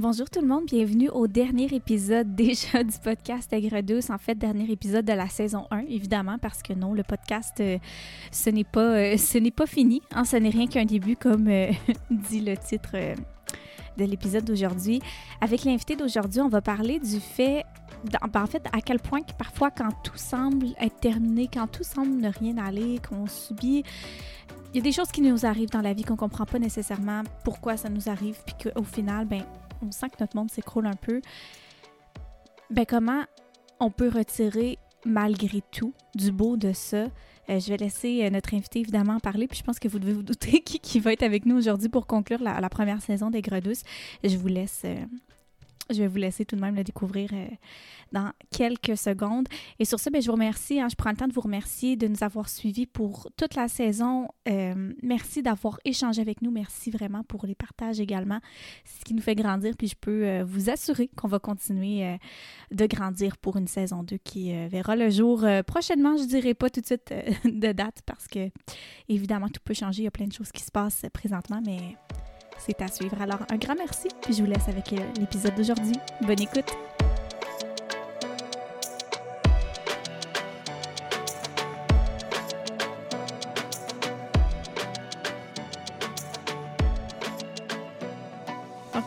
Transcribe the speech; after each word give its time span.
Bonjour 0.00 0.30
tout 0.30 0.40
le 0.40 0.46
monde, 0.46 0.66
bienvenue 0.66 1.08
au 1.08 1.26
dernier 1.26 1.74
épisode 1.74 2.36
déjà 2.36 2.84
du 2.84 2.96
podcast 3.02 3.52
Aigre 3.52 3.82
douce, 3.82 4.10
en 4.10 4.18
fait 4.18 4.36
dernier 4.36 4.70
épisode 4.70 5.04
de 5.04 5.12
la 5.12 5.28
saison 5.28 5.66
1 5.72 5.86
évidemment 5.88 6.38
parce 6.38 6.62
que 6.62 6.72
non, 6.72 6.94
le 6.94 7.02
podcast 7.02 7.54
euh, 7.58 7.78
ce 8.30 8.48
n'est 8.50 8.62
pas 8.62 8.92
euh, 8.92 9.16
ce 9.16 9.38
n'est 9.38 9.50
pas 9.50 9.66
fini, 9.66 10.00
hein, 10.12 10.24
ce 10.24 10.36
n'est 10.36 10.50
rien 10.50 10.68
qu'un 10.68 10.84
début 10.84 11.16
comme 11.16 11.48
euh, 11.48 11.72
dit 12.12 12.40
le 12.42 12.56
titre 12.56 12.92
de 13.96 14.04
l'épisode 14.04 14.44
d'aujourd'hui. 14.44 15.00
Avec 15.40 15.64
l'invité 15.64 15.96
d'aujourd'hui, 15.96 16.42
on 16.42 16.48
va 16.48 16.60
parler 16.60 17.00
du 17.00 17.18
fait 17.18 17.64
ben, 18.04 18.40
en 18.40 18.46
fait, 18.46 18.64
à 18.72 18.80
quel 18.80 19.00
point 19.00 19.22
que 19.22 19.32
parfois, 19.36 19.72
quand 19.72 19.90
tout 20.04 20.16
semble 20.16 20.68
être 20.80 21.00
terminé, 21.00 21.48
quand 21.52 21.66
tout 21.66 21.82
semble 21.82 22.20
ne 22.20 22.28
rien 22.28 22.56
aller, 22.58 23.00
qu'on 23.00 23.26
subit, 23.26 23.82
il 24.72 24.76
y 24.76 24.78
a 24.78 24.82
des 24.82 24.92
choses 24.92 25.10
qui 25.10 25.22
nous 25.22 25.44
arrivent 25.44 25.70
dans 25.70 25.80
la 25.80 25.92
vie 25.92 26.04
qu'on 26.04 26.14
comprend 26.14 26.44
pas 26.44 26.60
nécessairement 26.60 27.24
pourquoi 27.42 27.76
ça 27.76 27.88
nous 27.88 28.08
arrive, 28.08 28.36
puis 28.46 28.70
qu'au 28.70 28.84
final, 28.84 29.26
ben, 29.26 29.42
on 29.82 29.90
sent 29.92 30.08
que 30.10 30.16
notre 30.20 30.36
monde 30.36 30.50
s'écroule 30.50 30.86
un 30.86 30.96
peu, 30.96 31.20
ben 32.70 32.84
comment 32.86 33.24
on 33.80 33.90
peut 33.90 34.08
retirer 34.08 34.78
malgré 35.04 35.62
tout 35.72 35.94
du 36.14 36.32
beau 36.32 36.56
de 36.56 36.72
ça? 36.72 37.06
Euh, 37.50 37.60
je 37.60 37.68
vais 37.68 37.78
laisser 37.78 38.24
euh, 38.24 38.30
notre 38.30 38.54
invité 38.54 38.80
évidemment 38.80 39.18
parler, 39.20 39.48
puis 39.48 39.58
je 39.58 39.64
pense 39.64 39.78
que 39.78 39.88
vous 39.88 39.98
devez 39.98 40.12
vous 40.12 40.22
douter 40.22 40.60
qui, 40.64 41.00
va 41.00 41.12
être 41.12 41.22
avec 41.22 41.46
nous 41.46 41.56
aujourd'hui 41.56 41.88
pour 41.88 42.06
conclure 42.06 42.42
la, 42.42 42.68
première 42.68 43.00
saison 43.00 43.30
des 43.30 43.40
Gredus. 43.40 43.82
Je 44.22 44.36
vous 44.36 44.48
laisse 44.48 44.82
euh, 44.84 44.96
je 45.90 46.02
vais 46.02 46.06
vous 46.06 46.18
laisser 46.18 46.44
tout 46.44 46.56
de 46.56 46.60
même 46.60 46.74
le 46.74 46.84
découvrir 46.84 47.30
euh, 47.32 47.46
dans 48.12 48.32
quelques 48.50 48.96
secondes. 48.96 49.48
Et 49.78 49.84
sur 49.84 50.00
ce, 50.00 50.10
bien, 50.10 50.20
je 50.20 50.26
vous 50.26 50.32
remercie. 50.32 50.80
Hein, 50.80 50.88
je 50.90 50.96
prends 50.96 51.10
le 51.10 51.16
temps 51.16 51.28
de 51.28 51.32
vous 51.32 51.40
remercier 51.40 51.96
de 51.96 52.08
nous 52.08 52.22
avoir 52.22 52.48
suivis 52.48 52.86
pour 52.86 53.28
toute 53.36 53.54
la 53.54 53.68
saison. 53.68 54.28
Euh, 54.48 54.92
merci 55.02 55.42
d'avoir 55.42 55.78
échangé 55.84 56.20
avec 56.20 56.42
nous. 56.42 56.50
Merci 56.50 56.90
vraiment 56.90 57.22
pour 57.24 57.46
les 57.46 57.54
partages 57.54 58.00
également. 58.00 58.40
C'est 58.84 59.00
ce 59.00 59.04
qui 59.04 59.14
nous 59.14 59.22
fait 59.22 59.34
grandir. 59.34 59.74
Puis 59.76 59.88
je 59.88 59.96
peux 59.96 60.26
euh, 60.26 60.44
vous 60.44 60.70
assurer 60.70 61.08
qu'on 61.08 61.28
va 61.28 61.38
continuer 61.38 62.18
de 62.70 62.86
grandir 62.86 63.36
pour 63.38 63.56
une 63.56 63.68
saison 63.68 64.02
2 64.02 64.18
qui 64.18 64.52
verra 64.68 64.96
le 64.96 65.10
jour 65.10 65.44
prochainement. 65.66 66.16
Je 66.16 66.22
ne 66.22 66.28
dirai 66.28 66.54
pas 66.54 66.70
tout 66.70 66.80
de 66.80 66.86
suite 66.86 67.12
de 67.44 67.72
date 67.72 68.02
parce 68.06 68.26
que, 68.26 68.50
évidemment, 69.08 69.48
tout 69.48 69.60
peut 69.64 69.74
changer. 69.74 70.02
Il 70.02 70.04
y 70.04 70.08
a 70.08 70.12
plein 70.12 70.26
de 70.26 70.32
choses 70.32 70.52
qui 70.52 70.62
se 70.62 70.70
passent 70.70 71.04
présentement, 71.12 71.60
mais 71.64 71.96
c'est 72.58 72.82
à 72.82 72.88
suivre. 72.88 73.20
Alors, 73.20 73.40
un 73.50 73.56
grand 73.56 73.74
merci, 73.76 74.08
puis 74.22 74.34
je 74.34 74.42
vous 74.42 74.50
laisse 74.50 74.68
avec 74.68 74.92
euh, 74.92 74.98
l'épisode 75.18 75.54
d'aujourd'hui. 75.54 75.94
Bonne 76.22 76.40
écoute! 76.40 76.72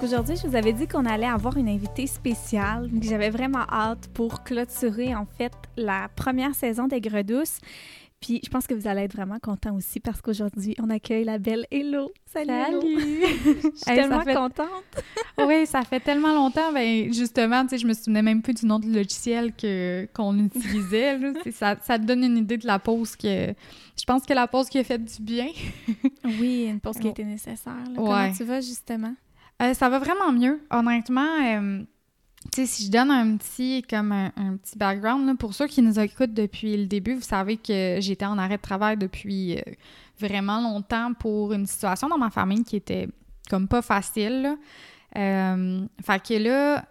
Donc 0.02 0.03
aujourd'hui, 0.03 0.36
je 0.36 0.47
vous 0.47 0.55
avais 0.55 0.73
dit 0.73 0.88
qu'on 0.88 1.05
allait 1.05 1.27
avoir 1.27 1.58
une 1.58 1.69
invitée 1.69 2.08
spéciale. 2.08 2.89
J'avais 3.02 3.30
vraiment 3.30 3.65
hâte 3.69 4.09
pour 4.13 4.41
clôturer 4.41 5.13
en 5.13 5.25
fait 5.25 5.53
la 5.77 6.08
première 6.15 6.55
saison 6.55 6.88
des 6.88 7.02
Douces. 7.02 7.59
Puis 8.22 8.39
je 8.44 8.50
pense 8.50 8.67
que 8.67 8.75
vous 8.75 8.88
allez 8.88 9.02
être 9.02 9.16
vraiment 9.16 9.39
content 9.39 9.75
aussi 9.75 10.00
parce 10.00 10.22
qu'aujourd'hui, 10.22 10.75
on 10.80 10.91
accueille 10.91 11.23
la 11.23 11.39
belle 11.39 11.66
Hello. 11.72 12.11
Salut! 12.27 12.53
je 12.83 13.69
suis 13.75 13.95
tellement 13.95 14.23
contente! 14.23 14.83
oui, 15.39 15.66
ça 15.66 15.81
fait 15.81 16.00
tellement 16.00 16.33
longtemps. 16.33 16.72
Ben, 16.72 17.11
justement, 17.11 17.64
tu 17.64 17.69
sais, 17.69 17.77
je 17.80 17.88
me 17.88 17.94
souvenais 17.94 18.22
même 18.22 18.44
plus 18.44 18.53
du 18.53 18.67
nom 18.67 18.77
de 18.77 18.86
logiciel 18.86 19.53
que, 19.53 20.08
qu'on 20.14 20.38
utilisait. 20.38 21.17
ça, 21.52 21.75
ça 21.81 21.97
te 21.97 22.03
donne 22.03 22.23
une 22.23 22.38
idée 22.38 22.58
de 22.58 22.67
la 22.67 22.77
pause 22.77 23.16
que... 23.16 23.47
Je 23.99 24.05
pense 24.05 24.23
que 24.23 24.33
la 24.33 24.47
pause 24.47 24.69
qui 24.69 24.77
a 24.77 24.83
fait 24.83 24.99
du 24.99 25.22
bien. 25.22 25.47
oui, 26.23 26.67
une 26.69 26.80
pause 26.80 26.97
qui 26.97 27.08
a 27.08 27.09
été 27.09 27.23
nécessaire. 27.23 27.73
Comment 27.95 28.31
tu 28.31 28.44
vas, 28.44 28.61
justement? 28.61 29.16
Euh, 29.61 29.73
ça 29.73 29.89
va 29.89 29.99
vraiment 29.99 30.31
mieux. 30.31 30.61
Honnêtement, 30.69 31.27
euh, 31.44 31.83
tu 32.50 32.61
sais, 32.61 32.66
si 32.66 32.86
je 32.86 32.92
donne 32.92 33.11
un 33.11 33.38
petit, 33.38 33.84
comme 33.88 34.11
un, 34.11 34.58
petit 34.58 34.78
background, 34.78 35.38
pour 35.38 35.53
ceux 35.53 35.67
qui 35.67 35.81
nous 35.81 36.00
écoutent 36.00 36.34
depuis 36.34 36.75
le 36.75 36.86
début, 36.88 37.14
vous 37.14 37.22
savez 37.22 37.58
que 37.58 37.98
j'étais 38.00 38.25
en 38.25 38.38
arrêt 38.38 38.58
de 38.58 38.61
travail 38.61 38.98
depuis 38.98 39.58
euh, 39.58 39.61
vraiment 40.20 40.60
longtemps 40.60 41.14
pour 41.14 41.54
une 41.54 41.67
situation 41.67 42.10
dans 42.10 42.17
ma 42.17 42.32
famille 42.32 42.64
qui 42.64 42.76
était 42.76 43.08
comme 43.49 43.67
pas 43.67 43.82
facile. 43.82 44.58
Euh, 45.15 45.86
fait 46.04 46.23
que 46.23 46.33
là, 46.33 46.86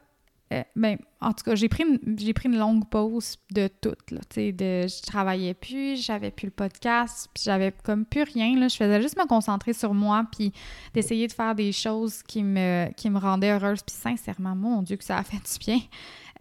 euh, 0.53 0.63
ben, 0.77 0.99
en 1.23 1.35
tout 1.35 1.45
cas, 1.45 1.55
j'ai 1.55 1.69
pris, 1.69 1.85
une, 1.85 2.33
pris 2.33 2.49
une 2.49 2.57
longue 2.57 2.89
pause 2.89 3.37
de 3.51 3.69
tout. 3.69 3.95
Là, 4.11 4.21
de, 4.35 4.89
je 4.89 5.03
travaillais 5.03 5.53
plus, 5.53 6.03
j'avais 6.03 6.31
plus 6.31 6.47
le 6.47 6.53
podcast, 6.53 7.29
puis 7.35 7.43
j'avais 7.45 7.73
comme 7.85 8.07
plus 8.07 8.23
rien. 8.23 8.59
Là, 8.59 8.69
je 8.69 8.77
faisais 8.77 9.03
juste 9.03 9.19
me 9.19 9.27
concentrer 9.27 9.75
sur 9.75 9.93
moi, 9.93 10.25
puis 10.33 10.53
d'essayer 10.95 11.27
de 11.27 11.33
faire 11.33 11.55
des 11.55 11.73
choses 11.73 12.23
qui 12.23 12.43
me, 12.43 12.91
qui 12.97 13.11
me 13.11 13.19
rendaient 13.19 13.53
heureuse. 13.53 13.83
Puis 13.83 13.95
sincèrement, 13.95 14.57
mon 14.57 14.81
Dieu, 14.83 14.97
que 14.97 15.05
ça 15.05 15.19
a 15.19 15.23
fait 15.23 15.37
du 15.37 15.59
bien. 15.59 15.81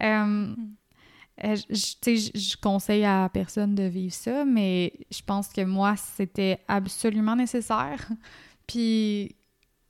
Euh, 0.02 0.24
mm. 0.24 0.56
euh 1.44 1.56
je, 1.68 2.30
je 2.34 2.56
conseille 2.56 3.04
à 3.04 3.28
personne 3.30 3.74
de 3.74 3.82
vivre 3.82 4.14
ça, 4.14 4.46
mais 4.46 4.94
je 5.10 5.20
pense 5.26 5.48
que 5.48 5.62
moi, 5.62 5.94
c'était 5.96 6.58
absolument 6.68 7.36
nécessaire. 7.36 8.08
Puis 8.66 9.36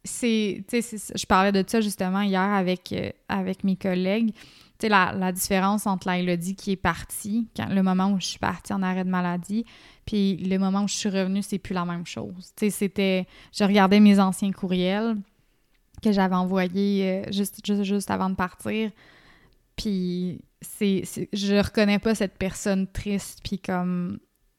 c'est, 0.02 0.64
je 0.72 1.26
parlais 1.26 1.52
de 1.52 1.62
ça 1.66 1.80
justement 1.80 2.22
hier 2.22 2.40
avec, 2.40 2.92
euh, 2.92 3.10
avec 3.28 3.62
mes 3.62 3.76
collègues. 3.76 4.34
Sais, 4.80 4.88
la, 4.88 5.12
la, 5.12 5.32
différence 5.32 5.86
entre 5.86 6.06
la 6.06 6.18
Elodie 6.18 6.56
qui 6.56 6.72
est 6.72 6.76
partie, 6.76 7.48
quand, 7.56 7.68
le 7.68 7.82
moment 7.82 8.12
où 8.12 8.20
je 8.20 8.26
suis 8.26 8.38
partie 8.38 8.72
en 8.72 8.82
arrêt 8.82 9.04
de 9.04 9.10
maladie, 9.10 9.64
puis 10.06 10.36
le 10.36 10.58
moment 10.58 10.84
où 10.84 10.88
je 10.88 10.94
suis 10.94 11.08
revenue, 11.08 11.42
c'est 11.42 11.58
plus 11.58 11.74
la 11.74 11.84
même 11.84 12.06
chose. 12.06 12.52
Tu 12.56 12.66
sais, 12.66 12.70
c'était... 12.70 13.26
Je 13.52 13.64
regardais 13.64 14.00
mes 14.00 14.18
anciens 14.18 14.52
courriels 14.52 15.16
que 16.02 16.12
j'avais 16.12 16.34
envoyés 16.34 17.04
euh, 17.04 17.32
juste, 17.32 17.64
juste, 17.64 17.82
juste, 17.82 18.10
avant 18.10 18.30
de 18.30 18.34
partir, 18.34 18.90
puis 19.76 20.40
c'est, 20.60 21.02
je 21.32 21.62
reconnais 21.62 21.98
pas 21.98 22.14
cette 22.14 22.38
personne 22.38 22.86
triste, 22.86 23.40
puis 23.44 23.58
comme 23.58 24.18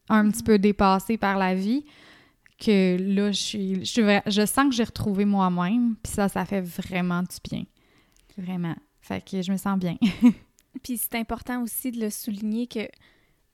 un 0.09 0.29
petit 0.29 0.43
peu 0.43 0.59
dépassée 0.59 1.17
par 1.17 1.37
la 1.37 1.55
vie 1.55 1.85
que 2.59 2.97
là, 2.99 3.31
je 3.31 3.39
suis, 3.39 3.85
je, 3.85 4.45
sens 4.45 4.69
que 4.69 4.75
j'ai 4.75 4.83
retrouvé 4.83 5.25
moi-même, 5.25 5.95
puis 6.03 6.13
ça, 6.13 6.29
ça 6.29 6.45
fait 6.45 6.61
vraiment 6.61 7.23
du 7.23 7.37
bien. 7.49 7.63
Vraiment. 8.37 8.75
Fait 9.11 9.21
que 9.21 9.41
je 9.41 9.51
me 9.51 9.57
sens 9.57 9.77
bien. 9.77 9.97
puis 10.83 10.97
c'est 10.97 11.15
important 11.15 11.61
aussi 11.63 11.91
de 11.91 11.99
le 11.99 12.09
souligner 12.09 12.67
que 12.67 12.87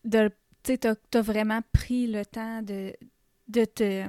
de 0.05 0.29
tu 0.63 0.77
as, 0.83 1.21
vraiment 1.21 1.61
pris 1.71 2.07
le 2.07 2.25
temps 2.25 2.61
de, 2.61 2.93
de 3.47 3.65
te 3.65 4.05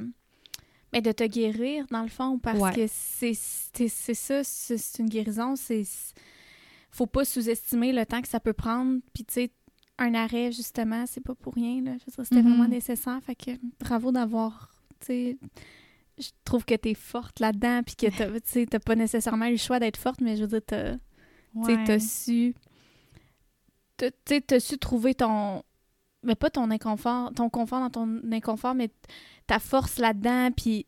mais 0.92 1.00
de 1.00 1.12
te 1.12 1.24
guérir 1.24 1.86
dans 1.90 2.02
le 2.02 2.08
fond 2.08 2.38
parce 2.38 2.74
que 2.74 2.86
c'est 2.88 3.34
ça 3.34 4.42
c'est 4.44 4.98
une 4.98 5.08
guérison 5.08 5.54
c'est 5.54 5.84
faut 6.90 7.06
pas 7.06 7.24
sous-estimer 7.24 7.92
le 7.92 8.04
temps 8.04 8.20
que 8.20 8.28
ça 8.28 8.40
peut 8.40 8.52
prendre 8.52 9.00
puis 9.14 9.24
tu 9.24 9.34
sais 9.34 9.50
un 9.98 10.14
arrêt 10.14 10.50
justement 10.50 11.04
c'est 11.06 11.22
pas 11.22 11.34
pour 11.34 11.54
rien 11.54 11.82
là 11.82 11.92
c'était 12.06 12.22
mm-hmm. 12.22 12.42
vraiment 12.42 12.68
nécessaire 12.68 13.20
fait 13.22 13.36
que 13.36 13.50
bravo 13.78 14.10
d'avoir 14.10 14.70
je 16.18 16.30
trouve 16.44 16.64
que 16.64 16.74
tu 16.74 16.90
es 16.90 16.94
forte 16.94 17.40
là-dedans, 17.40 17.82
puis 17.84 17.96
que 17.96 18.06
tu 18.06 18.66
n'as 18.72 18.78
pas 18.80 18.94
nécessairement 18.96 19.46
eu 19.46 19.52
le 19.52 19.56
choix 19.56 19.78
d'être 19.78 19.96
forte, 19.96 20.20
mais 20.20 20.36
je 20.36 20.44
veux 20.44 20.60
dire, 20.60 20.98
tu 21.64 21.72
as 21.72 22.00
su. 22.00 22.54
Tu 23.96 24.54
as 24.54 24.60
su 24.60 24.78
trouver 24.78 25.14
ton. 25.14 25.62
Mais 26.24 26.34
pas 26.34 26.50
ton 26.50 26.70
inconfort, 26.70 27.32
ton 27.34 27.48
confort 27.48 27.80
dans 27.80 27.90
ton 27.90 28.20
inconfort, 28.32 28.74
mais 28.74 28.90
ta 29.46 29.58
force 29.60 29.98
là-dedans, 29.98 30.50
puis 30.56 30.86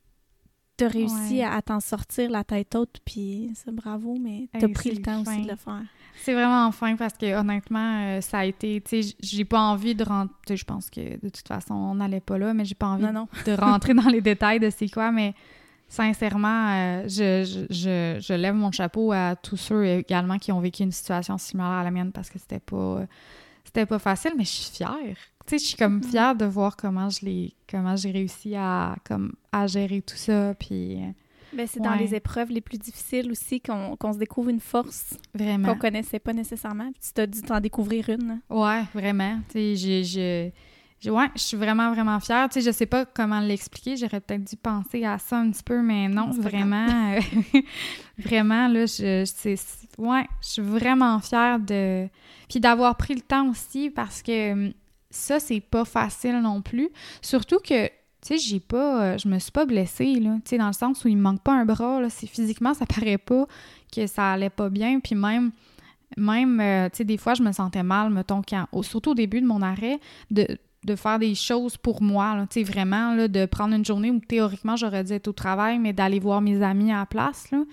t'as 0.76 0.88
réussi 0.88 1.42
à, 1.42 1.60
t'en 1.62 1.80
sortir 1.80 2.30
la 2.30 2.42
tête 2.42 2.74
haute, 2.74 3.00
puis 3.04 3.52
c'est 3.54 3.74
bravo, 3.74 4.16
mais 4.20 4.48
t'as 4.58 4.68
pris 4.68 4.90
le 4.90 5.02
temps 5.02 5.22
aussi 5.22 5.42
de 5.42 5.50
le 5.50 5.56
faire. 5.56 5.82
C'est 6.16 6.34
vraiment 6.34 6.66
enfin 6.66 6.96
parce 6.96 7.14
que 7.14 7.38
honnêtement, 7.38 8.02
euh, 8.02 8.20
ça 8.20 8.40
a 8.40 8.44
été, 8.44 8.80
tu 8.80 9.02
sais, 9.02 9.14
j'ai 9.20 9.44
pas 9.44 9.60
envie 9.60 9.94
de 9.94 10.04
rentrer, 10.04 10.56
je 10.56 10.64
pense 10.64 10.90
que 10.90 11.18
de 11.18 11.28
toute 11.28 11.46
façon, 11.46 11.74
on 11.74 11.94
n'allait 11.94 12.20
pas 12.20 12.36
là, 12.38 12.52
mais 12.52 12.64
j'ai 12.64 12.74
pas 12.74 12.88
envie 12.88 13.04
de 13.04 13.52
rentrer 13.52 13.94
dans 13.94 14.08
les 14.08 14.20
détails 14.20 14.60
de 14.60 14.68
c'est 14.68 14.88
quoi, 14.88 15.12
mais 15.12 15.34
sincèrement, 15.90 16.70
euh, 16.70 17.02
je, 17.08 17.66
je, 17.68 18.18
je, 18.20 18.32
lève 18.32 18.54
mon 18.54 18.70
chapeau 18.70 19.12
à 19.12 19.34
tous 19.36 19.56
ceux 19.56 19.84
également 19.84 20.38
qui 20.38 20.52
ont 20.52 20.60
vécu 20.60 20.84
une 20.84 20.92
situation 20.92 21.36
similaire 21.36 21.72
à 21.72 21.84
la 21.84 21.90
mienne 21.90 22.12
parce 22.12 22.30
que 22.30 22.38
c'était 22.38 22.60
pas, 22.60 23.02
c'était 23.64 23.84
pas 23.84 23.98
facile, 23.98 24.32
mais 24.38 24.44
je 24.44 24.50
suis 24.50 24.76
fière. 24.76 25.16
Tu 25.46 25.50
sais, 25.50 25.58
je 25.58 25.64
suis 25.64 25.76
comme 25.76 25.98
mm-hmm. 25.98 26.10
fière 26.10 26.34
de 26.36 26.44
voir 26.44 26.76
comment 26.76 27.10
je 27.10 27.26
l'ai, 27.26 27.54
comment 27.68 27.96
j'ai 27.96 28.12
réussi 28.12 28.54
à, 28.54 28.94
comme, 29.04 29.34
à 29.52 29.66
gérer 29.66 30.00
tout 30.00 30.16
ça, 30.16 30.54
puis... 30.54 30.98
Ben, 31.52 31.66
c'est 31.66 31.80
dans 31.80 31.96
les 31.96 32.14
épreuves 32.14 32.52
les 32.52 32.60
plus 32.60 32.78
difficiles 32.78 33.28
aussi 33.32 33.60
qu'on 33.60 34.12
se 34.12 34.18
découvre 34.18 34.50
une 34.50 34.60
force 34.60 35.16
qu'on 35.36 35.74
connaissait 35.74 36.20
pas 36.20 36.32
nécessairement. 36.32 36.92
Puis 36.92 37.02
tu 37.08 37.12
t'as 37.12 37.26
dû 37.26 37.42
t'en 37.42 37.58
découvrir 37.58 38.08
une. 38.08 38.38
Ouais, 38.48 38.84
vraiment. 38.94 39.40
Tu 39.48 39.74
sais, 39.76 40.04
je, 40.04 40.50
ouais, 41.06 41.30
je 41.34 41.40
suis 41.40 41.56
vraiment, 41.56 41.92
vraiment 41.92 42.20
fière. 42.20 42.48
Tu 42.48 42.60
sais, 42.60 42.66
je 42.66 42.76
sais 42.76 42.86
pas 42.86 43.06
comment 43.06 43.40
l'expliquer. 43.40 43.96
J'aurais 43.96 44.20
peut-être 44.20 44.44
dû 44.44 44.56
penser 44.56 45.04
à 45.04 45.18
ça 45.18 45.38
un 45.38 45.50
petit 45.50 45.62
peu, 45.62 45.80
mais 45.80 46.08
non, 46.08 46.30
vraiment, 46.30 47.14
euh, 47.14 47.20
vraiment, 48.18 48.68
là, 48.68 48.86
je, 48.86 49.24
ouais, 49.98 50.26
je 50.42 50.48
suis 50.48 50.62
vraiment 50.62 51.18
fière 51.20 51.58
de... 51.58 52.08
Puis 52.48 52.60
d'avoir 52.60 52.96
pris 52.96 53.14
le 53.14 53.22
temps 53.22 53.48
aussi 53.48 53.90
parce 53.90 54.22
que 54.22 54.52
hum, 54.52 54.72
ça, 55.10 55.40
c'est 55.40 55.60
pas 55.60 55.84
facile 55.84 56.40
non 56.40 56.60
plus. 56.60 56.90
Surtout 57.22 57.58
que 57.58 57.86
tu 57.86 58.36
sais, 58.36 58.38
j'ai 58.38 58.60
pas, 58.60 59.16
je 59.16 59.28
me 59.28 59.38
suis 59.38 59.50
pas 59.50 59.64
blessée, 59.64 60.16
là, 60.16 60.34
tu 60.44 60.50
sais, 60.50 60.58
dans 60.58 60.66
le 60.66 60.74
sens 60.74 61.04
où 61.04 61.08
il 61.08 61.16
me 61.16 61.22
manque 61.22 61.42
pas 61.42 61.54
un 61.54 61.64
bras, 61.64 62.02
là, 62.02 62.10
c'est 62.10 62.26
physiquement, 62.26 62.74
ça 62.74 62.84
paraît 62.94 63.16
pas 63.16 63.46
que 63.90 64.06
ça 64.06 64.32
allait 64.32 64.50
pas 64.50 64.68
bien, 64.68 65.00
puis 65.00 65.14
même, 65.14 65.52
même, 66.18 66.60
euh, 66.60 66.90
tu 66.90 66.98
sais, 66.98 67.04
des 67.04 67.16
fois, 67.16 67.32
je 67.32 67.42
me 67.42 67.50
sentais 67.52 67.82
mal, 67.82 68.10
mettons, 68.10 68.42
quand, 68.46 68.66
surtout 68.82 69.12
au 69.12 69.14
début 69.14 69.40
de 69.40 69.46
mon 69.46 69.62
arrêt, 69.62 70.00
de, 70.30 70.58
de 70.84 70.96
faire 70.96 71.18
des 71.18 71.34
choses 71.34 71.76
pour 71.76 72.02
moi, 72.02 72.46
tu 72.50 72.60
sais, 72.60 72.70
vraiment, 72.70 73.14
là, 73.14 73.28
de 73.28 73.44
prendre 73.46 73.74
une 73.74 73.84
journée 73.84 74.10
où 74.10 74.18
théoriquement, 74.18 74.76
j'aurais 74.76 75.04
dû 75.04 75.12
être 75.12 75.28
au 75.28 75.32
travail, 75.32 75.78
mais 75.78 75.92
d'aller 75.92 76.20
voir 76.20 76.40
mes 76.40 76.62
amis 76.62 76.90
à 76.92 76.98
la 76.98 77.06
place, 77.06 77.50
là. 77.50 77.64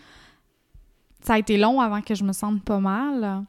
Ça 1.24 1.34
a 1.34 1.40
été 1.40 1.58
long 1.58 1.82
avant 1.82 2.02
que 2.02 2.16
je 2.16 2.24
me 2.24 2.32
sente 2.32 2.64
pas 2.64 2.80
mal, 2.80 3.44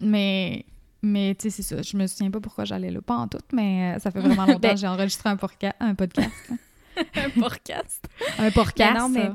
mais 0.00 0.66
mais 1.04 1.34
tu 1.34 1.50
sais, 1.50 1.62
c'est 1.62 1.62
ça. 1.62 1.82
Je 1.82 1.96
me 1.96 2.06
souviens 2.06 2.30
pas 2.30 2.40
pourquoi 2.40 2.64
j'allais 2.64 2.90
là. 2.90 3.00
Pas 3.02 3.16
en 3.16 3.28
tout, 3.28 3.38
mais 3.52 3.94
euh, 3.94 3.98
ça 3.98 4.10
fait 4.10 4.20
vraiment 4.20 4.46
longtemps 4.46 4.70
que 4.70 4.76
j'ai 4.76 4.86
enregistré 4.86 5.28
un, 5.28 5.32
un 5.80 5.94
podcast. 5.94 6.32
un 7.16 7.30
podcast. 7.40 8.08
un 8.38 8.50
podcast. 8.50 8.98
non, 8.98 9.08
mais, 9.08 9.30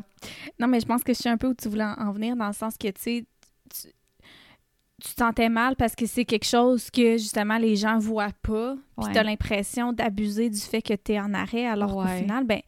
non, 0.60 0.68
mais 0.68 0.80
je 0.80 0.86
pense 0.86 1.04
que 1.04 1.14
je 1.14 1.20
suis 1.20 1.30
un 1.30 1.38
peu 1.38 1.48
où 1.48 1.54
tu 1.54 1.70
voulais 1.70 1.84
en 1.84 2.12
venir, 2.12 2.36
dans 2.36 2.48
le 2.48 2.54
sens 2.54 2.76
que, 2.78 2.88
tu 2.88 3.02
sais, 3.02 3.26
tu 3.70 3.88
te 5.00 5.20
sentais 5.20 5.50
mal 5.50 5.76
parce 5.76 5.96
que 5.96 6.06
c'est 6.06 6.26
quelque 6.26 6.46
chose 6.46 6.90
que 6.92 7.18
justement 7.18 7.58
les 7.58 7.76
gens 7.76 7.98
voient 7.98 8.34
pas. 8.42 8.76
Puis 9.02 9.12
tu 9.12 9.18
as 9.18 9.24
l'impression 9.24 9.94
d'abuser 9.94 10.50
du 10.50 10.60
fait 10.60 10.82
que 10.82 10.94
tu 10.94 11.14
es 11.14 11.20
en 11.20 11.34
arrêt, 11.34 11.66
alors 11.66 11.94
qu'au 11.94 12.06
final, 12.06 12.44
ben, 12.44 12.62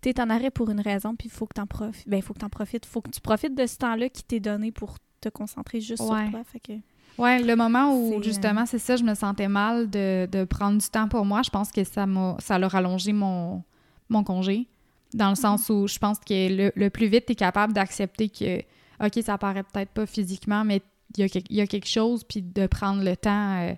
tu 0.00 0.08
es 0.08 0.20
en 0.20 0.30
arrêt 0.30 0.50
pour 0.50 0.70
une 0.70 0.80
raison, 0.80 1.14
puis 1.14 1.28
il 1.28 1.30
faut 1.30 1.46
que 1.46 1.54
tu 1.54 1.60
en 1.60 1.66
profites. 1.66 2.08
Ben, 2.08 2.16
il 2.16 2.22
faut 2.22 2.34
que 2.34 2.38
tu 2.40 2.44
en 2.44 2.50
profites. 2.50 2.86
Faut 2.86 3.00
que 3.00 3.10
tu 3.10 3.20
profites 3.20 3.54
de 3.54 3.66
ce 3.66 3.76
temps-là 3.78 4.08
qui 4.08 4.24
t'est 4.24 4.40
donné 4.40 4.72
pour 4.72 4.96
te 5.20 5.28
concentrer 5.28 5.80
juste 5.80 6.02
sur 6.02 6.08
toi. 6.08 6.44
Fait 6.44 6.60
que... 6.60 6.72
Ouais, 7.16 7.40
le 7.40 7.54
moment 7.54 7.96
où 7.96 8.22
justement, 8.22 8.62
euh, 8.62 8.66
c'est 8.66 8.78
ça, 8.78 8.96
je 8.96 9.04
me 9.04 9.14
sentais 9.14 9.48
mal 9.48 9.88
de, 9.88 10.26
de, 10.30 10.44
prendre 10.44 10.80
du 10.80 10.88
temps 10.88 11.08
pour 11.08 11.24
moi, 11.24 11.42
je 11.42 11.50
pense 11.50 11.70
que 11.70 11.84
ça 11.84 12.06
m'a 12.06 12.36
ça 12.40 12.56
a 12.56 12.68
rallongé 12.68 13.12
mon, 13.12 13.62
mon 14.08 14.24
congé. 14.24 14.68
Dans 15.12 15.28
le 15.28 15.36
sens 15.36 15.70
où 15.70 15.86
je 15.86 15.98
pense 15.98 16.18
que 16.18 16.48
le, 16.48 16.72
le 16.74 16.90
plus 16.90 17.06
vite 17.06 17.26
tu 17.26 17.32
es 17.32 17.36
capable 17.36 17.72
d'accepter 17.72 18.28
que, 18.28 18.58
OK, 19.00 19.22
ça 19.22 19.38
paraît 19.38 19.62
peut-être 19.62 19.90
pas 19.90 20.06
physiquement, 20.06 20.64
mais 20.64 20.82
il 21.16 21.42
y, 21.50 21.60
a, 21.60 21.66
quelque 21.66 21.88
chose, 21.88 22.24
puis 22.24 22.42
de 22.42 22.66
prendre 22.66 23.02
le 23.02 23.16
temps 23.16 23.60
euh, 23.60 23.74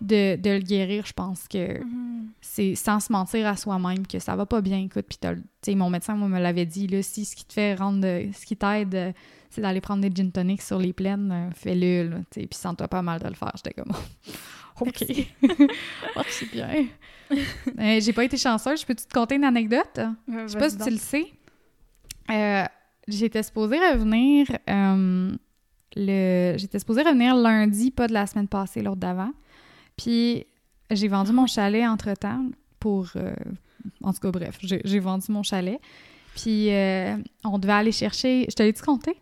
de, 0.00 0.36
le 0.44 0.60
guérir, 0.60 1.06
je 1.06 1.12
pense 1.12 1.46
que 1.46 1.78
mm-hmm. 1.78 2.26
c'est 2.40 2.74
sans 2.74 3.00
se 3.00 3.12
mentir 3.12 3.46
à 3.46 3.56
soi-même 3.56 4.06
que 4.06 4.18
ça 4.18 4.34
va 4.34 4.46
pas 4.46 4.60
bien. 4.60 4.78
Écoute, 4.78 5.06
puis 5.62 5.76
mon 5.76 5.90
médecin, 5.90 6.14
moi, 6.14 6.28
me 6.28 6.40
l'avait 6.40 6.66
dit, 6.66 6.86
là, 6.86 7.02
si 7.02 7.24
ce 7.24 7.36
qui 7.36 7.44
te 7.44 7.52
fait 7.52 7.74
rendre, 7.74 8.06
ce 8.32 8.46
qui 8.46 8.56
t'aide, 8.56 9.14
c'est 9.50 9.60
d'aller 9.60 9.80
prendre 9.80 10.02
des 10.02 10.10
gin 10.14 10.30
tonics 10.30 10.62
sur 10.62 10.78
les 10.78 10.92
plaines, 10.92 11.30
euh, 11.32 11.50
fais-le, 11.54 12.22
puis 12.30 12.48
sens-toi 12.52 12.88
pas 12.88 13.02
mal 13.02 13.20
de 13.20 13.28
le 13.28 13.34
faire. 13.34 13.52
J'étais 13.56 13.74
comme, 13.74 13.92
OK. 14.80 15.04
oh, 16.16 16.22
c'est 16.28 16.50
bien. 16.50 16.86
Euh, 17.78 18.00
j'ai 18.00 18.12
pas 18.12 18.24
été 18.24 18.36
chanceuse. 18.36 18.80
Je 18.80 18.86
peux-tu 18.86 19.06
te 19.06 19.14
conter 19.14 19.36
une 19.36 19.44
anecdote? 19.44 20.00
je 20.26 20.48
sais 20.48 20.58
pas 20.58 20.68
si 20.68 20.78
tu 20.78 20.90
le 20.90 20.96
sais. 20.96 22.66
J'étais 23.06 23.44
supposée 23.44 23.78
revenir 23.78 24.48
le... 25.96 26.54
J'étais 26.56 26.78
supposée 26.78 27.02
revenir 27.02 27.34
lundi, 27.34 27.90
pas 27.90 28.06
de 28.06 28.12
la 28.12 28.26
semaine 28.26 28.48
passée, 28.48 28.82
l'autre 28.82 29.00
d'avant. 29.00 29.32
Puis 29.96 30.46
j'ai 30.90 31.08
vendu 31.08 31.32
mon 31.32 31.46
chalet 31.46 31.86
entre-temps 31.86 32.44
pour... 32.78 33.08
Euh, 33.16 33.34
en 34.02 34.12
tout 34.12 34.20
cas, 34.20 34.30
bref, 34.30 34.58
j'ai 34.62 34.98
vendu 34.98 35.26
mon 35.30 35.42
chalet. 35.42 35.80
Puis 36.34 36.72
euh, 36.72 37.16
on 37.44 37.58
devait 37.58 37.72
aller 37.72 37.92
chercher... 37.92 38.46
Je 38.48 38.54
te 38.54 38.62
l'ai-tu 38.62 38.82
compté? 38.82 39.16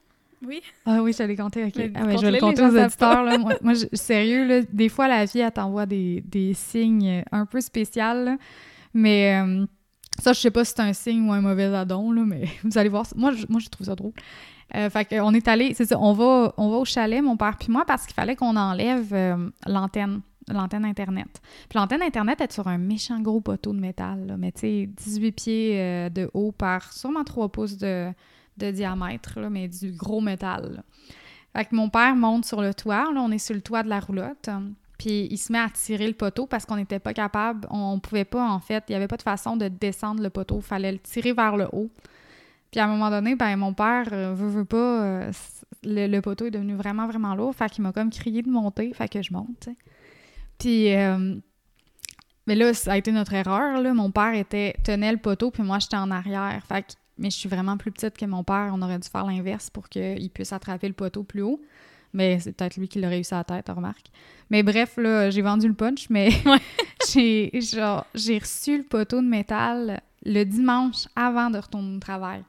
Oui. 0.46 0.60
Ah 0.86 1.02
oui, 1.02 1.12
je 1.16 1.22
l'ai 1.24 1.36
compté, 1.36 1.64
OK. 1.64 1.90
Ah, 1.94 2.16
je 2.16 2.22
vais 2.22 2.30
le 2.30 2.38
compter 2.38 2.62
aux 2.62 2.76
auditeurs. 2.76 3.24
Là. 3.24 3.38
Moi, 3.38 3.54
moi 3.60 3.74
sérieux, 3.92 4.46
là, 4.46 4.62
des 4.72 4.88
fois, 4.88 5.08
la 5.08 5.24
vie, 5.24 5.40
elle 5.40 5.50
t'envoie 5.50 5.86
des, 5.86 6.22
des, 6.26 6.54
signes 6.54 7.24
un 7.32 7.44
peu 7.44 7.60
spéciaux. 7.60 8.36
Mais 8.94 9.40
euh, 9.40 9.66
ça, 10.20 10.32
je 10.32 10.40
sais 10.40 10.50
pas 10.50 10.64
si 10.64 10.72
c'est 10.74 10.82
un 10.82 10.92
signe 10.92 11.28
ou 11.28 11.32
un 11.32 11.40
mauvais 11.40 11.64
addon, 11.64 12.12
là, 12.12 12.22
mais 12.24 12.44
vous 12.64 12.78
allez 12.78 12.88
voir. 12.88 13.06
Moi, 13.16 13.32
je, 13.32 13.46
moi, 13.48 13.60
je 13.60 13.68
trouve 13.68 13.86
ça 13.86 13.94
drôle. 13.94 14.12
Euh, 14.74 14.90
fait 14.90 15.06
qu'on 15.06 15.32
est 15.32 15.48
allé, 15.48 15.72
c'est 15.74 15.86
ça, 15.86 15.98
on 15.98 16.12
va, 16.12 16.52
on 16.56 16.68
va 16.68 16.76
au 16.76 16.84
chalet, 16.84 17.22
mon 17.22 17.36
père 17.36 17.56
puis 17.58 17.72
moi, 17.72 17.84
parce 17.86 18.04
qu'il 18.04 18.14
fallait 18.14 18.36
qu'on 18.36 18.56
enlève 18.56 19.14
euh, 19.14 19.48
l'antenne, 19.66 20.20
l'antenne 20.48 20.84
Internet. 20.84 21.40
Puis 21.68 21.78
l'antenne 21.78 22.02
Internet 22.02 22.40
est 22.42 22.52
sur 22.52 22.68
un 22.68 22.76
méchant 22.76 23.20
gros 23.20 23.40
poteau 23.40 23.72
de 23.72 23.80
métal, 23.80 24.26
là, 24.26 24.36
mais 24.36 24.52
tu 24.52 24.60
sais, 24.60 24.86
18 24.86 25.32
pieds 25.32 25.80
euh, 25.80 26.08
de 26.10 26.30
haut 26.34 26.52
par 26.52 26.92
sûrement 26.92 27.24
3 27.24 27.48
pouces 27.48 27.78
de, 27.78 28.12
diamètre, 28.58 29.40
là, 29.40 29.48
mais 29.48 29.68
du 29.68 29.92
gros 29.92 30.20
métal. 30.20 30.82
Fait 31.56 31.64
que 31.64 31.74
mon 31.74 31.88
père 31.88 32.14
monte 32.14 32.44
sur 32.44 32.60
le 32.60 32.74
toit, 32.74 33.10
là, 33.12 33.20
on 33.20 33.30
est 33.30 33.38
sur 33.38 33.54
le 33.54 33.62
toit 33.62 33.82
de 33.82 33.88
la 33.88 34.00
roulotte. 34.00 34.50
Puis 34.98 35.28
il 35.30 35.38
se 35.38 35.52
met 35.52 35.60
à 35.60 35.70
tirer 35.70 36.08
le 36.08 36.12
poteau 36.12 36.46
parce 36.46 36.66
qu'on 36.66 36.76
n'était 36.76 36.98
pas 36.98 37.14
capable, 37.14 37.68
on 37.70 38.00
pouvait 38.00 38.24
pas 38.24 38.44
en 38.44 38.58
fait, 38.58 38.84
il 38.88 38.92
n'y 38.92 38.96
avait 38.96 39.06
pas 39.06 39.16
de 39.16 39.22
façon 39.22 39.56
de 39.56 39.68
descendre 39.68 40.20
le 40.20 40.28
poteau, 40.28 40.56
il 40.56 40.62
fallait 40.62 40.90
le 40.90 40.98
tirer 40.98 41.32
vers 41.32 41.56
le 41.56 41.68
haut. 41.72 41.88
Puis 42.70 42.80
à 42.80 42.84
un 42.84 42.88
moment 42.88 43.10
donné, 43.10 43.34
ben 43.34 43.56
mon 43.56 43.72
père 43.72 44.08
euh, 44.12 44.34
veut, 44.34 44.48
veut 44.48 44.64
pas, 44.64 44.76
euh, 44.76 45.32
le, 45.84 46.20
poteau 46.20 46.46
est 46.46 46.50
devenu 46.50 46.74
vraiment, 46.74 47.06
vraiment 47.06 47.34
lourd. 47.34 47.54
Fait 47.54 47.70
qu'il 47.70 47.82
m'a 47.82 47.92
comme 47.92 48.10
crié 48.10 48.42
de 48.42 48.50
monter, 48.50 48.92
fait 48.92 49.08
que 49.08 49.22
je 49.22 49.32
monte. 49.32 49.68
Puis, 50.58 50.94
euh, 50.94 51.36
mais 52.46 52.54
là, 52.54 52.74
ça 52.74 52.92
a 52.92 52.96
été 52.96 53.12
notre 53.12 53.32
erreur, 53.34 53.80
là. 53.80 53.94
Mon 53.94 54.10
père 54.10 54.34
était, 54.34 54.74
tenait 54.84 55.12
le 55.12 55.18
poteau, 55.18 55.50
puis 55.50 55.62
moi, 55.62 55.78
j'étais 55.78 55.96
en 55.96 56.10
arrière. 56.10 56.62
Fait 56.66 56.82
que, 56.82 56.92
mais 57.16 57.30
je 57.30 57.36
suis 57.36 57.48
vraiment 57.48 57.76
plus 57.76 57.90
petite 57.90 58.16
que 58.18 58.26
mon 58.26 58.44
père. 58.44 58.70
On 58.74 58.82
aurait 58.82 58.98
dû 58.98 59.08
faire 59.08 59.24
l'inverse 59.24 59.70
pour 59.70 59.88
qu'il 59.88 60.30
puisse 60.30 60.52
attraper 60.52 60.88
le 60.88 60.94
poteau 60.94 61.22
plus 61.22 61.42
haut. 61.42 61.60
Mais 62.14 62.40
c'est 62.40 62.52
peut-être 62.52 62.76
lui 62.76 62.88
qui 62.88 63.00
l'a 63.00 63.08
réussi 63.08 63.34
à 63.34 63.38
la 63.38 63.44
tête, 63.44 63.68
remarque. 63.68 64.06
Mais 64.50 64.62
bref, 64.62 64.96
là, 64.96 65.30
j'ai 65.30 65.42
vendu 65.42 65.68
le 65.68 65.74
punch, 65.74 66.08
mais 66.10 66.30
j'ai 67.12 67.50
reçu 68.38 68.78
le 68.78 68.84
poteau 68.84 69.20
de 69.20 69.26
métal 69.26 70.00
le 70.24 70.44
dimanche 70.44 71.06
avant 71.16 71.50
de 71.50 71.58
retourner 71.58 71.96
au 71.96 72.00
travail. 72.00 72.44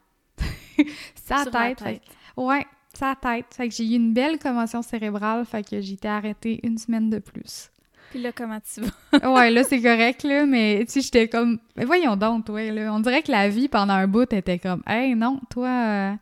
sa 1.16 1.46
tête. 1.46 2.02
ouais, 2.38 2.66
sa 2.94 3.16
tête. 3.16 3.46
Fait 3.52 3.70
que 3.70 3.76
j'ai 3.76 3.86
eu 3.86 3.96
une 3.96 4.14
belle 4.14 4.40
commotion 4.40 4.81
cérébrale, 4.81 5.46
fait 5.46 5.68
que 5.68 5.81
j'ai 5.81 5.94
été 5.94 6.08
arrêtée 6.08 6.60
une 6.64 6.78
semaine 6.78 7.10
de 7.10 7.20
plus. 7.20 7.72
Puis 8.10 8.22
là, 8.22 8.31
comment 8.31 8.60
tu 8.60 8.81
vas? 8.81 9.30
ouais, 9.34 9.52
là, 9.52 9.64
c'est 9.64 9.81
correct, 9.84 10.24
là, 10.24 10.46
mais 10.46 10.84
tu 10.86 10.94
sais, 10.94 11.02
j'étais 11.02 11.28
comme... 11.28 11.60
Mais 11.76 11.86
voyons 11.86 12.16
donc, 12.16 12.46
toi, 12.46 12.72
là. 12.72 12.94
On 12.94 13.00
dirait 13.00 13.22
que 13.22 13.31
la 13.31 13.50
vie, 13.50 13.68
pendant 13.68 13.94
un 13.94 14.08
bout, 14.08 14.31
était 14.34 14.60
comme, 14.60 14.81
«Hey, 14.88 15.16
non, 15.16 15.40
toi, 15.50 15.68
euh, 15.68 16.14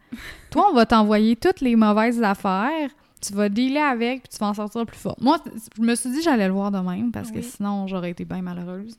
toi, 0.50 0.68
on 0.70 0.74
va 0.74 0.86
t'envoyer 0.86 1.36
toutes 1.36 1.62
les 1.62 1.76
mauvaises 1.76 2.22
affaires, 2.22 2.90
tu 3.22 3.34
vas 3.34 3.48
dealer 3.48 3.80
avec, 3.80 4.24
puis 4.24 4.30
tu 4.34 4.38
vas 4.38 4.48
en 4.48 4.54
sortir 4.54 4.86
plus 4.86 4.98
fort.» 4.98 5.16
Moi, 5.22 5.38
je 5.78 5.82
me 5.82 5.96
suis 5.96 6.10
dit 6.12 6.22
j'allais 6.22 6.48
le 6.48 6.54
voir 6.54 6.72
de 6.72 6.80
même, 6.80 7.12
parce 7.12 7.32
que 7.32 7.42
sinon, 7.42 7.88
j'aurais 7.88 8.12
été 8.12 8.26
bien 8.26 8.42
malheureuse, 8.42 8.98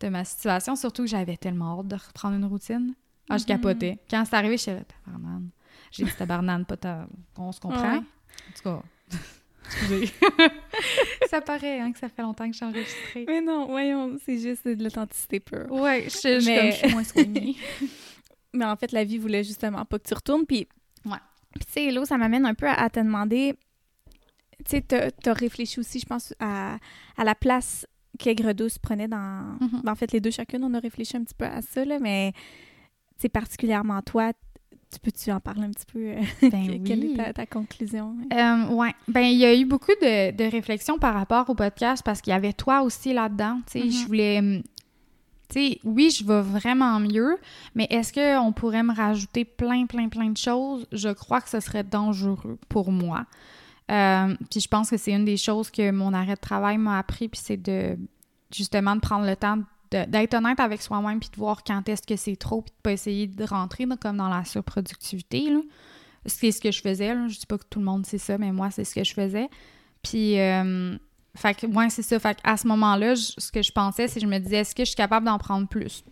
de 0.00 0.08
ma 0.08 0.24
situation, 0.24 0.76
surtout 0.76 1.02
que 1.02 1.08
j'avais 1.08 1.36
tellement 1.36 1.80
hâte 1.80 1.88
de 1.88 1.96
reprendre 1.96 2.36
une 2.36 2.46
routine. 2.46 2.94
Ah, 3.28 3.38
je 3.38 3.44
capotais. 3.44 3.92
Mm-hmm. 3.92 4.10
Quand 4.10 4.24
c'est 4.24 4.36
arrivé, 4.36 4.56
je 4.56 4.62
suis 4.62 4.72
là, 4.72 4.80
tabarnane. 4.84 5.50
J'ai 5.90 6.04
dit 6.04 6.12
tabarnane, 6.16 6.64
pas 6.64 6.76
ta... 6.76 7.06
On 7.38 7.52
se 7.52 7.60
comprend? 7.60 7.96
En 7.96 8.02
tout 8.02 8.62
cas, 8.64 8.82
excusez. 9.66 10.12
ça 11.30 11.40
paraît 11.40 11.80
hein, 11.80 11.92
que 11.92 11.98
ça 11.98 12.08
fait 12.08 12.22
longtemps 12.22 12.50
que 12.50 12.56
j'ai 12.56 12.64
enregistré. 12.64 13.24
Mais 13.26 13.40
non, 13.40 13.66
voyons, 13.66 14.16
c'est 14.24 14.38
juste 14.38 14.66
de 14.66 14.82
l'authenticité 14.82 15.40
pure. 15.40 15.70
Ouais, 15.70 16.04
je, 16.04 16.40
je, 16.40 16.46
Mais... 16.46 16.72
je 16.72 16.76
suis 16.76 16.88
moins 16.88 17.04
soignée. 17.04 17.56
Mais 18.52 18.64
en 18.64 18.76
fait, 18.76 18.92
la 18.92 19.04
vie 19.04 19.18
voulait 19.18 19.44
justement 19.44 19.84
pas 19.84 19.98
que 19.98 20.06
tu 20.06 20.14
retournes. 20.14 20.46
Puis, 20.46 20.68
ouais. 21.06 21.18
Puis, 21.54 21.64
tu 21.66 21.72
sais, 21.72 21.84
Hello, 21.86 22.04
ça 22.04 22.16
m'amène 22.16 22.46
un 22.46 22.54
peu 22.54 22.68
à, 22.68 22.88
te 22.88 23.00
demander. 23.00 23.54
Tu 24.64 24.76
sais, 24.76 24.80
t'as 24.82 25.10
as 25.26 25.32
réfléchi 25.32 25.80
aussi, 25.80 25.98
je 25.98 26.06
pense, 26.06 26.34
à, 26.38 26.78
à 27.16 27.24
la 27.24 27.34
place 27.34 27.86
qu'Aigre 28.18 28.52
Douce 28.52 28.78
prenait 28.78 29.08
dans. 29.08 29.58
Mm-hmm. 29.60 29.82
Ben, 29.82 29.92
en 29.92 29.94
fait, 29.96 30.12
les 30.12 30.20
deux 30.20 30.30
chacune, 30.30 30.62
on 30.64 30.72
a 30.74 30.78
réfléchi 30.78 31.16
un 31.16 31.24
petit 31.24 31.34
peu 31.34 31.46
à 31.46 31.62
ça, 31.62 31.84
là, 31.84 31.98
mais 31.98 32.32
c'est 33.16 33.28
particulièrement 33.28 34.02
toi, 34.02 34.32
tu 34.94 35.00
peux-tu 35.00 35.32
en 35.32 35.40
parler 35.40 35.64
un 35.64 35.70
petit 35.70 35.86
peu? 35.92 35.98
Euh, 35.98 36.50
ben 36.50 36.82
quelle 36.86 37.04
est 37.04 37.32
ta, 37.32 37.46
conclusion? 37.46 38.16
Euh, 38.32 38.66
oui. 38.70 38.88
Ben, 39.08 39.22
il 39.22 39.38
y 39.38 39.44
a 39.44 39.54
eu 39.54 39.64
beaucoup 39.64 39.92
de, 40.00 40.30
de 40.30 40.44
réflexions 40.50 40.98
par 40.98 41.14
rapport 41.14 41.50
au 41.50 41.54
podcast 41.54 42.02
parce 42.04 42.20
qu'il 42.20 42.32
y 42.32 42.36
avait 42.36 42.52
toi 42.52 42.82
aussi 42.82 43.12
là-dedans. 43.12 43.60
Tu 43.66 43.80
sais, 43.80 43.90
je 43.90 43.96
mm-hmm. 43.96 44.06
voulais. 44.06 44.38
Hum, 44.38 44.62
tu 45.48 45.60
sais, 45.60 45.80
oui, 45.84 46.10
je 46.10 46.24
vais 46.24 46.40
vraiment 46.40 46.98
mieux, 47.00 47.36
mais 47.74 47.86
est-ce 47.90 48.12
qu'on 48.12 48.52
pourrait 48.52 48.82
me 48.82 48.94
rajouter 48.94 49.44
plein, 49.44 49.84
plein, 49.86 50.08
plein 50.08 50.30
de 50.30 50.36
choses? 50.38 50.86
Je 50.90 51.10
crois 51.10 51.40
que 51.40 51.50
ce 51.50 51.60
serait 51.60 51.84
dangereux 51.84 52.58
pour 52.68 52.90
moi. 52.90 53.26
Euh, 53.90 54.34
puis 54.50 54.60
je 54.60 54.68
pense 54.68 54.88
que 54.88 54.96
c'est 54.96 55.12
une 55.12 55.26
des 55.26 55.36
choses 55.36 55.70
que 55.70 55.90
mon 55.90 56.14
arrêt 56.14 56.36
de 56.36 56.40
travail 56.40 56.78
m'a 56.78 56.98
appris, 56.98 57.28
puis 57.28 57.40
c'est 57.42 57.58
de 57.58 57.98
justement 58.50 58.94
de 58.96 59.00
prendre 59.00 59.26
le 59.26 59.36
temps 59.36 59.58
d'être 60.06 60.34
honnête 60.34 60.60
avec 60.60 60.82
soi-même 60.82 61.20
puis 61.20 61.30
de 61.30 61.36
voir 61.36 61.62
quand 61.64 61.88
est-ce 61.88 62.02
que 62.02 62.16
c'est 62.16 62.36
trop 62.36 62.62
puis 62.62 62.72
de 62.72 62.82
pas 62.82 62.92
essayer 62.92 63.26
de 63.26 63.44
rentrer 63.44 63.86
comme 64.00 64.16
dans 64.16 64.28
la 64.28 64.44
surproductivité 64.44 65.50
c'est 66.26 66.50
ce 66.50 66.60
que 66.60 66.70
je 66.70 66.80
faisais 66.80 67.14
là. 67.14 67.28
je 67.28 67.38
dis 67.38 67.46
pas 67.46 67.58
que 67.58 67.64
tout 67.68 67.78
le 67.78 67.84
monde 67.84 68.06
sait 68.06 68.18
ça 68.18 68.38
mais 68.38 68.52
moi 68.52 68.70
c'est 68.70 68.84
ce 68.84 68.94
que 68.94 69.04
je 69.04 69.12
faisais. 69.12 69.48
Puis 70.02 70.38
euh, 70.38 70.96
fait 71.34 71.54
que 71.54 71.66
c'est 71.88 72.02
ça. 72.02 72.18
Fait 72.18 72.38
à 72.44 72.56
ce 72.56 72.66
moment-là 72.68 73.14
ce 73.16 73.50
que 73.50 73.62
je 73.62 73.72
pensais 73.72 74.08
c'est 74.08 74.20
que 74.20 74.26
je 74.26 74.30
me 74.30 74.38
disais 74.38 74.58
est-ce 74.58 74.74
que 74.74 74.84
je 74.84 74.90
suis 74.90 74.96
capable 74.96 75.26
d'en 75.26 75.38
prendre 75.38 75.68
plus? 75.68 76.04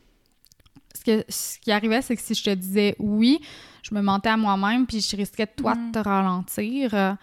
Ce, 0.95 1.05
que, 1.05 1.25
ce 1.29 1.59
qui 1.59 1.73
arrivait 1.73 2.03
c'est 2.03 2.17
que 2.17 2.23
si 2.23 2.35
je 2.35 2.45
te 2.45 2.55
disais 2.55 2.95
oui 2.99 3.41
je 3.83 3.95
me 3.95 4.03
mentais 4.03 4.29
à 4.29 4.37
moi-même 4.37 4.87
puis 4.87 5.01
je 5.01 5.17
risquais 5.17 5.47
de 5.47 5.53
toi 5.57 5.75
de 5.75 5.81
mm. 5.81 5.93
te 5.93 5.99
ralentir. 5.99 7.17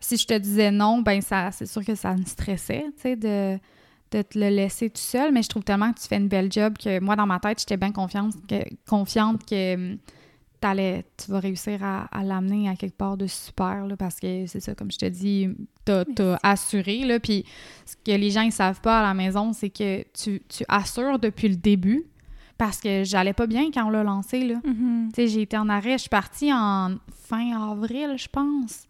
Si 0.00 0.18
je 0.18 0.26
te 0.26 0.36
disais 0.36 0.70
non 0.70 1.00
ben 1.00 1.20
ça 1.22 1.50
c'est 1.50 1.66
sûr 1.66 1.84
que 1.84 1.94
ça 1.94 2.14
me 2.14 2.24
stressait 2.24 2.84
tu 2.96 3.02
sais 3.02 3.16
de 3.16 3.58
de 4.14 4.22
te 4.22 4.38
le 4.38 4.48
laisser 4.48 4.90
tout 4.90 5.00
seul, 5.00 5.32
mais 5.32 5.42
je 5.42 5.48
trouve 5.48 5.64
tellement 5.64 5.92
que 5.92 6.00
tu 6.00 6.06
fais 6.06 6.16
une 6.16 6.28
belle 6.28 6.50
job 6.50 6.78
que 6.78 7.00
moi, 7.00 7.16
dans 7.16 7.26
ma 7.26 7.40
tête, 7.40 7.58
j'étais 7.60 7.76
bien 7.76 7.92
confiante 7.92 8.34
que, 8.48 8.62
confiante 8.88 9.44
que 9.44 9.74
hum, 9.74 9.98
t'allais, 10.60 11.04
tu 11.16 11.30
vas 11.30 11.40
réussir 11.40 11.84
à, 11.84 12.04
à 12.04 12.22
l'amener 12.22 12.68
à 12.68 12.76
quelque 12.76 12.96
part 12.96 13.16
de 13.16 13.26
super, 13.26 13.86
là, 13.86 13.96
parce 13.96 14.18
que 14.18 14.46
c'est 14.46 14.60
ça, 14.60 14.74
comme 14.74 14.90
je 14.90 14.98
te 14.98 15.06
dis, 15.06 15.48
t'as 15.84 16.04
as 16.18 16.38
assuré, 16.42 17.04
là, 17.04 17.20
puis 17.20 17.44
ce 17.84 17.96
que 17.96 18.16
les 18.16 18.30
gens 18.30 18.44
ne 18.46 18.50
savent 18.50 18.80
pas 18.80 19.00
à 19.00 19.02
la 19.02 19.14
maison, 19.14 19.52
c'est 19.52 19.70
que 19.70 20.02
tu, 20.14 20.40
tu 20.48 20.64
assures 20.68 21.18
depuis 21.18 21.48
le 21.48 21.56
début, 21.56 22.06
parce 22.56 22.80
que 22.80 23.04
j'allais 23.04 23.32
pas 23.32 23.46
bien 23.46 23.70
quand 23.72 23.84
on 23.84 23.90
l'a 23.90 24.04
lancé, 24.04 24.44
là. 24.44 24.54
Mhm. 24.64 25.10
Sais, 25.14 25.26
j'ai 25.26 25.42
été 25.42 25.58
en 25.58 25.68
arrêt, 25.68 25.92
je 25.94 26.02
suis 26.02 26.08
partie 26.08 26.52
en 26.52 26.96
fin 27.28 27.70
avril, 27.70 28.14
je 28.16 28.28
pense. 28.28 28.86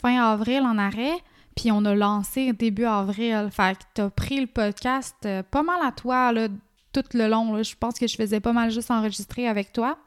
Fin 0.00 0.22
avril 0.22 0.60
en 0.60 0.78
arrêt, 0.78 1.16
puis 1.56 1.72
on 1.72 1.84
a 1.86 1.94
lancé 1.94 2.52
début 2.52 2.84
avril. 2.84 3.48
Fait 3.50 3.76
que 3.76 3.82
t'as 3.94 4.10
pris 4.10 4.40
le 4.40 4.46
podcast 4.46 5.16
euh, 5.24 5.42
pas 5.42 5.62
mal 5.62 5.80
à 5.82 5.90
toi, 5.90 6.30
là, 6.30 6.48
tout 6.92 7.04
le 7.14 7.28
long. 7.28 7.54
là. 7.54 7.62
Je 7.62 7.74
pense 7.74 7.98
que 7.98 8.06
je 8.06 8.14
faisais 8.14 8.40
pas 8.40 8.52
mal 8.52 8.70
juste 8.70 8.90
enregistrer 8.90 9.48
avec 9.48 9.72
toi. 9.72 9.98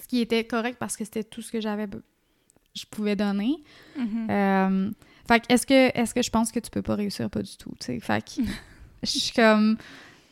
Ce 0.00 0.06
qui 0.06 0.20
était 0.20 0.44
correct 0.44 0.76
parce 0.78 0.96
que 0.96 1.04
c'était 1.04 1.24
tout 1.24 1.42
ce 1.42 1.50
que 1.50 1.60
j'avais... 1.60 1.88
Je 2.74 2.84
pouvais 2.88 3.16
donner. 3.16 3.56
Mhm. 3.96 4.30
Euh, 4.30 4.90
fait 5.26 5.40
que 5.40 5.52
est-ce 5.52 5.66
que, 5.66 5.98
est-ce 5.98 6.14
que 6.14 6.22
je 6.22 6.30
pense 6.30 6.52
que 6.52 6.60
tu 6.60 6.70
peux 6.70 6.82
pas 6.82 6.94
réussir? 6.94 7.28
Pas 7.30 7.42
du 7.42 7.56
tout, 7.56 7.74
tu 7.80 7.86
sais. 7.86 8.00
Fait 8.00 8.22
que 8.22 8.42
je 9.02 9.08
suis 9.08 9.32
comme... 9.32 9.78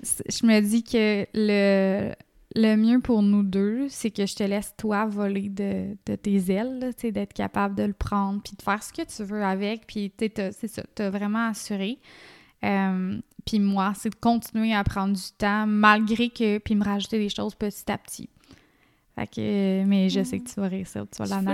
Je 0.02 0.46
me 0.46 0.60
dis 0.60 0.84
que 0.84 1.26
le, 1.34 2.14
le 2.56 2.76
mieux 2.76 3.00
pour 3.00 3.22
nous 3.22 3.42
deux, 3.42 3.88
c'est 3.88 4.10
que 4.10 4.24
je 4.26 4.34
te 4.34 4.42
laisse 4.42 4.74
toi 4.76 5.04
voler 5.06 5.48
de, 5.48 5.96
de 6.06 6.14
tes 6.16 6.50
ailes, 6.52 6.78
là, 6.78 6.92
tu 6.92 7.02
sais, 7.02 7.12
d'être 7.12 7.32
capable 7.34 7.74
de 7.74 7.82
le 7.82 7.92
prendre, 7.92 8.40
puis 8.42 8.54
de 8.56 8.62
faire 8.62 8.82
ce 8.82 8.92
que 8.92 9.02
tu 9.02 9.22
veux 9.22 9.44
avec, 9.44 9.86
puis 9.86 10.12
c'est 10.18 10.68
ça, 10.68 10.82
t'as 10.94 11.10
vraiment 11.10 11.48
assuré. 11.48 11.98
Euh, 12.64 13.18
puis 13.44 13.60
moi, 13.60 13.92
c'est 13.96 14.10
de 14.10 14.16
continuer 14.16 14.74
à 14.74 14.82
prendre 14.82 15.14
du 15.14 15.32
temps, 15.36 15.66
malgré 15.66 16.30
que, 16.30 16.58
puis 16.58 16.74
me 16.74 16.84
rajouter 16.84 17.18
des 17.18 17.28
choses 17.28 17.54
petit 17.54 17.90
à 17.90 17.98
petit. 17.98 18.28
Fait 19.14 19.26
que, 19.26 19.84
mais 19.84 20.08
je 20.08 20.22
sais 20.22 20.38
que 20.38 20.48
tu 20.48 20.60
vas 20.60 20.68
réussir, 20.68 21.04
tu 21.10 21.22
vas 21.22 21.28
l'amener 21.28 21.50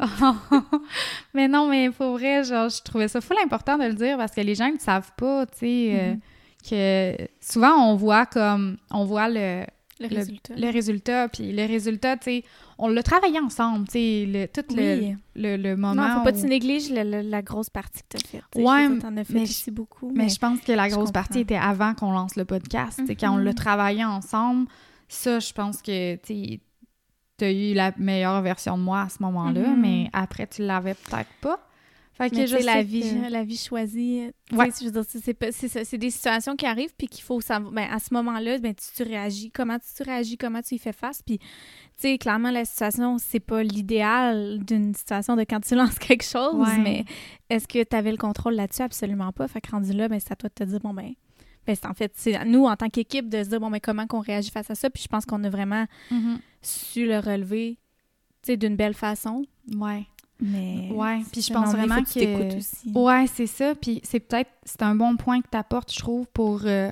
mais 1.34 1.46
non, 1.48 1.68
mais 1.68 1.90
pour 1.90 2.12
vrai, 2.12 2.42
genre, 2.44 2.68
je 2.68 2.82
trouvais 2.82 3.08
ça 3.08 3.20
full 3.20 3.36
important 3.44 3.78
de 3.78 3.84
le 3.84 3.94
dire 3.94 4.16
parce 4.16 4.32
que 4.32 4.40
les 4.40 4.54
gens 4.54 4.70
ne 4.72 4.78
savent 4.78 5.12
pas, 5.16 5.46
tu 5.46 5.58
sais, 5.58 5.90
euh, 5.94 6.14
Mhm. 6.14 6.20
que 6.68 7.28
souvent 7.40 7.74
on 7.90 7.94
voit 7.96 8.26
comme, 8.26 8.76
on 8.90 9.04
voit 9.04 9.28
le, 9.28 9.64
Le 10.00 10.08
résultat. 10.08 10.54
le 10.56 10.70
résultat, 10.70 11.28
puis 11.28 11.52
le 11.52 11.66
résultat, 11.66 12.16
tu 12.16 12.24
sais, 12.24 12.44
on 12.78 12.88
l'a 12.88 13.02
travaillé 13.02 13.38
ensemble, 13.38 13.86
tu 13.86 13.92
sais, 13.92 14.24
le, 14.26 14.46
tout 14.46 14.74
le, 14.74 14.98
Oui. 14.98 15.16
le, 15.36 15.56
le 15.56 15.76
moment. 15.76 15.94
Non, 16.08 16.14
faut 16.18 16.24
pas 16.24 16.32
que 16.32 16.40
tu 16.40 16.46
négliges 16.46 16.90
la 16.90 17.42
grosse 17.42 17.68
partie 17.70 18.02
que 18.08 18.16
tu 18.16 18.16
as 18.16 18.28
faite. 18.28 18.44
Ouais, 18.54 18.98
T'en 18.98 19.16
as 19.16 19.24
fait 19.24 19.34
mais 19.34 19.42
aussi 19.42 19.70
beaucoup. 19.70 20.10
Mais 20.14 20.28
je 20.28 20.38
pense 20.38 20.60
que 20.60 20.72
la 20.72 20.88
grosse 20.88 21.12
partie 21.12 21.40
était 21.40 21.56
avant 21.56 21.94
qu'on 21.94 22.12
lance 22.12 22.36
le 22.36 22.44
podcast. 22.44 22.98
tu 22.98 23.06
sais, 23.06 23.14
Quand 23.16 23.32
on 23.34 23.38
Mhm. 23.38 23.44
l'a 23.44 23.54
travaillé 23.54 24.04
ensemble, 24.04 24.66
ça, 25.08 25.38
je 25.38 25.52
pense 25.52 25.82
que 25.82 26.16
tu 26.16 26.60
as 27.42 27.50
eu 27.52 27.74
la 27.74 27.92
meilleure 27.98 28.40
version 28.42 28.76
de 28.78 28.82
moi 28.82 29.02
à 29.02 29.08
ce 29.08 29.22
moment-là, 29.22 29.68
Mhm. 29.70 29.80
mais 29.80 30.10
après, 30.12 30.46
tu 30.46 30.62
l'avais 30.62 30.94
peut-être 30.94 31.30
pas. 31.40 31.58
Fait 32.12 32.28
que 32.28 32.36
je 32.44 32.56
sais, 32.58 32.62
la 32.62 32.82
vie, 32.82 33.00
que- 33.00 33.30
la 33.30 33.44
vie 33.44 33.56
choisie. 33.56 34.30
Ouais. 34.52 34.68
je 34.78 34.84
veux 34.84 34.90
dire, 34.90 35.04
c'est- 35.08 35.20
c'est 35.24 35.32
pas- 35.34 35.52
c'est 35.52 35.68
ça, 35.68 35.84
c'est 35.84 35.96
des 35.96 36.10
situations 36.10 36.54
qui 36.54 36.66
arrivent 36.66 36.94
puis 36.98 37.06
qu'il 37.08 37.22
faut 37.24 37.40
savoir. 37.40 37.72
Ben, 37.72 37.88
à 37.90 37.98
ce 37.98 38.12
moment-là, 38.12 38.58
ben, 38.58 38.74
tu, 38.74 38.84
tu 38.94 39.02
réagis. 39.04 39.50
Comment 39.50 39.78
tu, 39.78 39.86
tu 39.96 40.02
réagis, 40.02 40.36
comment 40.36 40.60
tu 40.60 40.74
y 40.74 40.78
fais 40.78 40.92
face. 40.92 41.22
Puis, 41.22 41.38
tu 41.38 41.46
sais, 41.96 42.18
clairement, 42.18 42.50
la 42.50 42.64
situation, 42.66 43.16
c'est 43.18 43.40
pas 43.40 43.62
l'idéal 43.62 44.58
d'une 44.64 44.94
situation 44.94 45.34
de 45.36 45.42
quand 45.42 45.60
tu 45.60 45.74
lances 45.94 45.98
quelque 45.98 46.24
chose, 46.24 46.54
Ouais. 46.68 46.78
mais 46.78 47.04
est-ce 47.48 47.66
que 47.66 47.82
tu 47.82 47.96
avais 47.96 48.10
le 48.10 48.18
contrôle 48.18 48.54
là-dessus? 48.54 48.82
Absolument 48.82 49.32
pas. 49.32 49.48
Fait 49.48 49.60
que 49.62 49.70
rendu 49.70 49.92
là, 49.92 50.08
ben, 50.08 50.20
c'est 50.20 50.32
à 50.32 50.36
toi 50.36 50.48
de 50.50 50.54
te 50.54 50.64
dire, 50.68 50.80
bon, 50.80 50.92
ben. 50.92 51.12
Ben, 51.66 51.74
c'est 51.76 51.86
en 51.86 51.94
fait, 51.94 52.12
c'est 52.16 52.34
à 52.34 52.44
nous, 52.44 52.64
en 52.66 52.74
tant 52.76 52.88
qu'équipe, 52.88 53.28
de 53.28 53.42
se 53.44 53.48
dire, 53.50 53.60
bon, 53.60 53.70
ben, 53.70 53.80
comment 53.80 54.06
qu'on 54.06 54.20
réagit 54.20 54.50
face 54.50 54.70
à 54.70 54.74
ça. 54.74 54.90
Puis 54.90 55.02
je 55.04 55.08
pense 55.08 55.24
qu'on 55.26 55.42
a 55.44 55.50
vraiment 55.50 55.86
Mhm. 56.10 56.38
su 56.62 57.06
le 57.06 57.18
relever, 57.18 57.78
tu 58.42 58.52
sais, 58.52 58.56
d'une 58.56 58.76
belle 58.76 58.94
façon. 58.94 59.44
Ouais. 59.76 60.06
Mais. 60.40 60.88
Ouais, 60.92 61.22
puis 61.32 61.42
je 61.42 61.52
pense 61.52 61.72
vraiment 61.72 62.02
que 62.02 62.50
que- 62.52 62.58
aussi. 62.58 62.92
Ouais, 62.94 63.26
c'est 63.26 63.46
ça. 63.46 63.74
Puis 63.74 64.00
c'est 64.04 64.20
peut-être, 64.20 64.50
c'est 64.64 64.82
un 64.82 64.94
bon 64.94 65.16
point 65.16 65.40
que 65.40 65.48
tu 65.50 65.56
apportes, 65.58 65.92
je 65.92 65.98
trouve, 65.98 66.26
pour, 66.32 66.62
euh, 66.64 66.90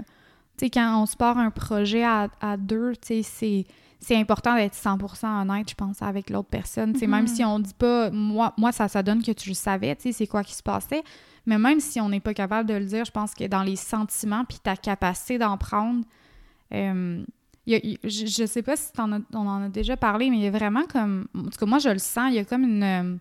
tu 0.59 0.67
sais, 0.67 0.71
quand 0.71 1.01
on 1.03 1.07
se 1.07 1.17
part 1.17 1.39
un 1.39 1.51
projet 1.51 2.05
à, 2.05 2.29
à 2.41 2.57
deux, 2.57 2.93
tu 2.97 3.09
sais, 3.09 3.23
c'est, 3.23 3.65
c'est 4.01 4.17
important 4.17 4.55
d'être 4.55 4.75
100% 4.75 5.43
honnête, 5.43 5.71
je 5.71 5.75
pense, 5.75 6.03
avec 6.03 6.31
l'autre 6.31 6.49
personne. 6.51 6.95
Sais, 6.95 7.07
même 7.07 7.27
si 7.27 7.45
on 7.45 7.59
dit 7.59 7.75
pas, 7.77 8.11
moi, 8.11 8.53
moi 8.59 8.71
ça, 8.73 8.87
ça 8.89 9.03
donne 9.03 9.23
que 9.23 9.33
tu 9.33 9.49
le 9.49 9.55
savais, 9.55 9.97
tu 9.97 10.03
sais, 10.03 10.13
c'est 10.13 10.27
quoi 10.27 10.45
qui 10.45 10.55
se 10.55 10.63
passait. 10.63 11.03
Mais 11.47 11.59
même 11.59 11.81
si 11.81 11.99
on 12.01 12.09
n'est 12.11 12.21
pas 12.21 12.35
capable 12.35 12.69
de 12.69 12.75
le 12.75 12.85
dire, 12.85 13.05
je 13.07 13.11
pense 13.11 13.33
que 13.35 13.45
dans 13.47 13.63
les 13.63 13.77
sentiments 13.77 14.45
puis 14.45 14.59
ta 14.63 14.77
capacité 14.77 15.39
d'en 15.39 15.57
prendre, 15.57 16.05
euh, 16.75 17.25
y 17.67 17.75
a- 17.75 17.81
je, 18.05 18.27
je 18.27 18.47
sais 18.47 18.63
pas 18.63 18.77
si 18.77 18.93
t'en 18.93 19.13
as- 19.13 19.21
on 19.33 19.47
en 19.47 19.63
a 19.63 19.69
déjà 19.69 19.97
parlé, 19.97 20.29
mais 20.31 20.37
il 20.37 20.43
y 20.43 20.47
a 20.47 20.51
vraiment 20.51 20.85
comme, 20.85 21.27
en 21.37 21.45
tout 21.45 21.59
cas, 21.59 21.67
moi, 21.67 21.79
je 21.79 21.89
le 21.89 21.99
sens, 21.99 22.27
il 22.31 22.35
y 22.35 22.39
a 22.39 22.45
comme 22.45 22.65
une... 22.65 23.19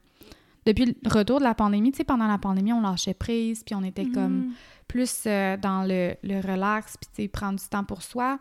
depuis 0.68 0.86
le 1.04 1.10
retour 1.10 1.40
de 1.40 1.44
la 1.44 1.56
pandémie, 1.56 1.92
tu 1.92 1.98
sais, 1.98 2.04
pendant 2.04 2.28
la 2.28 2.38
pandémie, 2.38 2.74
on 2.74 2.82
lâchait 2.82 3.14
prise, 3.16 3.64
puis 3.64 3.74
on 3.74 3.84
était 3.84 4.06
comme 4.06 4.38
Mhm. 4.48 4.52
plus 4.88 5.24
euh, 5.26 5.58
dans 5.58 5.84
le, 5.84 6.16
le 6.24 6.40
relax, 6.42 6.98
puis 6.98 7.10
tu 7.16 7.24
sais, 7.24 7.28
prendre 7.28 7.58
du 7.60 7.66
temps 7.68 7.84
pour 7.84 8.02
soi, 8.04 8.38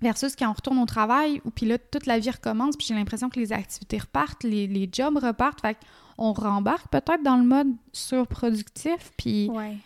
versus 0.00 0.36
quand 0.36 0.48
on 0.48 0.52
retourne 0.52 0.78
au 0.78 0.86
travail, 0.86 1.40
ou 1.44 1.50
puis 1.50 1.66
là, 1.66 1.76
toute 1.78 2.06
la 2.06 2.18
vie 2.18 2.30
recommence, 2.30 2.76
puis 2.76 2.86
j'ai 2.86 2.94
l'impression 2.94 3.28
que 3.30 3.40
les 3.40 3.52
activités 3.52 3.98
repartent, 3.98 4.44
les, 4.44 4.66
les 4.66 4.88
jobs 4.92 5.16
repartent, 5.16 5.60
fait 5.60 5.76
qu'on 6.16 6.32
rembarque 6.32 6.88
peut-être 6.90 7.22
dans 7.24 7.36
le 7.36 7.44
mode 7.44 7.68
surproductif, 7.92 9.12
puis 9.16 9.50
Ouais. 9.50 9.76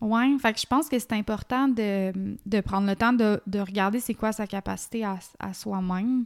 ouais, 0.00 0.36
fait 0.40 0.52
que 0.52 0.60
je 0.60 0.66
pense 0.66 0.88
que 0.88 0.98
c'est 0.98 1.12
important 1.12 1.68
de, 1.68 2.12
de 2.44 2.60
prendre 2.60 2.86
le 2.86 2.96
temps 2.96 3.12
de, 3.12 3.40
de 3.46 3.58
regarder 3.58 4.00
c'est 4.00 4.14
quoi 4.14 4.32
sa 4.32 4.46
capacité 4.46 5.04
à, 5.04 5.18
à 5.38 5.52
soi-même. 5.54 6.24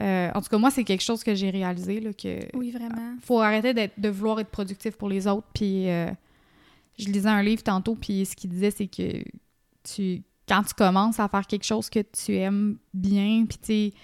Euh, 0.00 0.30
en 0.34 0.40
tout 0.42 0.48
cas, 0.48 0.58
moi, 0.58 0.70
c'est 0.70 0.84
quelque 0.84 1.02
chose 1.02 1.22
que 1.22 1.34
j'ai 1.34 1.50
réalisé, 1.50 2.00
là, 2.00 2.12
que 2.12 2.40
Oui, 2.56 2.70
vraiment. 2.72 3.14
faut 3.22 3.40
arrêter 3.40 3.72
de 3.96 4.08
vouloir 4.08 4.40
être 4.40 4.50
productif 4.50 4.96
pour 4.96 5.08
les 5.08 5.26
autres. 5.26 5.46
Puis 5.54 5.88
euh, 5.88 6.10
je 6.98 7.06
lisais 7.06 7.28
un 7.28 7.42
livre 7.42 7.62
tantôt, 7.62 7.94
puis 7.94 8.24
ce 8.26 8.34
qu'il 8.34 8.50
disait, 8.50 8.70
c'est 8.72 8.88
que 8.88 9.22
tu, 9.84 10.22
quand 10.48 10.62
tu 10.64 10.74
commences 10.74 11.20
à 11.20 11.28
faire 11.28 11.46
quelque 11.46 11.64
chose 11.64 11.88
que 11.90 12.00
tu 12.00 12.34
aimes 12.36 12.76
bien, 12.92 13.44
puis 13.48 13.58
tu 13.92 13.96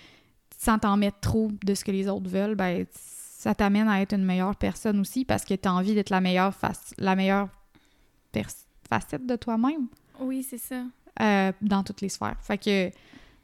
sans 0.59 0.78
t'en 0.78 0.97
mettre 0.97 1.18
trop 1.20 1.50
de 1.64 1.75
ce 1.75 1.85
que 1.85 1.90
les 1.90 2.06
autres 2.06 2.28
veulent, 2.28 2.54
ben 2.54 2.85
ça 2.92 3.54
t'amène 3.54 3.88
à 3.88 4.02
être 4.02 4.12
une 4.14 4.25
meilleure 4.26 4.54
personne 4.56 5.00
aussi 5.00 5.25
parce 5.25 5.44
que 5.47 5.54
tu 5.54 5.66
as 5.66 5.73
envie 5.73 5.94
d'être 5.94 6.11
la 6.11 6.20
meilleure 6.20 6.54
face, 6.54 6.92
la 6.99 7.16
meilleure 7.16 7.49
facette 8.88 9.26
de 9.26 9.37
toi-même 9.37 9.87
Oui, 10.20 10.42
c'est 10.42 10.59
ça. 10.59 10.85
euh, 11.20 11.52
dans 11.62 11.82
toutes 11.82 12.00
les 12.00 12.09
sphères. 12.09 12.37
Fait 12.42 12.59
que 12.59 12.90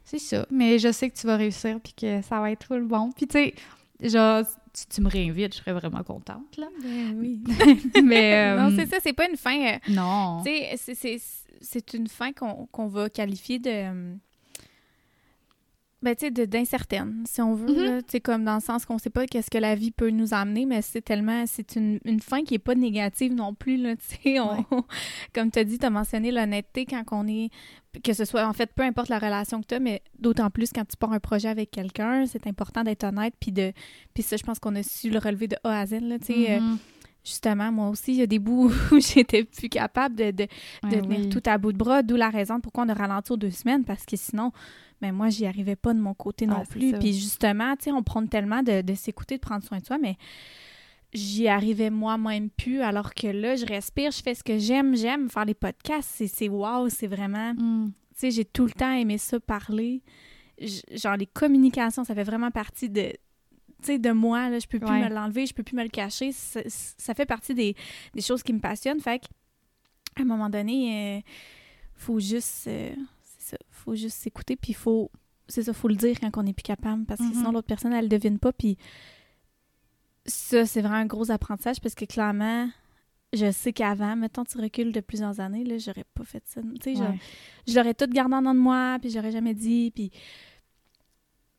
c'est 0.09 0.19
ça. 0.19 0.45
Mais 0.49 0.79
je 0.79 0.91
sais 0.91 1.09
que 1.09 1.15
tu 1.17 1.27
vas 1.27 1.35
réussir 1.35 1.79
puis 1.83 1.93
que 1.93 2.21
ça 2.21 2.39
va 2.39 2.51
être 2.51 2.65
tout 2.65 2.73
le 2.75 2.85
bon. 2.85 3.11
Puis 3.11 3.27
tu 3.27 3.33
sais, 3.37 3.53
genre, 4.01 4.43
tu, 4.73 4.85
tu 4.87 5.01
me 5.01 5.09
réinvites, 5.09 5.53
je 5.53 5.59
serais 5.59 5.73
vraiment 5.73 6.03
contente, 6.03 6.55
là. 6.57 6.67
Ben 6.81 7.15
oui. 7.19 7.43
Mais 8.03 8.55
euh, 8.55 8.57
non, 8.69 8.75
c'est 8.75 8.85
ça, 8.87 8.97
c'est 9.01 9.13
pas 9.13 9.27
une 9.29 9.35
fin. 9.37 9.59
euh, 9.75 9.77
Non. 9.89 10.41
tu 10.45 10.51
sais, 10.77 10.95
c'est- 10.95 11.93
une 11.93 12.07
fin 12.07 12.31
qu'on 12.31 12.67
qu'on 12.71 12.87
va 12.87 13.09
qualifier 13.09 13.59
de. 13.59 14.15
Ben, 16.03 16.15
tu 16.15 16.27
sais, 16.27 16.45
d'incertaine, 16.45 17.23
si 17.27 17.41
on 17.41 17.55
veut. 17.55 17.73
Mhm. 17.73 17.83
là. 17.83 18.01
Tu 18.03 18.09
sais, 18.11 18.19
comme 18.21 18.43
dans 18.43 18.53
le 18.55 18.61
sens 18.61 18.85
qu'on 18.85 18.99
sait 18.99 19.09
pas 19.09 19.25
qu'est-ce 19.25 19.49
que 19.49 19.57
la 19.57 19.73
vie 19.73 19.89
peut 19.89 20.11
nous 20.11 20.33
amener, 20.33 20.67
mais 20.67 20.83
c'est 20.83 21.01
tellement. 21.01 21.45
C'est 21.47 21.75
une, 21.75 21.99
une 22.05 22.19
fin 22.19 22.43
qui 22.43 22.53
est 22.53 22.59
pas 22.59 22.75
négative 22.75 23.33
non 23.33 23.55
plus, 23.55 23.77
là. 23.77 23.95
Tu 24.09 24.15
sais, 24.23 24.39
on- 24.39 24.63
comme 25.33 25.49
tu 25.49 25.57
as 25.57 25.63
dit, 25.63 25.79
tu 25.79 25.85
as 25.85 25.89
mentionné 25.89 26.31
l'honnêteté 26.31 26.85
quand 26.85 27.03
on 27.11 27.27
est. 27.27 27.49
Que 28.03 28.13
ce 28.13 28.25
soit, 28.25 28.45
en 28.47 28.53
fait, 28.53 28.71
peu 28.75 28.83
importe 28.83 29.09
la 29.09 29.17
relation 29.17 29.59
que 29.61 29.65
tu 29.67 29.73
as, 29.75 29.79
mais 29.79 30.03
d'autant 30.19 30.51
plus 30.51 30.69
quand 30.71 30.85
tu 30.87 30.95
pars 30.97 31.13
un 31.13 31.19
projet 31.19 31.47
avec 31.49 31.71
quelqu'un, 31.71 32.27
c'est 32.27 32.45
important 32.45 32.83
d'être 32.83 33.03
honnête. 33.03 33.33
Puis 33.39 33.51
de. 33.51 33.73
Puis 34.13 34.21
ça, 34.21 34.37
je 34.37 34.43
pense 34.43 34.59
qu'on 34.59 34.75
a 34.75 34.83
su 34.83 35.09
le 35.09 35.17
relever 35.17 35.47
de 35.47 35.55
A 35.63 35.79
à 35.79 35.85
Z, 35.87 35.93
là. 36.01 36.19
Tu 36.19 36.25
sais, 36.27 36.51
euh, 36.51 36.59
Mhm. 36.59 36.77
justement, 37.25 37.71
moi 37.71 37.89
aussi, 37.89 38.11
il 38.11 38.17
y 38.17 38.21
a 38.21 38.27
des 38.27 38.37
bouts 38.37 38.69
où 38.91 38.99
j'étais 38.99 39.43
plus 39.45 39.67
capable 39.69 40.13
de, 40.15 40.25
de, 40.29 40.43
de 40.43 40.47
Ouais, 40.83 41.01
tenir 41.01 41.19
oui. 41.21 41.29
tout 41.29 41.41
à 41.47 41.57
bout 41.57 41.73
de 41.73 41.77
bras, 41.77 42.03
d'où 42.03 42.15
la 42.17 42.29
raison 42.29 42.59
pourquoi 42.59 42.83
on 42.85 42.89
a 42.89 42.93
ralenti 42.93 43.31
aux 43.31 43.37
deux 43.37 43.49
semaines, 43.49 43.83
parce 43.83 44.05
que 44.05 44.15
sinon, 44.15 44.51
ben 45.01 45.11
moi, 45.11 45.29
j'y 45.29 45.45
arrivais 45.45 45.75
pas 45.75 45.93
de 45.93 45.99
mon 45.99 46.13
côté 46.13 46.47
non 46.47 46.61
Ah, 46.63 46.65
plus. 46.67 46.93
Puis 46.99 47.13
justement, 47.13 47.75
tu 47.75 47.85
sais, 47.85 47.91
on 47.91 48.03
prend 48.03 48.25
tellement 48.25 48.63
de, 48.63 48.81
de 48.81 48.93
s'écouter, 48.95 49.35
de 49.35 49.41
prendre 49.41 49.63
soin 49.63 49.77
de 49.79 49.85
soi, 49.85 49.97
mais 49.97 50.17
j'y 51.13 51.47
arrivais 51.47 51.89
moi-même 51.89 52.49
plus, 52.49 52.81
alors 52.81 53.13
que 53.13 53.27
là, 53.27 53.55
je 53.55 53.65
respire, 53.65 54.11
je 54.11 54.21
fais 54.21 54.35
ce 54.35 54.43
que 54.43 54.57
j'aime, 54.57 54.95
j'aime 54.95 55.29
faire 55.29 55.45
les 55.45 55.53
podcasts, 55.53 56.23
c'est- 56.27 56.49
wow, 56.49 56.89
c'est 56.89 57.07
vraiment... 57.07 57.53
Mm. 57.53 57.91
Tu 58.13 58.19
sais, 58.21 58.31
j'ai 58.31 58.45
tout 58.45 58.65
le 58.65 58.71
temps 58.71 58.91
aimé 58.93 59.17
ça, 59.19 59.39
parler. 59.39 60.01
J- 60.59 60.81
Genre, 60.91 61.15
les 61.15 61.27
communications, 61.27 62.03
ça 62.03 62.15
fait 62.15 62.23
vraiment 62.23 62.51
partie 62.51 62.89
de... 62.89 63.13
De 63.87 64.11
moi, 64.11 64.49
là, 64.49 64.57
je 64.57 64.65
peux 64.65 64.79
plus 64.79 64.89
Ouais. 64.89 65.07
me 65.07 65.13
l'enlever, 65.13 65.45
je 65.45 65.53
peux 65.53 65.61
plus 65.61 65.75
me 65.75 65.83
le 65.83 65.89
cacher. 65.89 66.31
Ça, 66.31 66.61
ça 66.65 67.13
fait 67.13 67.27
partie 67.27 67.53
des, 67.53 67.75
des 68.15 68.21
choses 68.21 68.41
qui 68.41 68.51
me 68.51 68.59
passionnent. 68.59 68.99
Fait 68.99 69.19
que, 69.19 69.25
à 70.17 70.23
un 70.23 70.25
moment 70.25 70.49
donné, 70.49 71.17
euh, 71.17 71.21
faut 71.95 72.19
juste... 72.19 72.65
euh, 72.67 72.91
ça, 73.47 73.57
faut 73.71 73.95
juste 73.95 74.17
s'écouter, 74.17 74.55
puis 74.55 74.73
faut... 74.73 75.11
C'est 75.49 75.63
ça, 75.63 75.73
faut 75.73 75.87
le 75.87 75.95
dire 75.95 76.19
quand 76.19 76.29
on 76.37 76.43
n'est 76.43 76.53
plus 76.53 76.63
capable, 76.63 77.05
parce 77.05 77.19
que 77.21 77.25
Mhm. 77.25 77.33
sinon, 77.33 77.51
l'autre 77.53 77.67
personne, 77.67 77.93
elle 77.93 78.05
le 78.05 78.09
devine 78.09 78.37
pas, 78.37 78.51
puis 78.51 78.77
ça, 80.25 80.65
c'est 80.65 80.81
vraiment 80.81 80.97
un 80.97 81.05
gros 81.05 81.31
apprentissage, 81.31 81.79
parce 81.79 81.95
que 81.95 82.05
clairement, 82.05 82.69
je 83.33 83.51
sais 83.51 83.71
qu'avant, 83.73 84.15
mettons, 84.15 84.43
tu 84.43 84.57
recules 84.57 84.91
de 84.91 84.99
plusieurs 84.99 85.39
années, 85.39 85.63
là, 85.63 85.77
j'aurais 85.77 86.05
pas 86.13 86.23
fait 86.23 86.43
ça. 86.45 86.61
Tu 86.81 86.95
sais, 86.95 87.01
Ouais. 87.01 87.19
je 87.67 87.75
l'aurais 87.75 87.93
tout 87.93 88.07
gardé 88.07 88.35
en 88.35 88.39
dedans 88.39 88.53
de 88.53 88.59
moi, 88.59 88.97
puis 89.01 89.09
j'aurais 89.09 89.31
jamais 89.31 89.53
dit, 89.53 89.91
puis... 89.93 90.11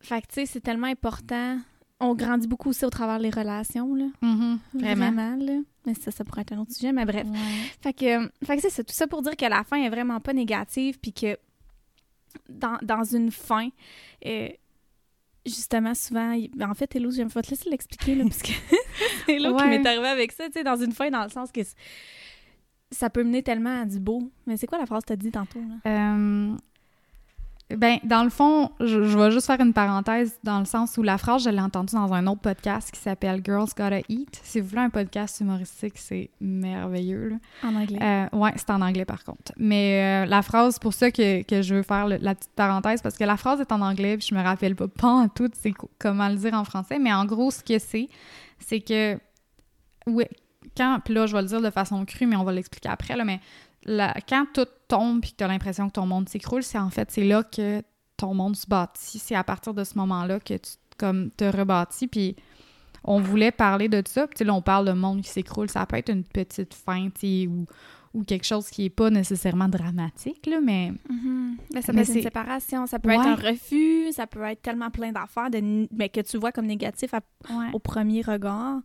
Fait 0.00 0.20
que, 0.22 0.26
tu 0.28 0.34
sais, 0.34 0.46
c'est 0.46 0.60
tellement 0.60 0.86
important. 0.86 1.58
On 1.98 2.14
grandit 2.14 2.46
beaucoup 2.46 2.68
aussi 2.68 2.84
au 2.84 2.90
travers 2.90 3.18
des 3.18 3.30
relations, 3.30 3.94
là. 3.94 4.06
Mhm, 4.22 4.58
Vraiment. 4.74 5.10
Vraiment, 5.12 5.36
là. 5.44 5.60
Mais 5.86 5.94
ça, 5.94 6.10
ça 6.12 6.24
pourrait 6.24 6.42
être 6.42 6.52
un 6.52 6.58
autre 6.58 6.72
sujet, 6.72 6.92
mais 6.92 7.04
bref. 7.04 7.26
Ouais. 7.26 7.38
Fait 7.82 7.92
que, 7.92 8.30
fait 8.44 8.56
que 8.56 8.62
c'est 8.62 8.70
ça, 8.70 8.84
tout 8.84 8.92
ça 8.94 9.06
pour 9.08 9.22
dire 9.22 9.36
que 9.36 9.46
la 9.46 9.64
fin 9.64 9.76
est 9.82 9.88
vraiment 9.88 10.20
pas 10.20 10.32
négative, 10.34 10.98
puis 11.00 11.12
que 11.12 11.36
dans, 12.48 12.78
dans 12.82 13.04
une 13.04 13.30
fin, 13.30 13.68
euh, 14.26 14.48
justement, 15.46 15.94
souvent, 15.94 16.32
il- 16.32 16.50
ben, 16.56 16.70
en 16.70 16.74
fait, 16.74 16.94
Hello, 16.96 17.10
je 17.10 17.22
vais 17.22 17.28
te 17.42 17.50
laisser 17.50 17.70
l'expliquer, 17.70 18.14
là, 18.14 18.24
parce 18.24 18.42
que 18.42 18.52
c'est 19.26 19.38
qui 19.38 19.68
m'est 19.68 19.86
arrivé 19.86 20.08
avec 20.08 20.32
ça, 20.32 20.46
tu 20.46 20.52
sais, 20.52 20.64
dans 20.64 20.76
une 20.76 20.92
fin, 20.92 21.10
dans 21.10 21.22
le 21.24 21.30
sens 21.30 21.50
que 21.52 21.60
ça 22.90 23.10
peut 23.10 23.22
mener 23.22 23.42
tellement 23.42 23.82
à 23.82 23.84
du 23.84 24.00
beau. 24.00 24.30
Mais 24.46 24.56
c'est 24.56 24.66
quoi 24.66 24.78
la 24.78 24.86
phrase 24.86 25.02
que 25.02 25.08
t'as 25.08 25.16
dit 25.16 25.30
tantôt, 25.30 25.60
là? 25.60 25.90
Euh, 25.90 26.56
ben, 27.76 27.98
dans 28.04 28.24
le 28.24 28.30
fond, 28.30 28.70
je, 28.80 29.02
je 29.04 29.18
vais 29.18 29.30
juste 29.30 29.46
faire 29.46 29.60
une 29.60 29.74
parenthèse 29.74 30.38
dans 30.42 30.58
le 30.58 30.64
sens 30.64 30.96
où 30.96 31.02
la 31.02 31.18
phrase, 31.18 31.44
je 31.44 31.50
l'ai 31.50 31.60
entendue 31.60 31.94
dans 31.94 32.12
un 32.14 32.26
autre 32.26 32.40
podcast 32.40 32.90
qui 32.90 32.98
s'appelle 32.98 33.42
Girls 33.44 33.68
Gotta 33.76 34.00
Eat. 34.08 34.40
Si 34.42 34.60
vous 34.60 34.68
voulez 34.68 34.80
un 34.82 34.88
podcast 34.90 35.40
humoristique, 35.40 35.98
c'est 35.98 36.30
merveilleux. 36.40 37.28
là. 37.28 37.36
En 37.68 37.74
anglais. 37.74 37.98
Euh, 38.00 38.36
ouais, 38.38 38.52
c'est 38.56 38.70
en 38.70 38.80
anglais 38.80 39.04
par 39.04 39.22
contre. 39.22 39.52
Mais 39.58 40.24
euh, 40.24 40.26
la 40.26 40.40
phrase, 40.42 40.78
pour 40.78 40.94
ça 40.94 41.10
que, 41.10 41.42
que 41.42 41.60
je 41.60 41.74
veux 41.74 41.82
faire 41.82 42.06
le- 42.08 42.16
la 42.22 42.34
petite 42.34 42.52
parenthèse, 42.56 43.02
parce 43.02 43.18
que 43.18 43.24
la 43.24 43.36
phrase 43.36 43.60
est 43.60 43.70
en 43.70 43.82
anglais, 43.82 44.16
puis 44.16 44.28
je 44.30 44.34
me 44.34 44.42
rappelle 44.42 44.74
pas, 44.74 44.88
pas 44.88 45.08
en 45.08 45.28
tout, 45.28 45.50
c'est 45.52 45.74
comment 45.98 46.28
le 46.28 46.36
dire 46.36 46.54
en 46.54 46.64
français, 46.64 46.98
mais 46.98 47.12
en 47.12 47.26
gros, 47.26 47.50
ce 47.50 47.62
que 47.62 47.78
c'est, 47.78 48.08
c'est 48.58 48.80
que, 48.80 49.18
ouais, 50.06 50.30
quand, 50.76 51.00
puis 51.04 51.12
là, 51.14 51.26
je 51.26 51.34
vais 51.34 51.42
le 51.42 51.48
dire 51.48 51.60
de 51.60 51.70
façon 51.70 52.04
crue, 52.04 52.26
mais 52.26 52.36
on 52.36 52.44
va 52.44 52.52
l'expliquer 52.52 52.88
après, 52.88 53.14
là, 53.16 53.24
mais 53.24 53.40
la- 53.88 54.14
quand 54.28 54.46
tout 54.54 54.66
tombe 54.88 55.20
puis 55.20 55.32
que 55.32 55.36
tu 55.38 55.44
as 55.44 55.48
l'impression 55.48 55.88
que 55.88 55.94
ton 55.94 56.06
monde 56.06 56.28
s'écroule, 56.28 56.62
c'est 56.62 56.78
en 56.78 56.90
fait, 56.90 57.10
c'est 57.10 57.24
là 57.24 57.42
que 57.42 57.82
ton 58.16 58.34
monde 58.34 58.56
se 58.56 58.66
bâtit. 58.66 59.18
C'est 59.18 59.34
à 59.34 59.44
partir 59.44 59.74
de 59.74 59.84
ce 59.84 59.96
moment-là 59.98 60.40
que 60.40 60.54
tu 60.54 60.70
comme, 60.98 61.30
te 61.30 61.44
rebâtis, 61.44 62.08
puis 62.08 62.34
on 63.04 63.20
voulait 63.20 63.52
parler 63.52 63.88
de 63.88 64.02
ça. 64.06 64.26
Puis 64.26 64.44
là, 64.44 64.52
on 64.54 64.62
parle 64.62 64.86
de 64.86 64.92
monde 64.92 65.22
qui 65.22 65.28
s'écroule. 65.30 65.70
Ça 65.70 65.86
peut 65.86 65.96
être 65.96 66.10
une 66.10 66.24
petite 66.24 66.74
fin, 66.74 67.08
ou, 67.46 67.66
ou 68.14 68.24
quelque 68.24 68.44
chose 68.44 68.68
qui 68.68 68.86
est 68.86 68.90
pas 68.90 69.08
nécessairement 69.10 69.68
dramatique, 69.68 70.44
là, 70.46 70.60
mais... 70.60 70.92
Mhm. 71.08 71.56
Ben, 71.72 71.80
ça 71.82 71.92
peut 71.92 71.98
Mais 71.98 72.02
être 72.02 72.16
une 72.16 72.22
séparation, 72.22 72.86
ça 72.88 72.98
peut 72.98 73.10
Ouais. 73.10 73.14
être 73.14 73.26
un 73.26 73.34
refus, 73.36 74.10
ça 74.12 74.26
peut 74.26 74.42
être 74.42 74.60
tellement 74.62 74.90
plein 74.90 75.12
d'affaires 75.12 75.50
de, 75.50 75.86
mais 75.92 76.08
que 76.08 76.20
tu 76.22 76.36
vois 76.38 76.50
comme 76.50 76.66
négatif 76.66 77.14
à- 77.14 77.20
Ouais. 77.50 77.66
au 77.72 77.78
premier 77.78 78.22
regard, 78.22 78.80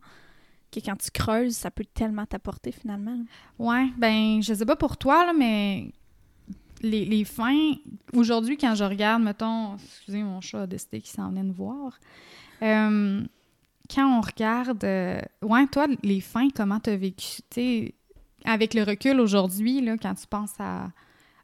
que 0.74 0.80
quand 0.84 0.96
tu 0.96 1.10
creuses, 1.10 1.54
ça 1.54 1.70
peut 1.70 1.84
tellement 1.84 2.26
t'apporter 2.26 2.72
finalement. 2.72 3.18
Ouais, 3.58 3.86
ben, 3.96 4.42
je 4.42 4.54
sais 4.54 4.66
pas 4.66 4.76
pour 4.76 4.96
toi, 4.96 5.26
là, 5.26 5.32
mais 5.32 5.90
les, 6.82 7.04
les 7.04 7.24
fins, 7.24 7.72
aujourd'hui, 8.12 8.56
quand 8.56 8.74
je 8.74 8.84
regarde, 8.84 9.22
mettons, 9.22 9.76
excusez, 9.76 10.22
mon 10.22 10.40
chat 10.40 10.62
a 10.62 10.66
décidé 10.66 11.00
qu'il 11.00 11.10
s'en 11.14 11.28
venait 11.30 11.42
nous 11.42 11.54
voir. 11.54 11.98
Euh, 12.62 13.22
quand 13.94 14.18
on 14.18 14.20
regarde, 14.20 14.82
euh, 14.84 15.20
ouais, 15.42 15.66
toi, 15.66 15.86
les 16.02 16.20
fins, 16.20 16.48
comment 16.54 16.80
t'as 16.80 16.96
vécu, 16.96 17.40
tu 17.50 17.92
avec 18.46 18.74
le 18.74 18.82
recul 18.82 19.20
aujourd'hui, 19.20 19.80
là, 19.80 19.96
quand 19.96 20.14
tu 20.14 20.26
penses 20.26 20.52
à, 20.58 20.90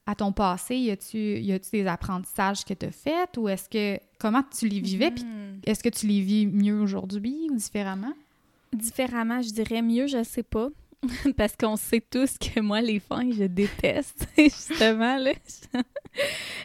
à 0.06 0.14
ton 0.14 0.32
passé, 0.32 0.76
y 0.76 0.90
a-tu 0.90 1.38
y 1.40 1.52
a-tu 1.52 1.70
des 1.72 1.86
apprentissages 1.86 2.64
que 2.64 2.74
t'as 2.74 2.90
fait 2.90 3.36
ou 3.38 3.48
est-ce 3.48 3.68
que, 3.70 3.98
comment 4.18 4.42
tu 4.42 4.68
les 4.68 4.80
vivais, 4.80 5.10
puis 5.10 5.24
Mhm. 5.24 5.60
est-ce 5.64 5.82
que 5.82 5.88
tu 5.88 6.06
les 6.06 6.20
vis 6.20 6.46
mieux 6.46 6.78
aujourd'hui 6.80 7.48
ou 7.50 7.56
différemment? 7.56 8.12
Différemment, 8.72 9.42
je 9.42 9.50
dirais 9.50 9.82
mieux, 9.82 10.06
je 10.06 10.22
sais 10.22 10.42
pas. 10.42 10.68
Parce 11.36 11.56
qu'on 11.56 11.76
sait 11.76 12.00
tous 12.00 12.36
que 12.38 12.60
moi, 12.60 12.80
les 12.80 13.00
fins, 13.00 13.30
je 13.32 13.44
déteste. 13.44 14.26
Justement, 14.38 15.16
là. 15.16 15.32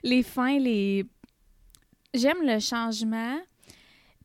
les 0.03 0.23
fins, 0.23 0.59
les. 0.59 1.05
J'aime 2.13 2.43
le 2.43 2.59
changement, 2.59 3.37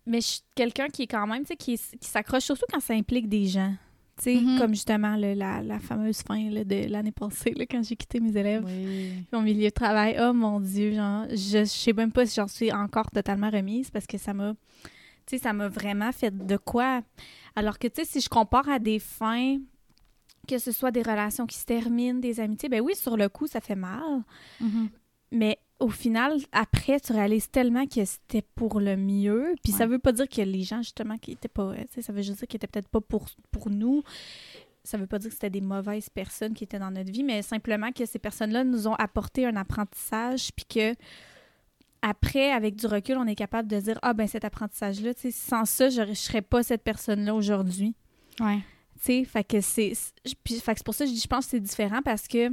mais 0.07 0.21
je 0.21 0.27
suis 0.27 0.41
quelqu'un 0.55 0.89
qui 0.89 1.03
est 1.03 1.07
quand 1.07 1.27
même, 1.27 1.43
tu 1.43 1.49
sais, 1.49 1.57
qui, 1.57 1.79
qui 1.99 2.09
s'accroche 2.09 2.45
surtout 2.45 2.65
quand 2.73 2.81
ça 2.81 2.95
implique 2.95 3.29
des 3.29 3.47
gens. 3.47 3.75
Tu 4.17 4.25
sais, 4.25 4.35
Mhm. 4.41 4.59
comme 4.59 4.75
justement 4.75 5.17
le- 5.17 5.33
la, 5.35 5.63
la 5.63 5.79
fameuse 5.79 6.21
fin 6.23 6.51
là, 6.51 6.63
de 6.63 6.87
l'année 6.89 7.11
passée, 7.13 7.53
là, 7.57 7.65
quand 7.69 7.83
j'ai 7.83 7.97
quitté 7.97 8.21
mes 8.21 8.37
élèves. 8.37 8.65
Oui. 8.67 9.25
Mon 9.33 9.41
milieu 9.43 9.65
de 9.65 9.71
travail, 9.75 10.17
oh 10.21 10.33
mon 10.33 10.61
Dieu, 10.61 10.93
genre, 10.93 11.25
je, 11.31 11.61
je 11.61 11.65
sais 11.65 11.93
même 11.95 12.13
pas 12.13 12.26
si 12.26 12.35
j'en 12.37 12.47
suis 12.47 12.71
encore 12.71 13.11
totalement 13.11 13.49
remise 13.50 13.91
parce 13.91 14.07
que 14.07 14.19
ça 14.19 14.35
m'a, 14.35 14.52
tu 15.26 15.37
sais, 15.37 15.39
ça 15.39 15.52
m'a 15.52 15.69
vraiment 15.69 16.13
fait 16.13 16.37
de 16.37 16.57
quoi. 16.59 17.00
Alors 17.56 17.78
que, 17.78 17.89
tu 17.89 18.02
sais, 18.02 18.04
si 18.04 18.21
je 18.21 18.28
compare 18.28 18.69
à 18.69 18.78
des 18.78 18.99
fins, 18.99 19.58
que 20.49 20.58
ce 20.58 20.73
soit 20.73 20.91
des 20.91 21.02
relations 21.02 21.47
qui 21.47 21.56
se 21.56 21.65
terminent, 21.65 22.19
des 22.19 22.41
amitiés, 22.41 22.69
ben 22.69 22.80
oui, 22.80 22.95
sur 22.95 23.17
le 23.17 23.28
coup, 23.28 23.47
ça 23.47 23.60
fait 23.60 23.76
mal. 23.76 24.23
Mhm. 24.60 24.89
Mais 25.32 25.58
au 25.78 25.89
final, 25.89 26.39
après, 26.52 27.00
tu 27.00 27.13
réalises 27.13 27.50
tellement 27.50 27.86
que 27.86 28.04
c'était 28.04 28.43
pour 28.54 28.80
le 28.80 28.97
mieux. 28.97 29.54
Puis 29.63 29.73
ça 29.73 29.86
veut 29.86 29.99
pas 29.99 30.13
dire 30.13 30.28
que 30.28 30.43
les 30.43 30.63
gens, 30.63 30.82
justement, 30.82 31.17
qui 31.19 31.32
étaient 31.32 31.49
pas. 31.49 31.75
Ça 32.00 32.13
veut 32.13 32.23
juste 32.23 32.39
dire 32.39 32.49
qu'ils 32.49 32.58
étaient 32.58 32.67
peut-être 32.67 32.89
pas 32.89 33.00
pour, 33.00 33.26
pour 33.50 33.71
nous. 33.71 34.02
Ça 34.82 34.99
veut 34.99 35.06
pas 35.06 35.19
dire 35.19 35.28
que 35.28 35.34
c'était 35.34 35.50
des 35.50 35.60
mauvaises 35.60 36.10
personnes 36.10 36.54
qui 36.54 36.65
étaient 36.65 36.78
dans 36.78 36.91
notre 36.91 37.13
vie, 37.13 37.23
mais 37.23 37.43
simplement 37.43 37.93
que 37.93 38.06
ces 38.06 38.19
personnes-là 38.19 38.65
nous 38.65 38.89
ont 38.89 38.95
apporté 38.95 39.47
un 39.47 39.56
apprentissage. 39.56 40.50
Puis 40.54 40.67
que. 40.67 40.95
Après, 42.02 42.50
avec 42.52 42.76
du 42.76 42.86
recul, 42.86 43.17
on 43.19 43.26
est 43.26 43.34
capable 43.34 43.69
de 43.69 43.78
dire 43.78 43.99
Ah, 44.02 44.15
ben 44.15 44.26
cet 44.26 44.45
apprentissage-là, 44.45 45.13
tu 45.15 45.21
sais, 45.23 45.30
sans 45.30 45.65
ça, 45.67 45.91
je 45.91 46.00
ne 46.02 46.15
serais 46.15 46.43
pas 46.43 46.63
cette 46.63 46.82
personne-là 46.82 47.34
aujourd'hui. 47.34 47.95
Ouais. 48.41 48.58
Tu 48.99 49.04
sais, 49.04 49.25
fait 49.25 49.45
que 49.45 49.60
c'est. 49.60 49.93
c'est- 49.95 50.34
Puis, 50.43 50.54
fait 50.60 50.73
que 50.73 50.78
c'est 50.78 50.84
pour 50.84 50.95
ça 50.95 51.04
que 51.04 51.10
je 51.10 51.15
dis, 51.15 51.21
je 51.21 51.26
pense 51.28 51.45
que 51.45 51.50
c'est 51.52 51.60
différent 51.60 52.00
parce 52.02 52.26
que 52.28 52.49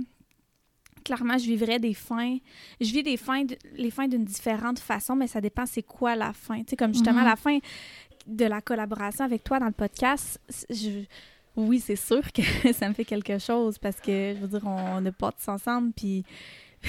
clairement, 1.06 1.38
je 1.38 1.46
vivrais 1.46 1.80
des 1.80 1.94
fins. 1.94 2.38
Je 2.82 2.92
vis 2.92 3.04
des 3.04 3.16
fins, 3.16 3.46
de- 3.46 3.58
les 3.78 3.92
fins 3.92 4.08
d'une 4.10 4.26
différente 4.26 4.80
façon, 4.80 5.16
mais 5.16 5.28
ça 5.28 5.40
dépend 5.40 5.66
c'est 5.66 5.84
quoi 5.84 6.16
la 6.18 6.34
fin. 6.34 6.60
Tu 6.64 6.72
sais, 6.72 6.76
comme 6.76 6.94
justement 6.94 7.22
Mhm. 7.22 7.26
la 7.28 7.36
fin 7.38 7.60
de 8.26 8.44
la 8.46 8.60
collaboration 8.62 9.24
avec 9.24 9.44
toi 9.46 9.60
dans 9.60 9.68
le 9.68 9.72
podcast, 9.72 10.40
je- 10.70 11.06
oui, 11.56 11.80
c'est 11.80 11.96
sûr 11.96 12.22
que 12.34 12.42
ça 12.74 12.90
me 12.90 12.94
fait 12.94 13.06
quelque 13.06 13.40
chose 13.40 13.78
parce 13.78 14.02
que, 14.02 14.36
je 14.36 14.40
veux 14.42 14.48
dire, 14.60 14.68
on 14.68 15.06
a 15.06 15.12
pas 15.14 15.32
tous 15.32 15.48
ensemble, 15.50 15.94
puis 15.94 16.26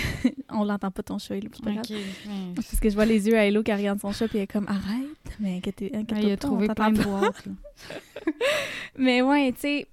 on 0.50 0.64
l'entend 0.64 0.90
pas 0.90 1.02
ton 1.02 1.18
chat, 1.18 1.34
Hello, 1.36 1.48
c'est 1.54 1.62
pas 1.64 1.72
grave. 1.72 1.84
Ok. 1.84 1.90
ouais. 1.90 2.52
Parce 2.54 2.80
que 2.80 2.88
je 2.90 2.94
vois 2.94 3.06
les 3.06 3.26
yeux 3.28 3.36
à 3.38 3.44
Hello 3.46 3.62
qui 3.62 3.72
regarde 3.72 4.00
son 4.00 4.12
chat, 4.12 4.28
puis 4.28 4.38
elle 4.38 4.44
est 4.44 4.46
comme 4.46 4.68
arrête, 4.68 5.36
mais 5.40 5.56
inquiète- 5.58 5.94
inquiète-toi 5.94 6.16
Ouais, 6.18 6.24
il 6.26 6.32
a 6.32 6.36
trouvé 6.36 6.68
plein 6.68 6.90
de 6.92 7.02
boîtes. 7.02 7.44
Mais 8.96 9.22
ouais, 9.22 9.52
tu 9.52 9.60
sais, 9.60 9.86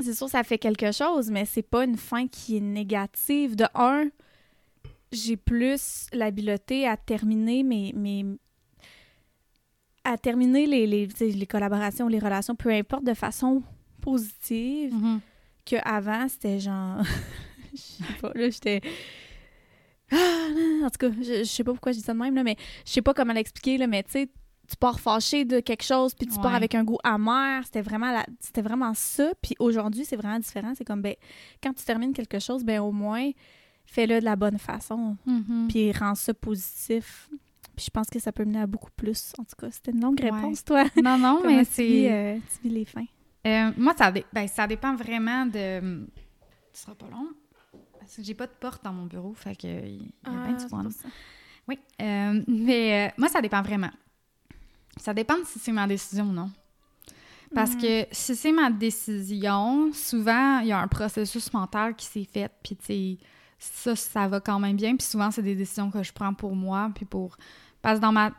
c'est 0.00 0.14
sûr, 0.14 0.28
ça 0.28 0.42
fait 0.42 0.58
quelque 0.58 0.90
chose, 0.92 1.30
mais 1.30 1.44
c'est 1.44 1.62
pas 1.62 1.84
une 1.84 1.96
fin 1.96 2.26
qui 2.26 2.56
est 2.56 2.60
négative. 2.60 3.54
De 3.54 3.66
un, 3.74 4.08
j'ai 5.12 5.36
plus 5.36 6.06
l'habileté 6.12 6.86
à 6.88 6.96
terminer 6.96 7.62
mes. 7.62 7.92
mes 7.94 8.24
à 10.04 10.16
terminer 10.16 10.66
les, 10.66 10.86
les, 10.86 11.06
les 11.20 11.46
collaborations, 11.46 12.08
les 12.08 12.18
relations, 12.18 12.56
peu 12.56 12.70
importe, 12.70 13.04
de 13.04 13.12
façon 13.14 13.62
positive, 14.00 14.94
Mhm. 14.94 15.20
qu'avant, 15.66 16.26
c'était 16.28 16.58
genre. 16.58 17.02
Je 17.74 17.78
sais 17.78 18.04
pas, 18.20 18.32
là, 18.34 18.50
j'étais. 18.50 18.80
Ah, 20.12 20.48
non, 20.54 20.86
en 20.86 20.90
tout 20.90 20.98
cas, 20.98 21.10
je, 21.18 21.38
je 21.38 21.44
sais 21.44 21.62
pas 21.62 21.72
pourquoi 21.72 21.92
je 21.92 21.98
dis 21.98 22.04
ça 22.04 22.12
de 22.12 22.18
même, 22.18 22.34
là, 22.34 22.42
mais 22.42 22.56
je 22.84 22.90
sais 22.92 23.02
pas 23.02 23.14
comment 23.14 23.32
l'expliquer, 23.32 23.78
là, 23.78 23.86
mais 23.86 24.02
tu 24.02 24.10
sais, 24.10 24.28
tu 24.68 24.76
pars 24.76 24.98
fâché 25.00 25.44
de 25.44 25.60
quelque 25.60 25.84
chose, 25.84 26.14
puis 26.14 26.26
tu 26.26 26.38
pars 26.40 26.54
avec 26.54 26.74
un 26.74 26.84
goût 26.84 26.98
amer. 27.04 27.62
C'était 27.64 27.80
vraiment, 27.82 28.10
la- 28.12 28.26
c'était 28.40 28.62
vraiment 28.62 28.92
ça. 28.94 29.32
Puis 29.42 29.54
aujourd'hui, 29.58 30.04
c'est 30.04 30.16
vraiment 30.16 30.38
différent. 30.38 30.72
C'est 30.76 30.84
comme, 30.84 31.02
ben, 31.02 31.14
quand 31.62 31.72
tu 31.72 31.84
termines 31.84 32.12
quelque 32.12 32.38
chose, 32.38 32.64
ben, 32.64 32.80
au 32.80 32.92
moins, 32.92 33.30
fais-le 33.84 34.20
de 34.20 34.24
la 34.24 34.36
bonne 34.36 34.58
façon, 34.58 35.16
Mhm. 35.26 35.66
puis 35.68 35.90
rends 35.92 36.14
ça 36.14 36.34
positif. 36.34 37.28
Puis 37.76 37.86
je 37.86 37.90
pense 37.90 38.08
que 38.08 38.18
ça 38.20 38.30
peut 38.32 38.44
mener 38.44 38.60
à 38.60 38.66
beaucoup 38.66 38.90
plus. 38.96 39.32
En 39.38 39.44
tout 39.44 39.56
cas, 39.58 39.70
c'était 39.72 39.90
une 39.92 40.00
longue 40.02 40.20
Ouais. 40.20 40.30
réponse, 40.30 40.64
toi. 40.64 40.84
Non, 41.02 41.18
non, 41.18 41.40
mais 41.46 41.64
c'est. 41.64 42.12
euh, 42.12 42.36
tu 42.62 42.68
vis 42.68 42.74
les 42.74 42.84
fins? 42.84 43.06
Euh, 43.46 43.72
moi, 43.76 43.94
ça, 43.96 44.12
dé- 44.12 44.24
ben, 44.32 44.46
ça 44.46 44.66
dépend 44.66 44.94
vraiment 44.94 45.46
de. 45.46 46.06
Ce 46.72 46.82
sera 46.82 46.94
pas 46.94 47.08
long. 47.08 47.28
Parce 48.10 48.16
que 48.16 48.22
j'ai 48.24 48.34
pas 48.34 48.48
de 48.48 48.52
porte 48.58 48.82
dans 48.82 48.92
mon 48.92 49.06
bureau, 49.06 49.34
fait 49.34 49.54
que 49.54 49.68
il 49.68 50.02
y 50.02 50.12
a 50.24 50.30
du 50.30 50.36
Ah, 50.48 50.56
c'est 50.58 50.68
fun. 50.68 50.84
Oui. 51.68 51.78
Euh, 52.02 52.42
mais 52.48 53.06
euh, 53.06 53.12
moi, 53.16 53.28
ça 53.28 53.40
dépend 53.40 53.62
vraiment. 53.62 53.90
Ça 54.96 55.14
dépend 55.14 55.38
de 55.38 55.44
si 55.44 55.60
c'est 55.60 55.70
ma 55.70 55.86
décision 55.86 56.24
ou 56.24 56.32
non. 56.32 56.50
Parce 57.54 57.74
Mhm. 57.76 57.80
que 57.80 58.06
si 58.10 58.34
c'est 58.34 58.50
ma 58.50 58.68
décision, 58.68 59.92
souvent, 59.92 60.58
il 60.58 60.66
y 60.66 60.72
a 60.72 60.80
un 60.80 60.88
processus 60.88 61.52
mental 61.52 61.94
qui 61.94 62.06
s'est 62.06 62.24
fait, 62.24 62.50
puis 62.64 62.74
tu 62.74 62.84
sais, 62.84 63.18
ça, 63.60 63.94
ça 63.94 64.26
va 64.26 64.40
quand 64.40 64.58
même 64.58 64.74
bien. 64.76 64.96
Puis 64.96 65.06
souvent, 65.06 65.30
c'est 65.30 65.42
des 65.44 65.54
décisions 65.54 65.88
que 65.92 66.02
je 66.02 66.12
prends 66.12 66.34
pour 66.34 66.56
moi, 66.56 66.90
puis 66.92 67.04
pour... 67.04 67.36
Parce 67.80 67.98
que 68.00 68.02
dans 68.02 68.12
ma... 68.12 68.32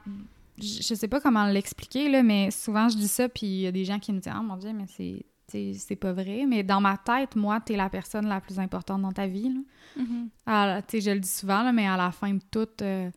Je 0.57 0.81
je 0.81 0.95
sais 0.95 1.07
pas 1.07 1.21
comment 1.21 1.45
l'expliquer, 1.45 2.09
là, 2.09 2.23
mais 2.23 2.51
souvent, 2.51 2.89
je 2.89 2.97
dis 2.97 3.07
ça, 3.07 3.29
puis 3.29 3.45
il 3.47 3.61
y 3.61 3.67
a 3.67 3.71
des 3.71 3.85
gens 3.85 3.99
qui 3.99 4.11
me 4.11 4.19
disent 4.19 4.33
«Ah, 4.35 4.41
mon 4.41 4.57
Dieu, 4.57 4.73
mais 4.73 4.85
c'est... 4.87 5.25
C'est 5.51 5.95
pas 5.95 6.13
vrai. 6.13 6.45
Mais 6.47 6.63
dans 6.63 6.81
ma 6.81 6.97
tête, 6.97 7.35
moi, 7.35 7.59
t'es 7.59 7.75
la 7.75 7.89
personne 7.89 8.27
la 8.27 8.41
plus 8.41 8.59
importante 8.59 9.01
dans 9.01 9.11
ta 9.11 9.27
vie. 9.27 9.49
Là. 9.49 10.03
Mhm. 10.03 10.81
Tu 10.87 10.87
sais, 10.87 11.01
je 11.01 11.11
le 11.11 11.19
dis 11.19 11.29
souvent, 11.29 11.63
là, 11.63 11.71
mais 11.71 11.87
à 11.87 11.97
la 11.97 12.11
fin 12.11 12.33
de 12.33 12.41
tout, 12.51 12.67
euh, 12.81 13.09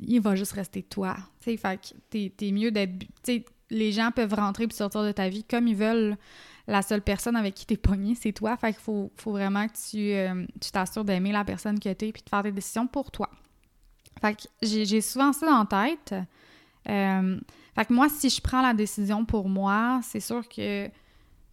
il 0.00 0.20
va 0.20 0.34
juste 0.36 0.52
rester 0.52 0.82
toi. 0.82 1.16
Tu 1.40 1.56
fait 1.56 1.80
que 2.10 2.28
t'es, 2.28 2.52
mieux 2.52 2.70
d'être... 2.70 3.06
Les 3.72 3.92
gens 3.92 4.10
peuvent 4.10 4.34
rentrer 4.34 4.66
puis 4.66 4.76
sortir 4.76 5.04
de 5.04 5.12
ta 5.12 5.28
vie 5.28 5.44
comme 5.44 5.68
ils 5.68 5.76
veulent. 5.76 6.16
la 6.66 6.82
seule 6.82 7.02
personne 7.02 7.36
avec 7.36 7.54
qui 7.54 7.66
t'es 7.66 7.76
pogné, 7.76 8.16
c'est 8.16 8.32
toi. 8.32 8.56
Fait 8.56 8.72
qu'il 8.72 8.82
faut, 8.82 9.12
faut 9.16 9.30
vraiment 9.30 9.66
que 9.68 9.74
tu 9.90 10.12
euh, 10.12 10.44
tu 10.60 10.72
t'assures 10.72 11.04
d'aimer 11.04 11.30
la 11.30 11.44
personne 11.44 11.78
que 11.78 11.92
t'es 11.92 12.10
puis 12.10 12.22
de 12.22 12.28
faire 12.28 12.42
des 12.42 12.50
décisions 12.50 12.88
pour 12.88 13.12
toi. 13.12 13.30
Fait 14.20 14.34
que 14.34 14.42
j'ai 14.62 15.00
souvent 15.00 15.32
ça 15.32 15.52
en 15.52 15.66
tête. 15.66 16.14
Euh, 16.88 17.38
fait 17.74 17.84
que 17.84 17.92
moi, 17.92 18.08
si 18.08 18.28
je 18.28 18.40
prends 18.40 18.62
la 18.62 18.74
décision 18.74 19.24
pour 19.24 19.48
moi, 19.48 20.00
c'est 20.02 20.20
sûr 20.20 20.48
que 20.48 20.88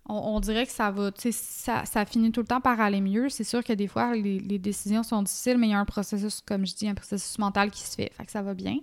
on, 0.10 0.39
dirait 0.39 0.65
que 0.65 0.72
ça 0.72 0.89
va, 0.91 1.12
ça, 1.15 1.86
ça, 1.86 2.06
finit 2.06 2.32
tout 2.32 2.41
le 2.41 2.48
temps 2.48 2.62
par 2.62 2.80
aller 2.80 3.02
mieux. 3.02 3.30
C'est 3.30 3.43
sûr 3.43 3.63
que 3.63 3.74
des 3.74 3.88
fois, 3.88 4.15
les, 4.15 4.60
décisions 4.60 5.04
sont 5.04 5.22
difficiles, 5.22 5.58
mais 5.58 5.67
il 5.67 5.72
y 5.72 5.74
a 5.74 5.80
un 5.80 5.86
processus, 5.86 6.41
comme 6.41 6.65
je 6.65 6.76
dis, 6.76 6.88
un 6.88 6.93
processus 6.93 7.38
mental 7.39 7.72
qui 7.72 7.82
se 7.82 7.96
fait. 7.96 8.12
Fait 8.13 8.26
que 8.26 8.32
ça 8.32 8.41
va 8.41 8.54
bien. 8.54 8.78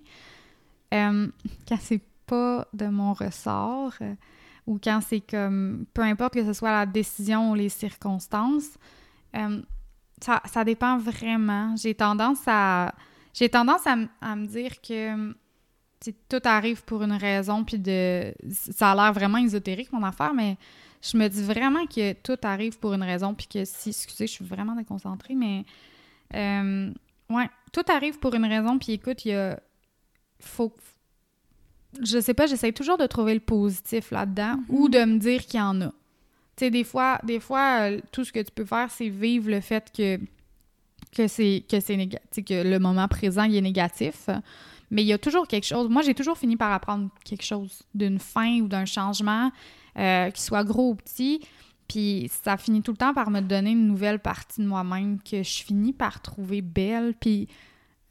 Euh, 0.93 1.29
quand 1.69 1.79
c'est 1.81 2.03
pas 2.27 2.67
de 2.73 2.87
mon 2.87 3.15
ressort, 3.15 3.95
euh, 4.01 4.15
ou 4.67 4.79
quand 4.83 5.01
c'est 5.07 5.21
comme, 5.21 5.87
peu 5.95 6.03
importe 6.03 6.35
que 6.35 6.45
ce 6.45 6.53
soit 6.53 6.73
la 6.73 6.87
décision 6.87 7.53
ou 7.53 7.55
les 7.55 7.69
circonstances, 7.69 8.79
euh, 9.37 9.63
ça, 10.21 10.65
dépend 10.65 10.99
vraiment. 10.99 11.75
J'ai 11.77 11.95
tendance 11.95 12.43
à, 12.47 12.95
j'ai 13.35 13.49
tendance 13.49 13.87
à 13.87 14.37
me 14.37 14.47
dire 14.47 14.81
que 14.81 15.35
tout 16.29 16.41
arrive 16.45 16.85
pour 16.85 17.03
une 17.03 17.13
raison, 17.13 17.65
puis 17.65 17.79
de, 17.79 18.35
ça 18.51 18.93
a 18.93 18.95
l'air 18.95 19.13
vraiment 19.13 19.39
ésotérique 19.39 19.93
mon 19.93 20.03
affaire, 20.03 20.35
mais 20.35 20.57
je 21.05 21.19
me 21.19 21.29
dis 21.29 21.43
vraiment 21.43 21.87
que 21.87 22.15
tout 22.15 22.39
arrive 22.43 22.79
pour 22.79 22.95
une 22.95 23.03
raison, 23.03 23.35
puis 23.35 23.47
que 23.47 23.65
si, 23.65 23.91
excusez, 23.91 24.27
je 24.27 24.33
suis 24.33 24.45
vraiment 24.45 24.75
déconcentrée, 24.75 25.35
mais 25.35 25.65
euh, 26.35 26.91
ouais, 27.29 27.49
tout 27.73 27.85
arrive 27.89 28.19
pour 28.19 28.35
une 28.35 28.47
raison, 28.47 28.79
puis 28.79 28.93
écoute, 28.93 29.25
il 29.27 29.33
y 29.33 29.35
a, 29.35 29.61
faut, 30.41 30.73
je 32.03 32.19
sais 32.21 32.33
pas, 32.33 32.47
j'essaie 32.47 32.73
toujours 32.73 32.97
de 32.97 33.07
trouver 33.07 33.35
le 33.35 33.41
positif 33.41 34.11
là-dedans, 34.11 34.61
ou 34.69 34.87
mhm. 34.87 34.91
de 34.91 35.05
me 35.05 35.19
dire 35.19 35.45
qu'il 35.45 35.61
y 35.61 35.63
en 35.63 35.81
a. 35.83 35.89
Tu 36.57 36.67
sais, 36.67 36.71
des 36.71 36.85
fois, 36.85 37.19
des 37.25 37.41
fois, 37.41 37.91
euh, 37.91 38.01
tout 38.13 38.25
ce 38.25 38.33
que 38.33 38.41
tu 38.41 38.53
peux 38.53 38.65
faire, 38.65 38.91
c'est 38.91 39.09
vivre 39.09 39.51
le 39.51 39.61
fait 39.61 39.93
que 39.95 40.19
que 41.13 41.29
c'est 41.29 41.65
que 41.69 41.79
c'est 41.81 41.97
négatif, 41.97 42.45
que 42.45 42.63
le 42.63 42.79
moment 42.79 43.07
présent 43.07 43.45
il 43.45 43.55
est 43.55 43.61
négatif. 43.61 44.29
Mais 44.91 45.03
il 45.03 45.07
y 45.07 45.13
a 45.13 45.19
toujours 45.19 45.47
quelque 45.47 45.67
chose. 45.67 45.89
Moi, 45.89 46.03
j'ai 46.03 46.15
toujours 46.15 46.37
fini 46.37 46.57
par 46.57 46.73
apprendre 46.73 47.09
quelque 47.25 47.45
chose 47.45 47.83
d'une 47.95 48.19
fin 48.19 48.61
ou 48.61 48.69
d'un 48.69 48.85
changement. 48.85 49.51
Euh, 49.99 50.31
qu'il 50.31 50.43
soit 50.43 50.65
gros 50.65 50.91
ou 50.91 50.95
petit. 50.95 51.41
Puis 51.89 52.31
ça 52.43 52.57
finit 52.57 52.83
tout 52.83 52.91
le 52.91 52.97
temps 52.97 53.15
par 53.15 53.31
me 53.31 53.41
donner 53.41 53.71
une 53.71 53.87
nouvelle 53.87 54.19
partie 54.19 54.61
de 54.61 54.67
moi-même 54.67 55.21
que 55.23 55.43
je 55.43 55.63
finis 55.63 55.93
par 55.93 56.21
trouver 56.21 56.63
belle. 56.63 57.15
Puis, 57.21 57.49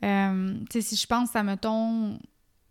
euh, 0.04 0.54
tu 0.69 0.82
sais, 0.82 0.82
si 0.82 0.96
je 0.96 1.08
pense 1.08 1.36
à, 1.36 1.43
mettons, 1.43 2.17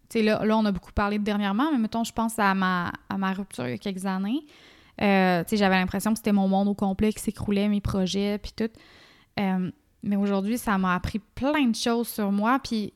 tu 0.09 0.19
sais, 0.19 0.23
là, 0.23 0.45
là, 0.45 0.57
on 0.57 0.65
a 0.65 0.73
beaucoup 0.73 0.93
parlé 0.93 1.19
de 1.19 1.25
dernièrement, 1.25 1.71
mais 1.73 1.79
mettons, 1.79 2.05
je 2.05 2.13
pense 2.13 2.39
à 2.39 2.55
ma, 2.55 2.93
à 3.09 3.19
ma 3.19 3.33
rupture 3.33 3.67
il 3.67 3.73
y 3.73 3.75
a 3.75 3.79
quelques 3.79 4.07
années. 4.07 4.47
Euh, 5.01 5.43
tu 5.43 5.51
sais, 5.51 5.57
j'avais 5.57 5.77
l'impression 5.77 6.13
que 6.13 6.19
c'était 6.19 6.33
mon 6.33 6.49
monde 6.49 6.69
au 6.69 6.75
complet 6.75 7.13
qui 7.13 7.21
s'écroulait, 7.21 7.69
mes 7.69 7.81
projets, 7.81 8.39
puis 8.39 8.53
tout. 8.57 8.71
mais 10.03 10.17
aujourd'hui, 10.17 10.57
ça 10.57 10.79
m'a 10.79 10.95
appris 10.95 11.19
plein 11.19 11.67
de 11.67 11.77
choses 11.77 12.09
sur 12.09 12.33
moi. 12.33 12.61
Puis 12.63 12.95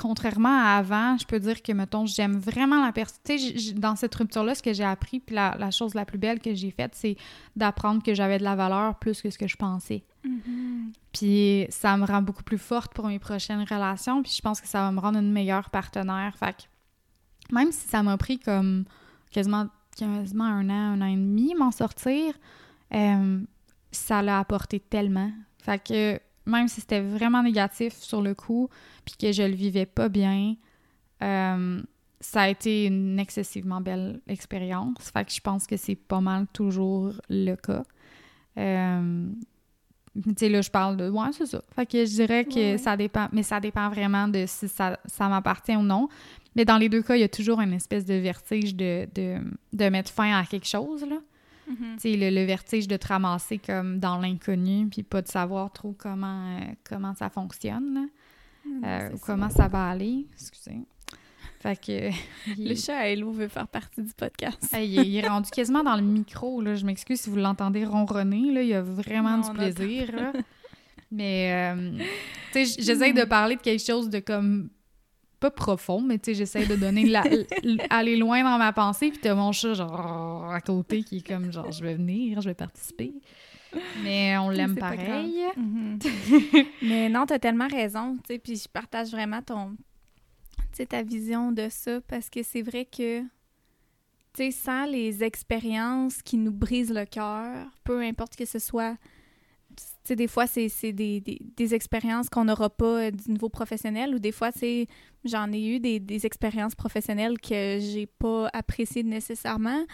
contrairement 0.00 0.62
à 0.62 0.76
avant, 0.76 1.18
je 1.18 1.26
peux 1.26 1.40
dire 1.40 1.60
que, 1.60 1.72
mettons, 1.72 2.06
j'aime 2.06 2.38
vraiment 2.38 2.84
la 2.84 2.92
personne. 2.92 3.18
Tu 3.24 3.38
sais, 3.38 3.72
dans 3.72 3.96
cette 3.96 4.14
rupture-là, 4.14 4.54
ce 4.54 4.62
que 4.62 4.72
j'ai 4.72 4.84
appris, 4.84 5.18
puis 5.18 5.34
la, 5.34 5.70
chose 5.70 5.94
la 5.94 6.04
plus 6.04 6.18
belle 6.18 6.40
que 6.40 6.54
j'ai 6.54 6.70
faite, 6.70 6.92
c'est 6.94 7.16
d'apprendre 7.56 8.02
que 8.02 8.14
j'avais 8.14 8.38
de 8.38 8.44
la 8.44 8.54
valeur 8.54 8.98
plus 8.98 9.20
que 9.20 9.28
ce 9.28 9.36
que 9.36 9.48
je 9.48 9.56
pensais. 9.56 10.04
Mm-hmm. 10.24 10.92
Puis 11.12 11.66
ça 11.70 11.96
me 11.96 12.06
rend 12.06 12.22
beaucoup 12.22 12.44
plus 12.44 12.58
forte 12.58 12.94
pour 12.94 13.08
mes 13.08 13.18
prochaines 13.18 13.64
relations, 13.68 14.22
puis 14.22 14.32
je 14.34 14.40
pense 14.40 14.60
que 14.60 14.68
ça 14.68 14.82
va 14.82 14.92
me 14.92 15.00
rendre 15.00 15.18
une 15.18 15.32
meilleure 15.32 15.68
partenaire. 15.70 16.36
Fait 16.38 16.52
que 16.56 17.54
même 17.54 17.72
si 17.72 17.88
ça 17.88 18.02
m'a 18.04 18.16
pris 18.16 18.38
comme 18.38 18.84
quasiment, 19.32 19.66
quasiment 19.96 20.44
un 20.44 20.70
an, 20.70 20.92
un 20.92 21.00
an 21.02 21.06
et 21.06 21.16
demi 21.16 21.54
m'en 21.56 21.72
sortir, 21.72 22.34
euh, 22.94 23.40
ça 23.90 24.22
l'a 24.22 24.38
apporté 24.38 24.78
tellement. 24.78 25.32
Fait 25.58 25.82
que 25.82 26.20
même 26.48 26.68
si 26.68 26.80
c'était 26.80 27.00
vraiment 27.00 27.42
négatif 27.42 27.94
sur 27.94 28.22
le 28.22 28.34
coup, 28.34 28.68
puis 29.04 29.14
que 29.16 29.32
je 29.32 29.42
le 29.42 29.54
vivais 29.54 29.86
pas 29.86 30.08
bien, 30.08 30.56
euh, 31.22 31.80
ça 32.20 32.42
a 32.42 32.48
été 32.48 32.86
une 32.86 33.18
excessivement 33.20 33.80
belle 33.80 34.20
expérience. 34.26 35.10
Fait 35.12 35.24
que 35.24 35.32
je 35.32 35.40
pense 35.40 35.66
que 35.66 35.76
c'est 35.76 35.94
pas 35.94 36.20
mal 36.20 36.46
toujours 36.52 37.12
le 37.28 37.54
cas. 37.54 37.84
Euh, 38.56 39.28
tu 40.14 40.34
sais, 40.36 40.48
là, 40.48 40.62
je 40.62 40.70
parle 40.70 40.96
de... 40.96 41.08
Ouais, 41.08 41.28
c'est 41.32 41.46
ça. 41.46 41.62
Fait 41.76 41.86
que 41.86 42.04
je 42.04 42.10
dirais 42.10 42.44
que 42.44 42.76
ça 42.76 42.96
dépend... 42.96 43.28
Mais 43.32 43.44
ça 43.44 43.60
dépend 43.60 43.88
vraiment 43.88 44.26
de 44.26 44.44
si 44.46 44.66
ça, 44.68 44.98
ça 45.04 45.28
m'appartient 45.28 45.76
ou 45.76 45.82
non. 45.82 46.08
Mais 46.56 46.64
dans 46.64 46.78
les 46.78 46.88
deux 46.88 47.02
cas, 47.02 47.14
il 47.14 47.20
y 47.20 47.24
a 47.24 47.28
toujours 47.28 47.60
une 47.60 47.72
espèce 47.72 48.04
de 48.04 48.14
vertige 48.14 48.74
de, 48.74 49.06
de, 49.14 49.38
de 49.72 49.88
mettre 49.88 50.10
fin 50.10 50.36
à 50.36 50.44
quelque 50.44 50.66
chose, 50.66 51.06
là. 51.06 51.18
Mm-hmm. 51.68 52.30
le, 52.34 52.44
vertige 52.44 52.88
de 52.88 52.96
te 52.96 53.08
ramasser 53.08 53.58
comme 53.58 53.98
dans 53.98 54.18
l'inconnu, 54.18 54.88
puis 54.88 55.02
pas 55.02 55.22
de 55.22 55.28
savoir 55.28 55.72
trop 55.72 55.94
comment, 55.96 56.56
euh, 56.56 56.60
comment 56.88 57.14
ça 57.14 57.28
fonctionne, 57.28 58.08
mm, 58.64 58.84
euh, 58.84 59.10
ou 59.12 59.18
comment 59.18 59.50
ça 59.50 59.68
va 59.68 59.90
aller. 59.90 60.26
Excusez. 60.34 60.80
Fait 61.60 61.76
que. 61.76 62.10
Le 62.58 62.74
chat 62.74 62.96
à 62.96 63.08
Hello 63.08 63.32
veut 63.32 63.48
faire 63.48 63.68
partie 63.68 64.02
du 64.02 64.12
podcast. 64.14 64.74
il, 64.78 65.16
est 65.16 65.28
rendu 65.28 65.50
quasiment 65.50 65.82
dans 65.82 65.96
le 65.96 66.02
micro, 66.02 66.60
là. 66.60 66.74
Je 66.74 66.86
m'excuse 66.86 67.20
si 67.20 67.30
vous 67.30 67.36
l'entendez 67.36 67.84
ronronner, 67.84 68.52
là. 68.52 68.62
Il 68.62 68.72
a 68.72 68.82
vraiment 68.82 69.38
du 69.38 69.50
plaisir, 69.50 70.10
Mais, 71.10 71.74
euh, 71.74 71.98
tu 72.52 72.66
sais, 72.66 72.82
j'essaie 72.82 73.12
de 73.12 73.24
parler 73.24 73.56
de 73.56 73.60
quelque 73.60 73.84
chose 73.84 74.08
de 74.10 74.20
comme 74.20 74.68
pas 75.40 75.50
profond, 75.50 76.00
mais 76.00 76.18
tu 76.18 76.26
sais, 76.26 76.34
j'essaie 76.34 76.66
de 76.66 76.76
donner 76.76 77.06
la, 77.06 77.22
aller 77.90 78.16
loin 78.16 78.42
dans 78.42 78.58
ma 78.58 78.72
pensée, 78.72 79.10
puis 79.10 79.18
t'as 79.20 79.34
mon 79.34 79.52
chat 79.52 79.74
genre 79.74 80.50
à 80.50 80.60
côté 80.60 81.02
qui 81.02 81.18
est 81.18 81.26
comme 81.26 81.52
genre 81.52 81.70
je 81.70 81.82
vais 81.82 81.94
venir, 81.94 82.40
je 82.40 82.48
vais 82.48 82.54
participer. 82.54 83.12
Mais 84.02 84.36
on 84.38 84.48
l'aime 84.48 84.76
pareil. 84.76 85.42
Mhm. 85.56 85.98
mais 86.82 87.08
non, 87.08 87.26
t'as 87.26 87.38
tellement 87.38 87.68
raison, 87.68 88.16
tu 88.16 88.34
sais, 88.34 88.38
puis 88.38 88.56
je 88.56 88.68
partage 88.68 89.10
vraiment 89.10 89.42
ton 89.42 89.76
tu 90.72 90.78
sais 90.78 90.86
ta 90.86 91.02
vision 91.02 91.52
de 91.52 91.68
ça 91.70 92.00
parce 92.02 92.28
que 92.28 92.42
c'est 92.42 92.62
vrai 92.62 92.84
que 92.84 93.20
tu 93.20 93.26
sais 94.34 94.50
sans 94.50 94.86
les 94.86 95.22
expériences 95.22 96.22
qui 96.22 96.36
nous 96.36 96.52
brisent 96.52 96.92
le 96.92 97.04
cœur, 97.04 97.66
peu 97.84 98.00
importe 98.02 98.36
que 98.36 98.44
ce 98.44 98.58
soit 98.58 98.96
sais, 100.08 100.16
des 100.16 100.28
fois, 100.28 100.46
c'est 100.46 100.68
des, 100.92 101.20
des, 101.20 101.40
des, 101.56 101.74
expériences 101.74 102.28
qu'on 102.28 102.44
n'aura 102.44 102.70
pas 102.70 103.04
euh, 103.04 103.10
du 103.10 103.32
niveau 103.32 103.48
professionnel 103.48 104.14
ou 104.14 104.18
des 104.18 104.32
fois, 104.32 104.50
c'est 104.52 104.86
j'en 105.24 105.52
ai 105.52 105.64
eu 105.64 105.80
des, 105.80 106.00
des 106.00 106.26
expériences 106.26 106.74
professionnelles 106.74 107.38
que 107.38 107.78
j'ai 107.80 108.06
pas 108.06 108.48
appréciées 108.52 109.02
nécessairement. 109.02 109.84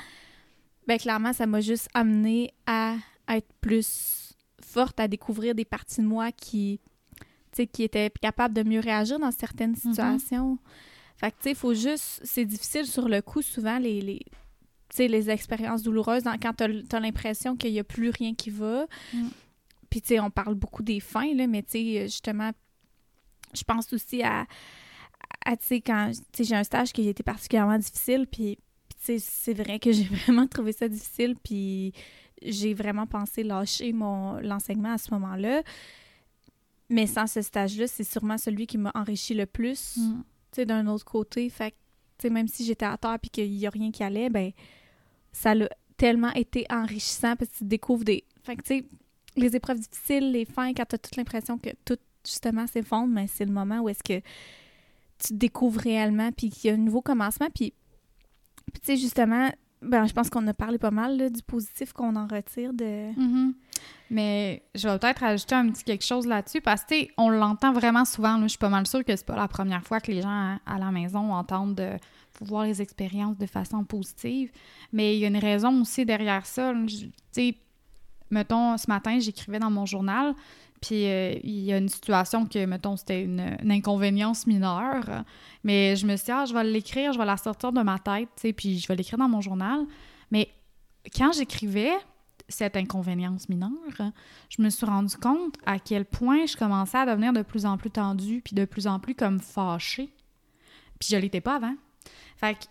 Ben 0.86 0.98
clairement, 0.98 1.32
ça 1.32 1.46
m'a 1.46 1.60
juste 1.60 1.88
amené 1.94 2.52
à 2.66 2.96
être 3.28 3.52
plus 3.60 4.34
forte, 4.62 5.00
à 5.00 5.08
découvrir 5.08 5.54
des 5.54 5.64
parties 5.64 6.00
de 6.00 6.06
moi 6.06 6.32
qui, 6.32 6.80
qui 7.72 7.82
étaient 7.82 8.10
capables 8.20 8.54
de 8.54 8.62
mieux 8.62 8.80
réagir 8.80 9.18
dans 9.18 9.30
certaines 9.30 9.74
mm-hmm. 9.74 9.90
situations. 9.90 10.58
Fait 11.16 11.30
que, 11.30 11.36
tu 11.36 11.42
sais, 11.44 11.50
il 11.50 11.56
faut 11.56 11.74
juste... 11.74 12.20
C'est 12.24 12.44
difficile 12.44 12.86
sur 12.86 13.08
le 13.08 13.22
coup, 13.22 13.42
souvent, 13.42 13.78
les... 13.78 14.00
les 14.00 14.20
les 14.96 15.28
expériences 15.28 15.82
douloureuses, 15.82 16.22
quand 16.40 16.52
tu 16.54 16.64
as, 16.94 17.00
l'impression 17.00 17.56
qu'il 17.56 17.72
n'y 17.72 17.80
a 17.80 17.84
plus 17.84 18.10
rien 18.10 18.32
qui 18.34 18.50
va. 18.50 18.86
Mm. 19.12 19.28
Puis, 19.94 20.02
tu 20.02 20.08
sais, 20.08 20.18
on 20.18 20.28
parle 20.28 20.56
beaucoup 20.56 20.82
des 20.82 20.98
fins, 20.98 21.32
là, 21.36 21.46
mais 21.46 21.62
tu 21.62 21.70
sais, 21.70 22.02
justement, 22.08 22.50
je 23.54 23.62
pense 23.62 23.92
aussi 23.92 24.24
à, 24.24 24.44
tu 25.46 25.52
sais, 25.60 25.80
quand, 25.80 26.10
tu 26.10 26.18
sais, 26.32 26.42
j'ai 26.42 26.56
un 26.56 26.64
stage 26.64 26.92
qui 26.92 27.06
a 27.06 27.10
été 27.10 27.22
particulièrement 27.22 27.78
difficile, 27.78 28.26
puis, 28.26 28.58
tu 28.88 28.96
sais, 28.98 29.18
c'est 29.20 29.54
vrai 29.54 29.78
que 29.78 29.92
j'ai 29.92 30.02
vraiment 30.02 30.48
trouvé 30.48 30.72
ça 30.72 30.88
difficile, 30.88 31.36
puis 31.40 31.92
j'ai 32.42 32.74
vraiment 32.74 33.06
pensé 33.06 33.44
lâcher 33.44 33.92
mon 33.92 34.40
l'enseignement 34.40 34.94
à 34.94 34.98
ce 34.98 35.14
moment-là. 35.14 35.62
Mais 36.88 37.06
sans 37.06 37.28
ce 37.28 37.40
stage-là, 37.40 37.86
c'est 37.86 38.02
sûrement 38.02 38.36
celui 38.36 38.66
qui 38.66 38.78
m'a 38.78 38.90
enrichi 38.96 39.32
le 39.32 39.46
plus, 39.46 39.96
mm. 39.96 40.22
tu 40.22 40.24
sais, 40.56 40.66
d'un 40.66 40.88
autre 40.88 41.04
côté. 41.04 41.48
Fait 41.50 41.70
que, 41.70 41.76
tu 42.18 42.22
sais, 42.22 42.30
même 42.30 42.48
si 42.48 42.64
j'étais 42.64 42.84
à 42.84 42.98
terre 42.98 43.20
puis 43.20 43.30
qu'il 43.30 43.54
y 43.54 43.64
a 43.64 43.70
rien 43.70 43.92
qui 43.92 44.02
allait, 44.02 44.28
ben 44.28 44.50
ça 45.30 45.52
a 45.52 45.68
tellement 45.96 46.32
été 46.32 46.66
enrichissant 46.68 47.36
parce 47.36 47.52
que 47.52 47.58
tu 47.58 47.64
découvres 47.64 48.02
des... 48.02 48.24
Fait 48.42 48.56
que, 48.56 48.62
tu 48.62 48.78
sais, 48.78 48.84
les 49.36 49.56
épreuves 49.56 49.78
difficiles, 49.78 50.32
les 50.32 50.44
fins, 50.44 50.72
quand 50.72 50.84
tu 50.86 50.94
as 50.94 50.98
toute 50.98 51.16
l'impression 51.16 51.58
que 51.58 51.70
tout, 51.84 51.98
justement, 52.24 52.66
s'effondre, 52.66 53.12
mais 53.12 53.26
c'est 53.26 53.44
le 53.44 53.52
moment 53.52 53.80
où 53.80 53.88
est-ce 53.88 54.02
que 54.02 54.24
tu 55.18 55.34
découvres 55.34 55.80
réellement, 55.80 56.32
puis 56.32 56.50
qu'il 56.50 56.70
y 56.70 56.72
a 56.72 56.76
un 56.76 56.80
nouveau 56.80 57.02
commencement. 57.02 57.48
Puis, 57.54 57.72
tu 58.74 58.80
sais, 58.82 58.96
justement, 58.96 59.50
ben, 59.84 60.06
je 60.06 60.12
pense 60.12 60.30
qu'on 60.30 60.46
a 60.46 60.54
parlé 60.54 60.78
pas 60.78 60.90
mal 60.90 61.30
du 61.30 61.42
positif 61.42 61.92
qu'on 61.92 62.16
en 62.16 62.26
retire 62.26 62.72
de. 62.72 63.12
Mm-hmm. 63.12 63.54
Mais 64.10 64.62
je 64.74 64.88
vais 64.88 64.98
peut-être 64.98 65.22
ajouter 65.22 65.54
un 65.54 65.68
petit 65.70 65.84
quelque 65.84 66.04
chose 66.04 66.26
là-dessus 66.26 66.60
parce 66.60 66.84
que 66.84 66.94
on 67.18 67.28
l'entend 67.28 67.72
vraiment 67.72 68.04
souvent. 68.04 68.40
je 68.42 68.48
suis 68.48 68.58
pas 68.58 68.68
mal 68.68 68.86
sûre 68.86 69.04
que 69.04 69.14
c'est 69.14 69.26
pas 69.26 69.36
la 69.36 69.48
première 69.48 69.82
fois 69.82 70.00
que 70.00 70.10
les 70.10 70.22
gens 70.22 70.58
à 70.64 70.78
la 70.78 70.90
maison 70.90 71.32
entendent 71.32 71.74
de 71.74 71.90
voir 72.40 72.64
les 72.64 72.80
expériences 72.80 73.36
de 73.36 73.46
façon 73.46 73.84
positive. 73.84 74.50
Mais 74.92 75.16
il 75.16 75.20
y 75.20 75.24
a 75.24 75.28
une 75.28 75.36
raison 75.36 75.82
aussi 75.82 76.04
derrière 76.04 76.46
ça. 76.46 76.72
Tu 76.86 77.10
sais, 77.32 77.56
mettons, 78.30 78.76
ce 78.76 78.86
matin, 78.88 79.18
j'écrivais 79.18 79.58
dans 79.58 79.70
mon 79.70 79.86
journal, 79.86 80.34
puis 80.80 81.06
euh, 81.06 81.34
il 81.42 81.60
y 81.60 81.72
a 81.72 81.78
une 81.78 81.88
situation 81.88 82.46
que, 82.46 82.64
mettons, 82.66 82.96
c'était 82.96 83.22
une, 83.22 83.56
inconvénience 83.70 84.46
mineure, 84.46 85.24
mais 85.62 85.96
je 85.96 86.06
me 86.06 86.16
suis 86.16 86.26
dit, 86.26 86.32
ah, 86.32 86.44
je 86.44 86.52
vais 86.52 86.64
l'écrire, 86.64 87.12
je 87.12 87.18
vais 87.18 87.24
la 87.24 87.36
sortir 87.36 87.72
de 87.72 87.80
ma 87.80 87.98
tête, 87.98 88.28
tu 88.36 88.42
sais, 88.42 88.52
puis 88.52 88.78
je 88.78 88.86
vais 88.86 88.96
l'écrire 88.96 89.18
dans 89.18 89.28
mon 89.28 89.40
journal. 89.40 89.86
Mais 90.30 90.50
quand 91.16 91.32
j'écrivais 91.32 91.92
cette 92.48 92.76
inconvénience 92.76 93.48
mineure, 93.48 93.70
je 94.50 94.60
me 94.60 94.68
suis 94.68 94.84
rendu 94.84 95.16
compte 95.16 95.54
à 95.64 95.78
quel 95.78 96.04
point 96.04 96.44
je 96.46 96.56
commençais 96.56 96.98
à 96.98 97.06
devenir 97.06 97.32
de 97.32 97.42
plus 97.42 97.64
en 97.64 97.78
plus 97.78 97.90
tendue, 97.90 98.42
puis 98.44 98.54
de 98.54 98.64
plus 98.64 98.86
en 98.86 99.00
plus 99.00 99.14
comme 99.14 99.40
fâchée. 99.40 100.12
Puis 100.98 101.08
je 101.10 101.16
l'étais 101.16 101.40
pas 101.40 101.56
avant. 101.56 101.74
Fait 102.36 102.54
que 102.54 102.64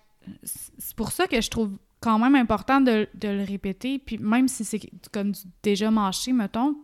c'est 0.44 0.96
pour 0.96 1.12
ça 1.12 1.28
que 1.28 1.42
je 1.42 1.50
trouve 1.50 1.78
quand 2.04 2.20
même 2.20 2.36
important 2.36 2.82
de, 2.82 3.08
de 3.14 3.30
le 3.30 3.46
répéter, 3.46 3.98
puis 3.98 4.18
même 4.18 4.50
si 4.50 4.66
c'est 4.66 4.82
comme 5.14 5.32
du 5.32 5.40
déjà 5.64 5.90
mâché, 5.90 6.34
mettons, 6.34 6.76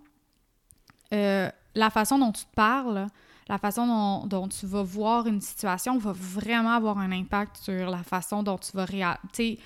euh, 1.13 1.49
la 1.75 1.89
façon 1.89 2.17
dont 2.17 2.31
tu 2.31 2.45
te 2.45 2.55
parles, 2.55 3.05
la 3.49 3.57
façon 3.57 3.85
dont, 3.85 4.27
dont, 4.27 4.47
tu 4.47 4.65
vas 4.65 4.81
voir 4.81 5.27
une 5.27 5.41
situation 5.41 5.97
va 5.97 6.13
vraiment 6.13 6.71
avoir 6.71 6.97
un 6.99 7.11
impact 7.11 7.57
sur 7.57 7.89
la 7.89 8.01
façon 8.03 8.43
dont 8.43 8.57
tu 8.57 8.71
vas 8.73 8.85
réagir. 8.85 9.57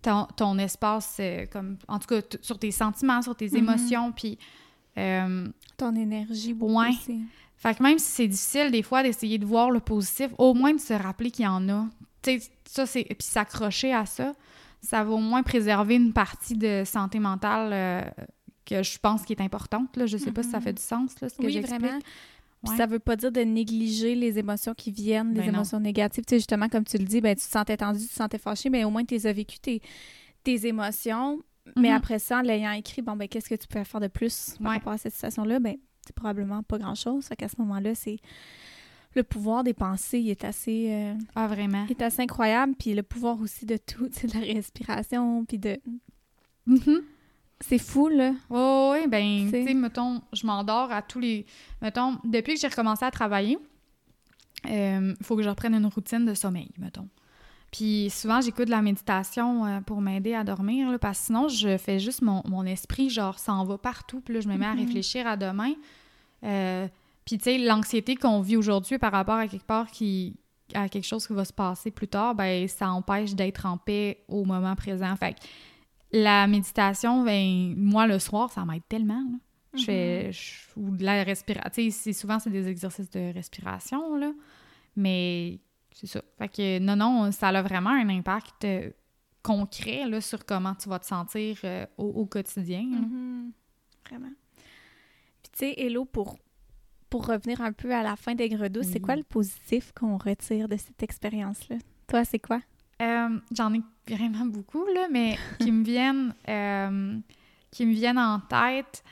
Ton, 0.00 0.26
ton, 0.36 0.58
espace, 0.58 1.16
euh, 1.20 1.44
comme, 1.52 1.76
en 1.86 1.98
tout 1.98 2.06
cas, 2.08 2.20
sur 2.40 2.58
tes 2.58 2.70
sentiments, 2.70 3.20
sur 3.20 3.36
tes 3.36 3.48
mm-hmm. 3.48 3.58
émotions, 3.58 4.12
puis... 4.12 4.38
Euh, 4.96 5.48
ton 5.76 5.94
énergie, 5.96 6.54
beaucoup 6.54 6.78
ouais. 6.78 6.92
Fait 7.56 7.74
que 7.74 7.82
même 7.82 7.98
si 7.98 8.06
c'est 8.06 8.28
difficile 8.28 8.70
des 8.70 8.82
fois 8.82 9.02
d'essayer 9.02 9.38
de 9.38 9.46
voir 9.46 9.70
le 9.70 9.80
positif, 9.80 10.30
au 10.38 10.54
moins 10.54 10.72
de 10.72 10.80
se 10.80 10.92
rappeler 10.94 11.30
qu'il 11.30 11.46
y 11.46 11.48
en 11.48 11.68
a. 11.68 11.86
Tu 12.22 12.38
sais, 12.38 12.50
ça, 12.64 12.86
c'est... 12.86 13.04
Puis 13.04 13.16
s'accrocher 13.20 13.92
à 13.92 14.06
ça, 14.06 14.34
ça 14.84 15.02
va 15.04 15.12
au 15.12 15.18
moins 15.18 15.42
préserver 15.42 15.96
une 15.96 16.12
partie 16.12 16.56
de 16.56 16.82
santé 16.84 17.18
mentale 17.18 17.70
euh, 17.72 18.24
que 18.66 18.82
je 18.82 18.98
pense 18.98 19.22
qui 19.22 19.32
est 19.32 19.40
importante. 19.40 19.96
Là. 19.96 20.06
Je 20.06 20.16
sais 20.16 20.32
pas 20.32 20.42
si 20.42 20.50
ça 20.50 20.58
mm-hmm. 20.58 20.62
fait 20.62 20.72
du 20.74 20.82
sens, 20.82 21.20
là, 21.20 21.28
ce 21.28 21.36
que 21.36 21.46
oui, 21.46 21.60
vraiment. 21.60 21.98
Puis 22.64 22.76
ça 22.76 22.86
veut 22.86 22.98
pas 22.98 23.16
dire 23.16 23.30
de 23.30 23.40
négliger 23.40 24.14
les 24.14 24.38
émotions 24.38 24.72
qui 24.74 24.90
viennent, 24.90 25.34
les 25.34 25.40
ben 25.40 25.54
émotions 25.54 25.78
négatives. 25.80 26.24
Tu 26.24 26.30
sais, 26.30 26.38
justement, 26.38 26.70
comme 26.70 26.84
tu 26.84 26.96
le 26.96 27.04
dis, 27.04 27.20
ben, 27.20 27.36
tu 27.36 27.44
te 27.44 27.50
sentais 27.50 27.76
tendu, 27.76 28.00
tu 28.00 28.08
te 28.08 28.14
sentais 28.14 28.38
fâché, 28.38 28.70
mais 28.70 28.84
au 28.84 28.90
moins 28.90 29.04
tu 29.04 29.14
as 29.26 29.32
vécu 29.32 29.58
tes, 29.58 29.82
tes 30.42 30.66
émotions. 30.66 31.42
Mais 31.76 31.90
mm-hmm. 31.90 31.94
après 31.94 32.18
ça, 32.18 32.38
en 32.38 32.42
l'ayant 32.42 32.72
écrit, 32.72 33.02
bon, 33.02 33.16
ben, 33.16 33.28
qu'est-ce 33.28 33.50
que 33.50 33.54
tu 33.54 33.66
peux 33.66 33.84
faire 33.84 34.00
de 34.00 34.08
plus 34.08 34.56
par 34.62 34.72
rapport 34.72 34.94
à 34.94 34.98
cette 34.98 35.12
situation-là? 35.12 35.60
Ben, 35.60 35.76
c'est 36.06 36.14
probablement 36.14 36.62
pas 36.62 36.78
grand-chose. 36.78 37.26
Fait 37.26 37.36
qu'à 37.36 37.48
ce 37.48 37.56
moment-là, 37.58 37.94
c'est 37.94 38.16
le 39.14 39.22
pouvoir 39.22 39.64
des 39.64 39.74
pensées 39.74 40.18
il 40.18 40.30
est 40.30 40.44
assez 40.44 40.88
euh, 40.92 41.14
ah 41.34 41.46
vraiment? 41.46 41.84
il 41.88 41.92
est 41.92 42.02
assez 42.02 42.22
incroyable 42.22 42.74
puis 42.78 42.94
le 42.94 43.02
pouvoir 43.02 43.40
aussi 43.40 43.66
de 43.66 43.76
tout 43.76 44.08
de 44.22 44.34
la 44.34 44.40
respiration 44.40 45.44
puis 45.44 45.58
de 45.58 45.78
mm-hmm. 46.68 47.00
c'est 47.60 47.78
fou 47.78 48.08
là 48.08 48.32
oh, 48.50 48.94
oui 48.94 49.06
ben 49.08 49.50
tu 49.50 49.64
sais 49.64 49.74
mettons 49.74 50.20
je 50.32 50.46
m'endors 50.46 50.90
à 50.92 51.02
tous 51.02 51.20
les 51.20 51.46
mettons 51.82 52.18
depuis 52.24 52.54
que 52.54 52.60
j'ai 52.60 52.68
recommencé 52.68 53.04
à 53.04 53.10
travailler 53.10 53.58
il 54.66 54.72
euh, 54.72 55.14
faut 55.22 55.36
que 55.36 55.42
je 55.42 55.48
reprenne 55.48 55.74
une 55.74 55.86
routine 55.86 56.24
de 56.24 56.34
sommeil 56.34 56.70
mettons 56.78 57.08
puis 57.74 58.08
souvent, 58.08 58.40
j'écoute 58.40 58.66
de 58.66 58.70
la 58.70 58.82
méditation 58.82 59.66
euh, 59.66 59.80
pour 59.80 60.00
m'aider 60.00 60.32
à 60.32 60.44
dormir, 60.44 60.92
là, 60.92 60.98
parce 61.00 61.18
que 61.18 61.24
sinon, 61.24 61.48
je 61.48 61.76
fais 61.76 61.98
juste 61.98 62.22
mon, 62.22 62.40
mon 62.44 62.64
esprit, 62.64 63.10
genre, 63.10 63.40
s'en 63.40 63.64
va 63.64 63.78
partout. 63.78 64.20
Puis 64.20 64.32
là, 64.32 64.38
je 64.38 64.46
me 64.46 64.56
mets 64.56 64.64
à 64.64 64.76
mm-hmm. 64.76 64.78
réfléchir 64.78 65.26
à 65.26 65.36
demain. 65.36 65.72
Euh, 66.44 66.86
puis, 67.24 67.38
tu 67.38 67.44
sais, 67.44 67.58
l'anxiété 67.58 68.16
qu'on 68.16 68.40
vit 68.40 68.56
aujourd'hui 68.56 68.98
par 68.98 69.12
rapport 69.12 69.36
à 69.36 69.48
quelque 69.48 69.66
part 69.66 69.90
qui 69.90 70.36
à 70.72 70.88
quelque 70.88 71.04
chose 71.04 71.26
qui 71.26 71.34
va 71.34 71.44
se 71.44 71.52
passer 71.52 71.90
plus 71.90 72.08
tard, 72.08 72.34
ben 72.34 72.66
ça 72.68 72.90
empêche 72.90 73.34
d'être 73.34 73.66
en 73.66 73.76
paix 73.76 74.24
au 74.28 74.44
moment 74.44 74.74
présent. 74.74 75.14
Fait 75.16 75.34
que 75.34 75.40
la 76.12 76.46
méditation, 76.46 77.22
ben 77.22 77.74
moi, 77.76 78.06
le 78.06 78.18
soir, 78.18 78.50
ça 78.50 78.64
m'aide 78.64 78.82
tellement. 78.88 79.24
Je 79.76 79.84
fais... 79.84 80.30
Mm-hmm. 80.30 80.70
ou 80.76 80.96
de 80.96 81.04
la 81.04 81.24
respiration. 81.24 81.70
Tu 81.72 81.90
sais, 81.90 82.12
souvent, 82.12 82.38
c'est 82.38 82.50
des 82.50 82.68
exercices 82.68 83.10
de 83.10 83.32
respiration, 83.34 84.16
là. 84.16 84.32
Mais 84.96 85.58
c'est 85.92 86.06
ça. 86.06 86.22
Fait 86.38 86.48
que 86.48 86.78
non, 86.78 86.96
non, 86.96 87.32
ça 87.32 87.48
a 87.48 87.62
vraiment 87.62 87.90
un 87.90 88.08
impact 88.08 88.64
euh, 88.64 88.90
concret 89.42 90.08
là, 90.08 90.20
sur 90.20 90.46
comment 90.46 90.74
tu 90.74 90.88
vas 90.88 91.00
te 91.00 91.06
sentir 91.06 91.58
euh, 91.64 91.86
au, 91.98 92.24
quotidien. 92.26 92.84
Mm-hmm. 92.84 93.50
Vraiment. 94.08 94.32
Puis 95.42 95.52
tu 95.52 95.58
sais, 95.58 95.74
Hello, 95.76 96.04
pour, 96.04 96.38
pour 97.14 97.28
revenir 97.28 97.60
un 97.60 97.70
peu 97.70 97.94
à 97.94 98.02
la 98.02 98.16
fin 98.16 98.34
des 98.34 98.48
Gredos, 98.48 98.82
c'est 98.82 98.98
quoi 98.98 99.14
le 99.14 99.22
positif 99.22 99.92
qu'on 99.92 100.16
retire 100.16 100.66
de 100.66 100.76
cette 100.76 101.00
expérience-là? 101.00 101.76
Toi, 102.08 102.24
c'est 102.24 102.40
quoi? 102.40 102.60
Euh, 103.00 103.38
j'en 103.56 103.72
ai 103.72 103.82
vraiment 104.08 104.46
beaucoup, 104.46 104.84
là, 104.92 105.06
mais 105.12 105.38
qui 105.60 105.70
me 105.70 105.84
viennent 105.84 106.34
qui 107.70 107.86
me 107.86 107.92
viennent 107.92 108.18
en 108.18 108.40
tête. 108.40 109.04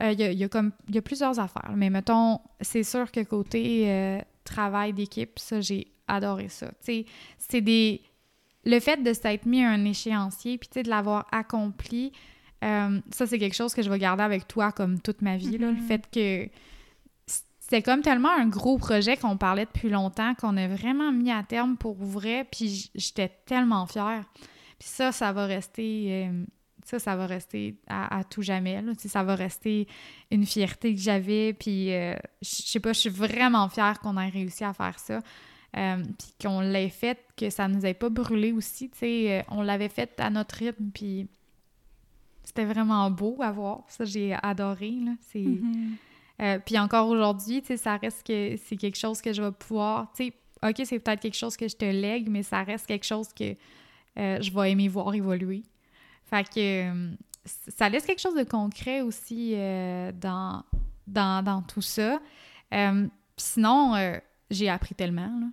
Il 0.00 0.18
y, 0.18 0.36
y, 0.36 0.44
a 0.44 0.48
comme 0.48 0.72
il 0.88 0.94
y 0.94 0.98
a 0.98 1.02
plusieurs 1.02 1.38
affaires, 1.38 1.74
mais 1.76 1.90
mettons, 1.90 2.40
c'est 2.62 2.82
sûr 2.82 3.12
que 3.12 3.20
côté 3.20 4.22
travail 4.42 4.94
d'équipe, 4.94 5.38
ça, 5.38 5.60
j'ai 5.60 5.88
adoré 6.08 6.48
ça. 6.48 6.70
c'est 6.80 7.60
des... 7.60 8.00
Le 8.64 8.80
fait 8.80 9.02
de 9.02 9.12
s'être 9.12 9.44
mis 9.44 9.62
à 9.62 9.68
un 9.68 9.84
échéancier, 9.84 10.56
puis 10.56 10.82
de 10.82 10.88
l'avoir 10.88 11.26
accompli, 11.30 12.12
euh, 12.64 13.00
ça, 13.10 13.26
c'est 13.26 13.38
quelque 13.38 13.54
chose 13.54 13.74
que 13.74 13.82
je 13.82 13.90
vais 13.90 13.98
garder 13.98 14.22
avec 14.22 14.48
toi 14.48 14.72
comme 14.72 14.98
toute 14.98 15.20
ma 15.20 15.36
vie, 15.36 15.58
là, 15.58 15.70
le 15.70 15.76
mm-hmm. 15.76 15.86
fait 15.86 16.10
que 16.10 16.48
c'était 17.70 17.82
comme 17.82 18.02
tellement 18.02 18.36
un 18.36 18.48
gros 18.48 18.78
projet 18.78 19.16
qu'on 19.16 19.36
parlait 19.36 19.64
depuis 19.64 19.90
longtemps, 19.90 20.34
qu'on 20.34 20.56
a 20.56 20.66
vraiment 20.66 21.12
mis 21.12 21.30
à 21.30 21.44
terme 21.44 21.76
pour 21.76 21.94
vrai, 21.94 22.44
puis 22.50 22.90
j'étais 22.96 23.28
tellement 23.46 23.86
fière. 23.86 24.24
Puis 24.80 24.88
ça, 24.88 25.12
ça 25.12 25.32
va 25.32 25.46
rester... 25.46 26.26
Euh, 26.26 26.44
ça, 26.84 26.98
ça 26.98 27.14
va 27.14 27.26
rester 27.26 27.76
à, 27.86 28.24
tout 28.24 28.42
jamais. 28.42 28.82
Là. 28.82 28.90
Ça 28.96 29.22
va 29.22 29.36
rester 29.36 29.86
une 30.32 30.44
fierté 30.46 30.96
que 30.96 31.00
j'avais. 31.00 31.52
Puis, 31.52 31.94
euh, 31.94 32.16
je 32.42 32.48
sais 32.48 32.80
pas, 32.80 32.92
je 32.92 32.98
suis 32.98 33.08
vraiment 33.08 33.68
fière 33.68 34.00
qu'on 34.00 34.18
ait 34.18 34.30
réussi 34.30 34.64
à 34.64 34.72
faire 34.72 34.98
ça. 34.98 35.20
Euh, 35.76 36.02
puis 36.18 36.34
qu'on 36.42 36.62
l'ait 36.62 36.88
fait, 36.88 37.20
que 37.36 37.50
ça 37.50 37.68
nous 37.68 37.86
ait 37.86 37.94
pas 37.94 38.08
brûlé 38.08 38.50
aussi, 38.50 38.90
on 39.48 39.62
l'avait 39.62 39.88
fait 39.88 40.18
à 40.18 40.28
notre 40.28 40.56
rythme, 40.56 40.90
puis 40.92 41.28
c'était 42.42 42.64
vraiment 42.64 43.08
beau 43.12 43.36
à 43.40 43.52
voir, 43.52 43.84
ça 43.86 44.04
j'ai 44.04 44.34
adoré, 44.42 44.96
c'est... 45.20 45.38
Mm-hmm. 45.38 45.90
Euh, 46.40 46.58
puis 46.64 46.78
encore 46.78 47.08
aujourd'hui, 47.08 47.60
tu 47.60 47.68
sais, 47.68 47.76
ça 47.76 47.96
reste 47.96 48.26
que 48.26 48.56
c'est 48.56 48.76
quelque 48.76 48.96
chose 48.96 49.20
que 49.20 49.32
je 49.32 49.42
vais 49.42 49.52
pouvoir, 49.52 50.10
tu 50.14 50.26
sais, 50.26 50.32
OK, 50.62 50.82
c'est 50.84 50.98
peut-être 50.98 51.20
quelque 51.20 51.36
chose 51.36 51.56
que 51.56 51.68
je 51.68 51.76
te 51.76 51.84
lègue, 51.84 52.28
mais 52.28 52.42
ça 52.42 52.62
reste 52.62 52.86
quelque 52.86 53.06
chose 53.06 53.28
que 53.32 53.54
je 54.16 54.50
vais 54.52 54.72
aimer 54.72 54.88
voir 54.88 55.14
évoluer. 55.14 55.62
Fait 56.24 56.46
que 56.46 57.14
ça 57.44 57.88
laisse 57.88 58.04
quelque 58.04 58.20
chose 58.20 58.34
de 58.34 58.44
concret 58.44 59.00
aussi 59.00 59.52
dans, 59.52 60.62
dans, 61.06 61.42
dans, 61.42 61.62
tout 61.62 61.80
ça. 61.80 62.20
sinon, 63.38 64.20
j'ai 64.50 64.68
appris 64.68 64.94
tellement, 64.94 65.32
là 65.40 65.46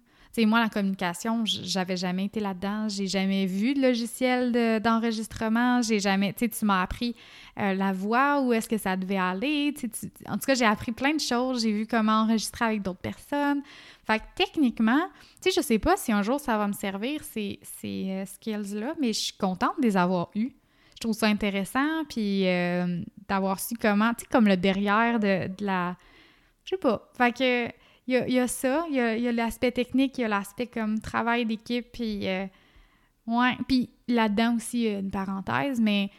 moi, 0.45 0.60
la 0.60 0.69
communication, 0.69 1.43
j'avais 1.45 1.97
jamais 1.97 2.26
été 2.26 2.39
là-dedans. 2.39 2.88
J'ai 2.89 3.08
jamais 3.08 3.45
vu 3.45 3.73
de 3.73 3.82
logiciel 3.82 4.82
d'enregistrement. 4.82 5.82
j'ai 5.82 6.00
jamais, 6.00 6.34
tu 6.34 6.45
sais, 6.45 6.50
tu 6.50 6.65
m'as 6.65 6.82
appris 6.82 7.15
euh, 7.60 7.73
la 7.73 7.93
voix, 7.93 8.41
où 8.41 8.54
est-ce 8.54 8.69
que 8.69 8.78
ça 8.78 8.95
devait 8.95 9.17
aller? 9.17 9.73
en 10.28 10.38
tout 10.38 10.45
cas, 10.45 10.56
j'ai 10.56 10.65
appris 10.65 10.91
plein 10.91 11.13
de 11.13 11.19
choses. 11.19 11.63
J'ai 11.63 11.71
vu 11.71 11.88
comment 11.88 12.23
enregistrer 12.23 12.65
avec 12.65 12.82
d'autres 12.82 13.00
personnes. 13.00 13.62
Fait 14.06 14.19
que 14.19 14.23
techniquement, 14.36 15.08
tu 15.41 15.50
sais, 15.50 15.52
je 15.52 15.65
sais 15.65 15.80
pas 15.80 15.97
si 15.97 16.12
un 16.12 16.21
jour 16.21 16.39
ça 16.39 16.58
va 16.58 16.67
me 16.67 16.73
servir, 16.73 17.23
ces, 17.23 17.60
ces 17.62 18.10
euh, 18.10 18.26
skills-là, 18.26 18.93
mais 19.02 19.13
je 19.13 19.19
suis 19.19 19.38
contente 19.38 19.73
de 19.80 19.84
les 19.84 19.97
avoir 19.97 20.30
eus. 20.36 20.56
Je 20.95 21.02
trouve 21.02 21.13
ça 21.13 21.28
intéressant, 21.28 22.06
puis 22.08 22.47
euh, 22.47 23.02
d'avoir 23.28 23.60
su 23.60 23.76
comment, 23.76 24.13
tu 24.13 24.21
sais, 24.21 24.28
comme 24.32 24.47
le 24.47 24.58
derrière 24.58 25.19
de, 25.19 25.47
de 25.47 25.65
la... 25.65 25.95
Je 26.63 26.71
sais 26.71 26.78
pas. 26.78 27.10
Fait 27.17 27.32
que 27.32 27.71
il 28.08 28.34
y 28.34 28.39
a, 28.39 28.48
ça, 28.48 28.86
il 28.89 28.96
y 28.96 29.28
a, 29.28 29.32
l'aspect 29.32 29.72
technique, 29.72 30.17
il 30.17 30.22
y 30.22 30.24
a 30.24 30.28
l'aspect 30.30 30.67
comme 30.67 31.00
travail 31.00 31.46
d'équipe, 31.46 31.88
puis 31.91 32.28
euh, 32.28 32.46
ouais, 33.28 33.58
puis 33.67 33.89
là-dedans 34.08 34.56
aussi 34.56 34.88
une 34.88 35.12
parenthèse, 35.12 35.82
mais 35.82 36.10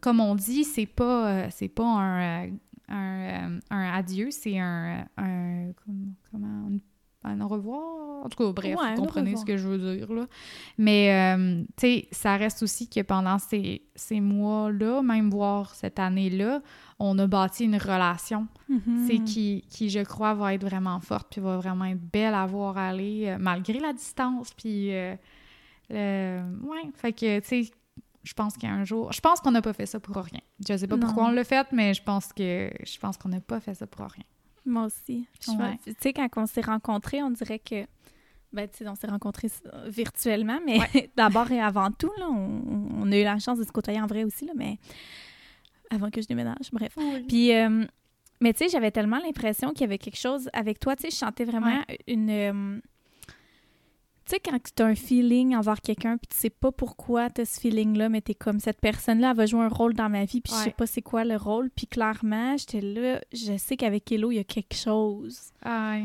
comme 0.00 0.20
on 0.20 0.34
dit, 0.34 0.64
c'est 0.64 0.86
pas 0.86 1.28
euh, 1.28 1.46
c'est 1.50 1.68
pas 1.68 1.84
un, 1.84 2.46
euh, 2.46 2.50
un, 2.88 3.58
un, 3.70 3.92
adieu, 3.94 4.30
c'est 4.30 4.58
un, 4.58 5.06
un 5.16 5.72
comment, 6.30 6.70
un 7.24 7.40
au 7.40 7.48
revoir. 7.48 8.24
En 8.24 8.28
tout 8.28 8.38
cas, 8.38 8.52
bref, 8.52 8.76
vous 8.94 9.02
comprenez 9.02 9.36
ce 9.36 9.44
que 9.44 9.56
je 9.56 9.66
veux 9.66 9.96
dire. 9.96 10.12
Là. 10.12 10.26
Mais, 10.78 11.36
tu 11.76 11.86
sais, 11.86 12.08
ça 12.12 12.36
reste 12.36 12.62
aussi 12.62 12.88
que 12.88 13.00
pendant 13.00 13.38
ces, 13.38 13.82
ces 13.96 14.20
mois-là, 14.20 15.02
même 15.02 15.28
voire 15.28 15.74
cette 15.74 15.98
année-là, 15.98 16.62
on 17.00 17.18
a 17.18 17.26
bâti 17.26 17.64
une 17.64 17.76
relation, 17.76 18.46
c'est 19.08 19.18
qui, 19.18 19.64
qui, 19.68 19.90
je 19.90 20.00
crois, 20.00 20.34
va 20.34 20.54
être 20.54 20.64
vraiment 20.64 21.00
forte, 21.00 21.28
puis 21.32 21.40
va 21.40 21.56
vraiment 21.56 21.86
être 21.86 22.00
belle 22.00 22.34
à 22.34 22.46
voir 22.46 22.78
aller, 22.78 23.24
euh, 23.26 23.38
malgré 23.40 23.80
la 23.80 23.92
distance, 23.92 24.52
puis... 24.54 24.94
Euh, 24.94 25.16
ouais, 25.90 26.90
fait 26.94 27.12
que, 27.12 27.40
tu 27.40 27.46
sais, 27.46 27.70
je 28.22 28.32
pense 28.34 28.56
qu'un 28.56 28.84
jour... 28.84 29.12
Je 29.12 29.20
pense 29.20 29.40
qu'on 29.40 29.50
n'a 29.50 29.62
pas 29.62 29.72
fait 29.72 29.86
ça 29.86 29.98
pour 29.98 30.16
rien. 30.16 30.40
Je 30.66 30.76
sais 30.76 30.86
pas 30.86 30.96
pourquoi 30.96 31.24
on 31.24 31.32
l'a 31.32 31.44
fait, 31.44 31.66
mais 31.72 31.92
je 31.92 32.02
pense 32.02 32.32
que 32.32 32.70
je 32.84 32.98
pense 32.98 33.16
qu'on 33.16 33.30
n'a 33.30 33.40
pas 33.40 33.60
fait 33.60 33.74
ça 33.74 33.86
pour 33.86 34.06
rien. 34.06 34.24
Moi 34.64 34.84
aussi. 34.84 35.26
Tu 35.40 35.52
sais, 36.00 36.12
quand 36.12 36.28
on 36.36 36.46
s'est 36.46 36.60
rencontrés, 36.60 37.22
on 37.22 37.30
dirait 37.30 37.58
que... 37.58 37.86
Ben, 38.52 38.68
tu 38.68 38.78
sais, 38.78 38.88
on 38.88 38.94
s'est 38.94 39.06
rencontrés 39.06 39.48
virtuellement, 39.86 40.58
mais 40.66 40.78
d'abord 41.16 41.50
et 41.50 41.60
avant 41.60 41.90
tout, 41.90 42.12
là, 42.18 42.28
on, 42.28 42.62
on, 43.00 43.10
a 43.10 43.18
eu 43.18 43.24
la 43.24 43.38
chance 43.38 43.58
de 43.58 43.64
se 43.64 43.72
côtoyer 43.72 43.98
en 43.98 44.06
vrai 44.06 44.24
aussi, 44.24 44.44
là, 44.44 44.52
mais 44.54 44.78
avant 45.88 46.10
que 46.10 46.20
je 46.20 46.26
déménage, 46.26 46.70
bref. 46.70 46.96
Puis, 47.28 47.54
euh, 47.54 47.84
mais 48.40 48.52
tu 48.52 48.64
sais, 48.64 48.70
j'avais 48.70 48.90
tellement 48.90 49.18
l'impression 49.18 49.70
qu'il 49.70 49.82
y 49.82 49.84
avait 49.84 49.98
quelque 49.98 50.18
chose 50.18 50.50
avec 50.52 50.80
toi. 50.80 50.96
Tu 50.96 51.02
sais, 51.02 51.10
je 51.10 51.16
chantais 51.16 51.44
vraiment 51.44 51.82
une. 52.06 52.30
Euh, 52.30 52.80
Tu 54.24 54.30
sais, 54.36 54.40
quand 54.40 54.56
tu 54.76 54.82
as 54.82 54.86
un 54.86 54.94
feeling 54.94 55.56
envers 55.56 55.80
quelqu'un, 55.80 56.16
puis 56.16 56.28
tu 56.28 56.36
sais 56.36 56.50
pas 56.50 56.70
pourquoi 56.70 57.28
tu 57.28 57.40
as 57.40 57.44
ce 57.44 57.58
feeling-là, 57.60 58.08
mais 58.08 58.22
tu 58.22 58.32
es 58.32 58.34
comme 58.34 58.60
cette 58.60 58.80
personne-là, 58.80 59.30
elle 59.30 59.36
va 59.36 59.46
jouer 59.46 59.62
un 59.64 59.68
rôle 59.68 59.94
dans 59.94 60.08
ma 60.08 60.24
vie, 60.24 60.40
puis 60.40 60.52
je 60.52 60.58
sais 60.58 60.64
Ouais. 60.66 60.74
pas 60.76 60.86
c'est 60.86 61.02
quoi 61.02 61.24
le 61.24 61.36
rôle. 61.36 61.70
Puis 61.74 61.86
clairement, 61.88 62.56
j'étais 62.56 62.80
là, 62.80 63.20
je 63.32 63.56
sais 63.56 63.76
qu'avec 63.76 64.10
Hello, 64.12 64.30
il 64.30 64.36
y 64.36 64.38
a 64.38 64.44
quelque 64.44 64.74
chose. 64.76 65.50
Ouais. 65.64 66.04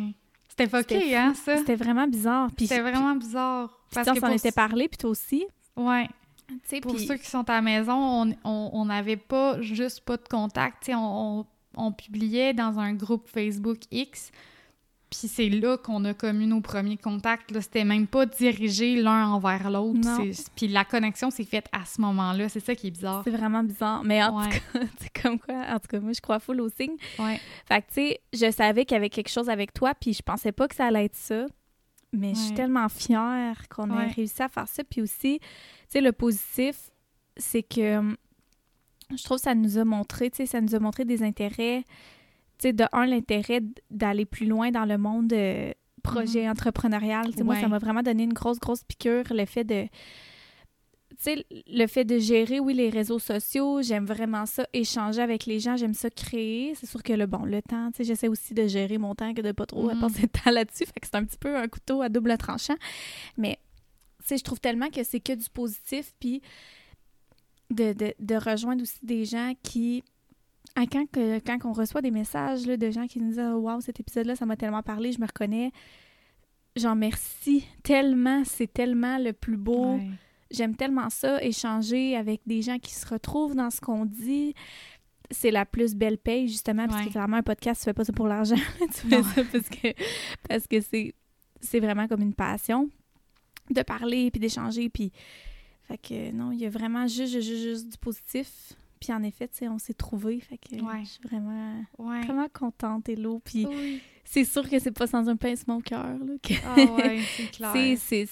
C'était 0.50 0.68
fucké, 0.68 1.00
fou. 1.02 1.16
hein, 1.16 1.34
ça? 1.36 1.58
C'était 1.58 1.76
vraiment 1.76 2.08
bizarre. 2.08 2.50
C'était 2.58 2.82
vraiment 2.82 3.16
bizarre. 3.16 3.70
Parce 3.94 4.08
tu 4.08 4.14
sais, 4.14 4.20
que 4.20 4.26
on 4.26 4.28
s'en 4.28 4.34
pour- 4.34 4.36
était 4.46 4.52
parlé, 4.52 4.88
puis 4.88 4.98
toi 4.98 5.10
aussi. 5.12 5.46
Ouais. 5.76 6.08
Tu 6.48 6.56
sais, 6.64 6.82
Pour 6.82 6.98
ceux 6.98 7.18
qui 7.18 7.28
sont 7.30 7.48
à 7.50 7.54
la 7.54 7.62
maison, 7.62 7.94
on- 8.24 8.36
on 8.44 8.70
on 8.74 8.86
n'avait 8.86 9.18
pas 9.18 9.62
juste 9.62 10.02
pas 10.02 10.18
de 10.18 10.28
contact. 10.28 10.78
Tu 10.82 10.86
sais, 10.88 10.96
on, 10.96 11.40
on- 11.42 11.46
on 11.76 11.92
publiait 11.92 12.54
dans 12.56 12.80
un 12.80 12.94
groupe 12.94 13.28
Facebook 13.28 13.78
X. 13.92 14.32
Puis 15.10 15.30
c'est 15.30 15.48
là 15.48 15.78
qu'on 15.78 16.04
a 16.04 16.14
commis 16.14 16.48
nos 16.48 16.60
premiers 16.60 16.98
contacts. 16.98 17.58
C'était 17.62 17.86
même 17.86 18.08
pas 18.08 18.26
dirigé 18.26 18.98
l'un 19.02 19.28
envers 19.30 19.72
l'autre. 19.72 20.00
Puis 20.56 20.68
la 20.68 20.84
connexion 20.84 21.30
s'est 21.32 21.46
faite 21.46 21.68
à 21.72 21.86
ce 21.86 22.02
moment-là. 22.02 22.50
C'est 22.50 22.60
ça 22.60 22.76
qui 22.76 22.88
est 22.88 22.92
bizarre. 22.92 23.22
C'est 23.24 23.32
vraiment 23.32 23.64
bizarre. 23.64 24.04
Mais 24.04 24.22
en 24.22 24.38
Ouais. 24.38 24.50
tout 24.50 24.80
cas, 24.80 24.86
c'est 25.00 25.22
comme 25.22 25.40
quoi, 25.40 25.56
en 25.70 25.80
tout 25.80 25.88
cas, 25.88 26.00
moi, 26.02 26.12
je 26.12 26.20
crois 26.20 26.40
full 26.40 26.60
au 26.60 26.68
signe. 26.70 26.98
Ouais. 27.20 27.40
Fait 27.68 27.82
que, 27.82 27.88
tu 27.88 27.94
sais, 27.94 28.20
je 28.34 28.52
savais 28.52 28.84
qu'il 28.84 28.96
y 28.96 28.98
avait 28.98 29.10
quelque 29.10 29.30
chose 29.30 29.50
avec 29.50 29.74
toi, 29.74 29.94
puis 29.96 30.12
je 30.14 30.22
pensais 30.22 30.52
pas 30.52 30.68
que 30.68 30.76
ça 30.76 30.88
allait 30.88 31.06
être 31.06 31.16
ça. 31.16 31.46
Mais 32.12 32.34
je 32.36 32.40
suis 32.40 32.54
tellement 32.54 32.90
fière 32.90 33.68
qu'on 33.70 33.90
ait 33.98 34.08
réussi 34.08 34.42
à 34.44 34.50
faire 34.50 34.68
ça. 34.68 34.84
Puis 34.84 35.02
aussi, 35.02 35.40
tu 35.40 35.48
sais, 35.90 36.02
le 36.02 36.12
positif, 36.12 36.90
c'est 37.38 37.64
que 37.64 37.98
hum, 38.00 38.18
je 39.16 39.24
trouve 39.24 39.38
que 39.38 39.44
ça 39.44 39.56
nous 39.56 39.78
a 39.78 39.86
montré, 39.86 40.30
tu 40.30 40.38
sais, 40.38 40.46
ça 40.48 40.60
nous 40.60 40.76
a 40.76 40.80
montré 40.80 41.06
des 41.06 41.24
intérêts. 41.24 41.84
Tu 42.60 42.70
sais, 42.70 42.74
de 42.74 42.86
un, 42.92 43.06
l'intérêt 43.06 43.62
d'aller 43.92 44.26
plus 44.26 44.46
loin 44.48 44.72
dans 44.72 44.86
le 44.86 44.98
monde 44.98 45.32
euh, 45.34 45.72
projet 46.04 46.48
entrepreneurial. 46.50 47.28
Tu 47.32 47.38
sais, 47.40 47.44
Moi, 47.44 47.56
ça 47.56 47.68
Mm-hmm. 47.68 47.70
M'a 47.70 47.78
vraiment 47.80 48.02
donné 48.04 48.24
une 48.24 48.34
grosse, 48.34 48.60
grosse 48.60 48.84
piqûre, 48.84 49.24
le 49.32 49.46
fait 49.46 49.64
de 49.64 49.88
tu 51.20 51.24
sais, 51.24 51.46
le 51.68 51.88
fait 51.88 52.06
de 52.06 52.20
gérer, 52.20 52.60
oui, 52.60 52.76
les 52.76 52.90
réseaux 52.92 53.18
sociaux, 53.18 53.82
j'aime 53.82 54.06
vraiment 54.06 54.46
ça, 54.46 54.68
échanger 54.74 55.20
avec 55.22 55.48
les 55.48 55.60
gens, 55.60 55.76
j'aime 55.76 55.96
ça 55.96 56.12
créer. 56.12 56.76
C'est 56.76 56.86
sûr 56.86 57.02
que 57.02 57.12
le 57.14 57.26
bon, 57.26 57.44
le 57.44 57.62
temps, 57.64 57.90
tu 57.92 57.98
sais, 57.98 58.04
j'essaie 58.04 58.28
aussi 58.28 58.54
de 58.54 58.68
gérer 58.68 59.00
mon 59.00 59.16
temps 59.16 59.34
que 59.34 59.42
de 59.42 59.52
pas 59.52 59.66
trop 59.66 59.90
Mhm. 59.92 60.00
passer 60.00 60.22
de 60.24 60.28
temps 60.28 60.52
là-dessus. 60.52 60.86
Fait 60.86 61.00
que 61.00 61.08
c'est 61.08 61.16
un 61.16 61.24
petit 61.24 61.40
peu 61.40 61.58
un 61.58 61.68
couteau 61.68 62.04
à 62.04 62.10
double 62.10 62.38
tranchant. 62.38 62.76
Mais, 63.36 63.58
tu 64.20 64.28
sais, 64.28 64.38
je 64.38 64.44
trouve 64.44 64.60
tellement 64.60 64.90
que 64.90 65.04
c'est 65.04 65.20
que 65.20 65.34
du 65.34 65.50
positif, 65.50 66.14
puis 66.20 66.42
de, 67.72 67.94
de, 67.94 68.14
de 68.20 68.36
rejoindre 68.36 68.84
aussi 68.84 69.00
des 69.04 69.26
gens 69.26 69.54
qui. 69.64 70.04
Quand, 70.86 71.10
que, 71.12 71.40
quand 71.40 71.58
on 71.66 71.74
reçoit 71.74 72.02
des 72.02 72.12
messages 72.12 72.66
là, 72.66 72.78
de 72.78 72.92
gens 72.92 73.08
qui 73.08 73.20
nous 73.20 73.30
disent 73.30 73.40
Waouh, 73.40 73.82
cet 73.82 74.00
épisode-là, 74.00 74.36
ça 74.36 74.46
m'a 74.46 74.56
tellement 74.56 74.84
parlé, 74.84 75.12
je 75.12 75.20
me 75.20 75.26
reconnais. 75.26 75.72
J'en 76.76 76.96
merci 76.96 77.66
tellement, 77.84 78.44
c'est 78.46 78.72
tellement 78.72 79.18
le 79.18 79.34
plus 79.34 79.58
beau. 79.58 79.96
Ouais. 79.96 80.10
J'aime 80.52 80.76
tellement 80.76 81.10
ça, 81.10 81.44
échanger 81.44 82.16
avec 82.16 82.42
des 82.46 82.62
gens 82.62 82.78
qui 82.78 82.94
se 82.94 83.06
retrouvent 83.08 83.56
dans 83.56 83.70
ce 83.70 83.82
qu'on 83.82 84.06
dit. 84.06 84.54
C'est 85.32 85.52
la 85.52 85.66
plus 85.66 85.96
belle 85.96 86.18
paye, 86.18 86.48
justement, 86.48 86.88
parce 86.88 87.06
que 87.06 87.12
clairement, 87.12 87.38
un 87.38 87.44
podcast, 87.44 87.82
tu 87.82 87.86
fais 87.86 87.94
pas 87.94 88.06
ça 88.06 88.14
pour 88.14 88.28
l'argent. 88.28 88.56
tu 88.80 89.08
fais 89.08 89.18
Non. 89.18 89.24
ça 89.24 89.44
parce 89.52 89.68
que 89.70 89.88
parce 90.48 90.68
que 90.68 90.80
c'est 90.80 91.16
c'est 91.60 91.80
vraiment 91.80 92.08
comme 92.08 92.22
une 92.22 92.36
passion 92.36 92.90
de 93.70 93.82
parler 93.82 94.32
puis 94.32 94.40
d'échanger. 94.40 94.90
Puis, 94.90 95.12
fait 95.84 95.98
que 95.98 96.32
non, 96.32 96.52
il 96.52 96.60
y 96.60 96.66
a 96.66 96.70
vraiment 96.70 97.08
juste, 97.08 97.34
juste, 97.34 97.62
juste 97.62 97.90
du 97.90 97.98
positif. 97.98 98.74
Puis 99.00 99.14
en 99.14 99.24
effet, 99.24 99.48
tu 99.48 99.58
sais, 99.58 99.68
on 99.68 99.78
s'est 99.80 99.94
trouvés. 99.94 100.40
Fait 100.40 100.58
que 100.58 100.76
Ouais. 100.82 101.02
je 101.04 101.10
suis 101.10 101.22
vraiment, 101.24 101.84
Ouais. 101.98 102.22
vraiment 102.22 102.48
contente, 102.52 103.08
Hello. 103.10 103.40
Puis 103.44 103.66
Oui. 103.66 104.02
c'est 104.26 104.44
sûr 104.46 104.70
que 104.70 104.80
c'est 104.80 104.92
pas 104.92 105.08
sans 105.08 105.28
un 105.30 105.36
pincement 105.36 105.78
au 105.78 105.82
cœur. 105.82 106.06
là, 106.18 106.34
que- 106.42 106.54
Ah 106.66 106.76
ouais, 106.96 107.20
c'est 107.38 107.52
clair. 107.52 107.98
c'est, 107.98 108.26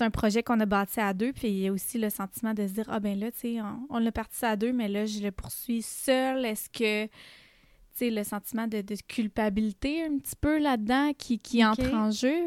un 0.00 0.10
projet 0.10 0.42
qu'on 0.42 0.60
a 0.60 0.66
bâti 0.66 1.00
à 1.00 1.12
deux, 1.14 1.32
puis 1.32 1.48
il 1.48 1.58
y 1.60 1.66
a 1.68 1.72
aussi 1.72 1.98
le 1.98 2.10
sentiment 2.10 2.54
de 2.54 2.66
se 2.66 2.72
dire, 2.74 2.84
ah 2.88 3.00
ben 3.00 3.18
là, 3.18 3.32
tu 3.32 3.38
sais, 3.38 3.60
on, 3.60 3.86
on 3.90 3.98
l'a 3.98 4.12
parti 4.12 4.44
à 4.44 4.54
deux, 4.54 4.72
mais 4.72 4.86
là, 4.88 5.06
je 5.06 5.20
le 5.20 5.32
poursuis 5.32 5.82
seul. 5.82 6.44
Est-ce 6.44 6.68
que, 6.68 7.06
tu 7.06 7.10
sais, 7.94 8.10
le 8.10 8.22
sentiment 8.22 8.68
de, 8.68 8.80
de 8.82 8.94
culpabilité 9.08 10.04
un 10.04 10.18
petit 10.18 10.36
peu 10.40 10.58
là-dedans 10.58 11.12
qui, 11.18 11.38
qui 11.38 11.64
entre 11.64 11.92
en 11.94 12.10
jeu? 12.10 12.46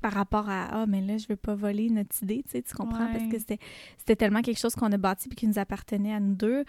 Par 0.00 0.12
rapport 0.12 0.48
à, 0.48 0.82
ah, 0.82 0.86
mais 0.86 1.00
là, 1.02 1.18
je 1.18 1.26
veux 1.28 1.36
pas 1.36 1.54
voler 1.54 1.90
notre 1.90 2.22
idée, 2.22 2.42
tu 2.44 2.50
sais, 2.52 2.62
tu 2.62 2.74
comprends? 2.74 3.10
Parce 3.12 3.26
que 3.28 3.38
c'était, 3.38 3.58
c'était 3.98 4.16
tellement 4.16 4.40
quelque 4.42 4.58
chose 4.58 4.74
qu'on 4.74 4.90
a 4.92 4.96
bâti 4.96 5.28
puis 5.28 5.36
qui 5.36 5.46
nous 5.46 5.58
appartenait 5.58 6.14
à 6.14 6.20
nous 6.20 6.34
deux. 6.34 6.64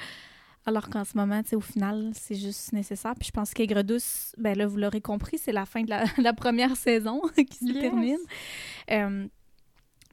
Alors 0.66 0.90
qu'en 0.90 1.04
ce 1.06 1.18
moment, 1.18 1.42
tu 1.42 1.50
sais, 1.50 1.56
au 1.56 1.62
final, 1.62 2.12
c'est 2.14 2.36
juste 2.36 2.72
nécessaire. 2.74 3.16
Puis 3.16 3.28
je 3.28 3.32
pense 3.32 3.52
qu'Aigre 3.54 3.84
douce, 3.84 4.36
ben 4.38 4.56
là, 4.58 4.68
vous 4.68 4.78
l'aurez 4.78 5.02
compris, 5.02 5.38
c'est 5.40 5.52
la 5.54 5.66
fin 5.66 5.82
de 5.84 5.90
la, 5.90 6.04
la 6.18 6.34
première 6.34 6.76
saison 6.76 7.22
qui 7.36 7.58
se 7.58 7.66
Yes. 7.66 7.80
termine. 7.82 8.18
Euh, 8.92 9.28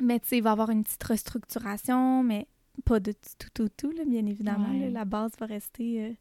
mais 0.01 0.21
tu 0.21 0.29
sais, 0.29 0.37
il 0.39 0.43
va 0.43 0.51
y 0.51 0.53
avoir 0.53 0.71
une 0.71 0.85
petite 0.85 1.03
restructuration, 1.03 2.23
mais 2.23 2.47
pas 2.85 3.01
de 3.01 3.13
tout, 3.13 3.49
tout, 3.53 3.69
tout, 3.77 3.91
là, 3.91 4.05
bien 4.07 4.25
évidemment. 4.27 4.71
Ouais. 4.71 4.85
là. 4.87 4.91
la 4.91 5.05
base 5.05 5.33
va 5.39 5.47
rester 5.47 6.05
euh, 6.07 6.13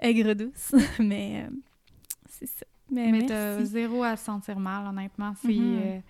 aigre 0.00 0.34
douce. 0.34 0.74
mais 0.98 1.46
euh, 1.46 1.50
c'est 2.28 2.46
ça. 2.46 2.66
Mais, 2.90 3.10
Mais 3.12 3.24
t'as 3.26 3.62
zéro 3.64 4.02
à 4.02 4.16
se 4.16 4.24
sentir 4.26 4.58
mal, 4.58 4.86
honnêtement. 4.86 5.32
C'est, 5.40 5.48
Mhm. 5.48 5.76
euh, 5.78 6.00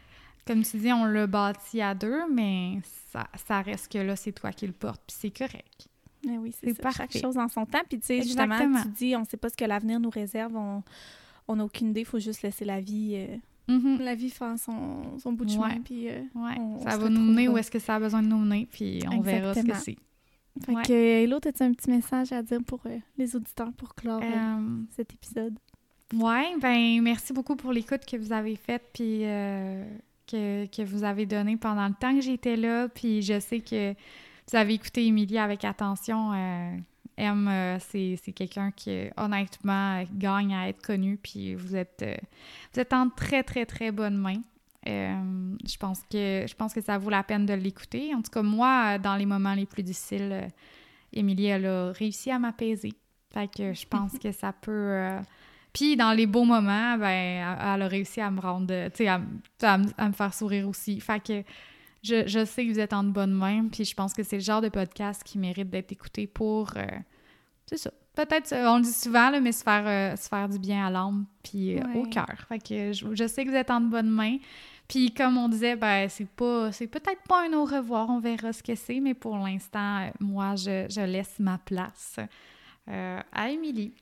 comme 0.47 0.63
tu 0.63 0.77
dis, 0.79 0.93
on 0.93 1.05
l'a 1.05 1.27
bâti 1.27 1.81
à 1.81 1.95
deux, 1.95 2.23
mais 2.33 2.79
ça, 3.13 3.27
ça 3.47 3.61
reste 3.63 3.91
que 3.93 3.99
là, 3.99 4.17
c'est 4.17 4.33
toi 4.33 4.53
qui 4.53 4.67
le 4.67 4.73
portes, 4.73 5.03
puis 5.07 5.17
c'est 5.19 5.31
correct. 5.31 5.89
Mais 6.27 6.39
oui, 6.39 6.53
c'est 6.59 6.73
c'est 6.75 6.83
ça. 6.83 6.91
Chaque 6.91 7.17
chose 7.17 7.37
en 7.37 7.49
son 7.49 7.67
temps. 7.67 7.83
Puis 7.89 7.99
tu 8.01 8.07
sais, 8.07 8.23
justement, 8.23 8.59
tu 8.83 8.89
dis, 8.89 9.15
on 9.17 9.25
sait 9.25 9.37
pas 9.37 9.51
ce 9.51 9.57
que 9.57 9.65
l'avenir 9.65 10.01
nous 10.01 10.11
réserve. 10.11 10.57
On 10.57 10.83
on 11.47 11.57
n'a 11.57 11.65
aucune 11.67 11.89
idée. 11.91 12.01
Il 12.01 12.07
faut 12.07 12.19
juste 12.19 12.41
laisser 12.41 12.65
la 12.65 12.81
vie, 12.81 13.13
euh, 13.17 13.37
Mhm. 13.69 13.99
la 14.01 14.15
vie 14.15 14.31
faire 14.31 14.59
son, 14.59 15.19
son 15.19 15.33
bout 15.35 15.45
de 15.45 15.51
chemin. 15.51 15.79
Puis, 15.85 16.09
euh, 16.09 16.21
Ouais, 16.35 16.55
ça 16.83 16.97
va 16.97 17.11
nous 17.11 17.21
mener 17.21 17.49
où 17.49 17.59
est-ce 17.59 17.71
que 17.71 17.79
ça 17.79 17.97
a 17.97 18.01
besoin 18.01 18.23
de 18.23 18.29
nous 18.29 18.39
mener, 18.39 18.67
puis 18.71 19.01
on 19.13 19.21
verra 19.21 19.53
ce 19.55 19.61
que 19.61 19.75
c'est. 19.75 19.97
Fait 20.65 20.73
Ouais. 20.73 20.83
que, 20.83 20.93
Hello, 20.93 21.37
as-tu 21.45 21.63
un 21.63 21.73
petit 21.73 21.91
message 21.91 22.33
à 22.33 22.43
dire 22.43 22.61
pour 22.65 22.81
euh, 22.87 22.97
les 23.19 23.37
auditeurs 23.37 23.73
pour 23.75 23.95
clore 23.95 24.23
euh, 24.23 24.27
Euh, 24.59 24.83
cet 24.97 25.13
épisode? 25.13 25.59
Ouais, 26.15 26.55
ben 26.61 27.03
merci 27.03 27.33
beaucoup 27.35 27.57
pour 27.57 27.73
l'écoute 27.73 28.07
que 28.07 28.17
vous 28.17 28.33
avez 28.33 28.55
faite 28.57 28.85
puis 28.95 29.21
euh, 29.25 29.85
que, 30.27 30.67
que 30.67 30.83
vous 30.83 31.05
avez 31.05 31.27
donné 31.27 31.57
pendant 31.57 31.87
le 31.87 31.95
temps 31.95 32.15
que 32.15 32.21
j'étais 32.21 32.57
là. 32.57 32.89
Puis 32.89 33.23
je 33.23 33.41
sais 33.41 33.61
que 33.61 33.93
vous 33.93 34.57
avez 34.57 34.75
écouté 34.75 35.07
Émilie 35.07 35.39
avec 35.39 35.65
attention. 35.65 36.33
Euh, 36.33 36.77
M, 37.17 37.49
euh, 37.49 37.79
c'est 37.81 38.19
c'est 38.23 38.33
quelqu'un 38.33 38.71
qui, 38.73 39.09
honnêtement, 39.17 40.05
gagne 40.13 40.55
à 40.55 40.69
être 40.69 40.83
connu. 40.83 41.17
Puis 41.17 41.55
vous 41.55 41.77
êtes, 41.77 42.03
euh, 42.03 42.17
vous 42.73 42.81
êtes 42.81 42.93
en 42.93 43.09
très, 43.09 43.43
très, 43.43 43.67
très 43.67 43.93
bonne 43.93 44.17
main. 44.17 44.43
Euh, 44.87 45.57
je 45.67 45.77
pense 45.79 46.01
que 46.11 46.45
je 46.47 46.55
pense 46.55 46.75
que 46.75 46.81
ça 46.81 46.99
vaut 46.99 47.11
la 47.11 47.23
peine 47.23 47.47
de 47.47 47.55
l'écouter. 47.55 48.15
En 48.15 48.23
tout 48.23 48.31
cas, 48.31 48.43
moi, 48.43 48.99
dans 48.99 49.17
les 49.17 49.27
moments 49.27 49.55
les 49.55 49.67
plus 49.67 49.83
difficiles, 49.83 50.49
Émilie, 51.13 51.47
elle 51.47 51.67
a 51.67 51.93
réussi 51.93 52.31
à 52.31 52.39
m'apaiser. 52.39 52.93
Fait 53.33 53.49
que 53.49 53.73
je 53.73 53.87
pense 53.87 54.19
que 54.23 54.33
ça 54.33 54.53
peut... 54.53 55.19
puis 55.75 55.97
dans 55.97 56.13
les 56.13 56.27
beaux 56.27 56.45
moments, 56.45 56.97
ben, 56.97 57.07
elle 57.09 57.59
elle 57.75 57.83
a 57.83 57.89
réussi 57.89 58.23
à 58.23 58.31
me 58.31 58.41
rendre, 58.41 58.73
euh, 58.73 58.89
tu 58.89 59.05
sais, 59.05 59.09
à, 59.09 59.19
me- 59.19 59.93
à 59.99 60.09
me 60.09 60.13
faire 60.15 60.33
sourire 60.33 60.67
aussi. 60.69 60.99
Fait 61.01 61.21
que 61.23 61.43
je, 62.03 62.27
je 62.27 62.45
sais 62.47 62.65
que 62.67 62.71
vous 62.73 62.79
êtes 62.81 62.93
en 62.95 63.05
de 63.05 63.11
bonnes 63.11 63.33
mains, 63.35 63.67
puis 63.71 63.85
je 63.85 63.95
pense 63.95 64.15
que 64.15 64.23
c'est 64.23 64.37
le 64.37 64.43
genre 64.43 64.61
de 64.63 64.69
podcast 64.71 65.23
qui 65.23 65.39
mérite 65.39 65.69
d'être 65.71 65.93
écouté 65.93 66.27
pour, 66.27 66.71
euh, 66.77 66.87
c'est 67.67 67.77
ça. 67.79 67.91
Peut-être, 68.15 68.53
euh, 68.53 68.69
on 68.71 68.77
le 68.77 68.83
dit 68.85 68.93
souvent, 68.93 69.31
là, 69.31 69.41
mais 69.41 69.51
se 69.51 69.65
faire, 69.65 69.85
euh, 69.87 70.17
se 70.17 70.29
faire 70.29 70.49
du 70.49 70.59
bien 70.59 70.87
à 70.87 70.91
l'âme, 70.91 71.27
puis 71.43 71.77
euh, 71.77 71.83
au 71.97 72.03
cœur. 72.11 72.29
Fait 72.49 72.59
que 72.61 72.93
je, 72.93 73.07
je 73.13 73.27
sais 73.27 73.45
que 73.45 73.51
vous 73.51 73.57
êtes 73.57 73.71
en 73.73 73.81
de 73.81 73.89
bonnes 73.89 74.11
mains. 74.11 74.37
Puis 74.87 75.13
comme 75.15 75.39
on 75.39 75.49
disait, 75.49 75.75
ben 75.77 76.09
c'est 76.11 76.29
pas, 76.29 76.71
c'est 76.71 76.87
peut-être 76.87 77.23
pas 77.27 77.47
un 77.49 77.53
au 77.55 77.65
revoir, 77.65 78.11
on 78.11 78.21
verra 78.21 78.53
ce 78.53 78.63
que 78.63 78.75
c'est, 78.75 79.01
mais 79.01 79.15
pour 79.15 79.37
l'instant, 79.39 80.11
moi, 80.21 80.55
je, 80.57 80.87
je 80.91 81.01
laisse 81.01 81.39
ma 81.41 81.57
place 81.59 82.21
à 82.87 83.49
Émilie. 83.51 83.95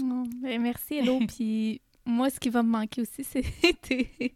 Oh, 0.00 0.24
ben, 0.42 0.62
merci, 0.62 0.98
Hello. 0.98 1.18
Puis 1.26 1.80
moi, 2.04 2.30
ce 2.30 2.40
qui 2.40 2.48
va 2.48 2.62
me 2.62 2.70
manquer 2.70 3.02
aussi, 3.02 3.24
c'est 3.24 3.42
tes, 3.82 4.34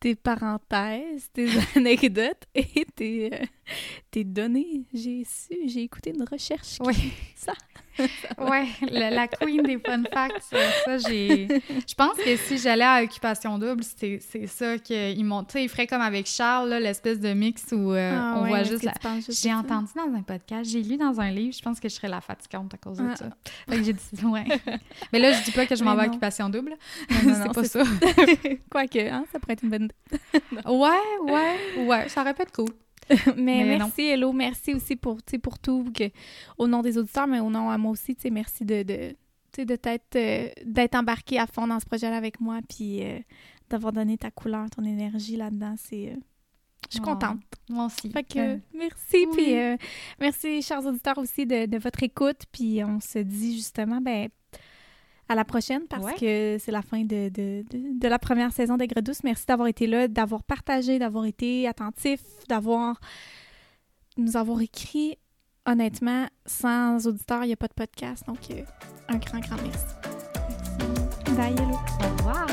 tes 0.00 0.14
parenthèses, 0.14 1.30
tes 1.32 1.48
anecdotes 1.76 2.44
et 2.54 2.84
tes, 2.94 3.32
euh, 3.32 3.44
tes 4.10 4.24
données. 4.24 4.84
J'ai 4.92 5.24
su, 5.24 5.54
j'ai 5.66 5.82
écouté 5.82 6.12
une 6.14 6.24
recherche. 6.30 6.78
qui- 6.78 6.82
Oui. 6.82 7.12
Ça. 7.36 7.52
Ouais, 8.38 8.68
la, 8.92 9.10
la 9.10 9.26
queen 9.26 9.60
des 9.64 9.76
fun 9.80 10.04
facts, 10.12 10.54
ça, 10.84 10.98
j'ai... 10.98 11.48
Je 11.48 11.94
pense 11.96 12.16
que 12.16 12.36
si 12.36 12.56
j'allais 12.56 12.84
à 12.84 13.02
Occupation 13.02 13.58
Double, 13.58 13.82
c'est 13.82 14.20
c'est 14.20 14.46
ça 14.46 14.78
qu'ils 14.78 15.24
m'ont... 15.24 15.42
Tu 15.42 15.54
sais, 15.54 15.64
ils 15.64 15.68
feraient 15.68 15.88
comme 15.88 16.00
avec 16.02 16.26
Charles, 16.28 16.68
là, 16.68 16.78
l'espèce 16.78 17.18
de 17.18 17.32
mix 17.32 17.64
où 17.72 17.90
euh, 17.92 18.12
Ah 18.16 18.36
on 18.38 18.42
ouais, 18.44 18.48
voit 18.50 18.62
juste... 18.62 18.84
la- 18.84 18.92
juste 19.16 19.42
J'ai 19.42 19.52
entendu 19.52 19.88
dans 19.96 20.16
un 20.16 20.22
podcast, 20.22 20.70
j'ai 20.70 20.80
lu 20.84 20.96
dans 20.96 21.20
un 21.20 21.30
livre, 21.32 21.52
je 21.56 21.60
pense 21.60 21.80
que 21.80 21.88
je 21.88 21.94
serais 21.94 22.06
la 22.06 22.20
fatigante 22.20 22.72
à 22.72 22.76
cause 22.76 22.98
de 22.98 23.04
Ah. 23.10 23.16
ça. 23.16 23.30
Fait 23.68 23.78
que 23.78 23.82
j'ai 23.82 23.92
dit, 23.94 24.24
ouais. 24.26 24.44
Mais 25.12 25.18
là, 25.18 25.32
je 25.32 25.42
dis 25.42 25.50
pas 25.50 25.66
que 25.66 25.74
je 25.74 25.82
m'en 25.82 25.96
vais 25.96 26.02
à. 26.04 26.06
Occupation 26.06 26.48
Double. 26.50 26.76
Non, 27.10 27.32
non, 27.32 27.34
c'est 27.42 27.52
pas 27.52 27.64
c'est- 27.64 27.84
ça. 27.84 28.54
Quoique, 28.70 28.98
hein, 29.10 29.24
ça 29.32 29.40
pourrait 29.40 29.54
être 29.54 29.64
une 29.64 29.70
bonne 29.70 29.88
Ouais, 30.66 31.32
ouais, 31.32 31.84
ouais, 31.84 32.08
ça 32.08 32.20
aurait 32.20 32.34
pu 32.34 32.42
être 32.42 32.52
cool. 32.52 32.68
mais, 33.36 33.64
Mais 33.64 33.78
non. 33.78 33.86
merci, 33.86 34.02
Hello. 34.02 34.32
Merci 34.32 34.74
aussi 34.74 34.96
pour, 34.96 35.18
pour 35.42 35.58
tout, 35.58 35.90
que, 35.94 36.04
au 36.58 36.66
nom 36.66 36.82
des 36.82 36.98
auditeurs, 36.98 37.26
mais 37.26 37.40
au 37.40 37.50
nom 37.50 37.70
à 37.70 37.78
moi 37.78 37.92
aussi. 37.92 38.16
Merci 38.30 38.64
de, 38.64 38.82
de, 38.82 39.64
de 39.64 39.76
t'être, 39.76 40.16
euh, 40.16 40.48
d'être 40.64 40.94
embarqué 40.94 41.38
à 41.38 41.46
fond 41.46 41.66
dans 41.66 41.80
ce 41.80 41.86
projet-là 41.86 42.16
avec 42.16 42.40
moi, 42.40 42.60
puis 42.68 43.02
euh, 43.04 43.18
d'avoir 43.70 43.92
donné 43.92 44.16
ta 44.18 44.30
couleur, 44.30 44.68
ton 44.70 44.84
énergie 44.84 45.36
là-dedans. 45.36 45.74
C'est... 45.78 46.08
Euh, 46.08 46.16
je 46.90 46.94
suis 46.94 47.00
Oh, 47.02 47.08
contente. 47.08 47.40
Moi 47.68 47.86
aussi. 47.86 48.10
Fait 48.10 48.22
que, 48.22 48.58
merci. 48.72 48.96
oui. 49.12 49.28
Puis 49.32 49.78
merci, 50.20 50.62
chers 50.62 50.86
auditeurs, 50.86 51.18
aussi 51.18 51.44
de, 51.44 51.66
de 51.66 51.76
votre 51.78 52.02
écoute. 52.02 52.42
Puis 52.50 52.82
on 52.84 53.00
se 53.00 53.18
dit 53.18 53.56
justement, 53.56 54.00
ben, 54.00 54.28
à 55.28 55.34
la 55.34 55.44
prochaine 55.44 55.82
parce 55.88 56.04
Ouais. 56.04 56.14
que 56.18 56.56
c'est 56.58 56.72
la 56.72 56.82
fin 56.82 57.02
de, 57.02 57.28
de, 57.28 57.64
de- 57.70 57.98
de 58.00 58.08
la 58.08 58.18
première 58.18 58.52
saison 58.52 58.76
d'Aigre 58.76 59.02
Douce. 59.02 59.22
Merci 59.24 59.44
d'avoir 59.46 59.68
été 59.68 59.86
là, 59.86 60.08
d'avoir 60.08 60.42
partagé, 60.42 60.98
d'avoir 60.98 61.24
été 61.26 61.68
attentif, 61.68 62.20
d'avoir 62.48 62.98
nous 64.16 64.36
avoir 64.36 64.60
écrit. 64.60 65.16
Honnêtement, 65.66 66.26
sans 66.46 67.06
auditeurs, 67.06 67.44
il 67.44 67.48
n'y 67.48 67.52
a 67.52 67.56
pas 67.56 67.68
de 67.68 67.74
podcast. 67.74 68.24
Donc, 68.26 68.38
euh, 68.50 68.62
un 69.08 69.18
grand, 69.18 69.40
grand 69.40 69.56
merci. 69.62 69.84
Merci. 71.26 71.36
Bye, 71.36 71.52
hello. 71.52 71.74
Au 71.74 72.16
revoir. 72.16 72.46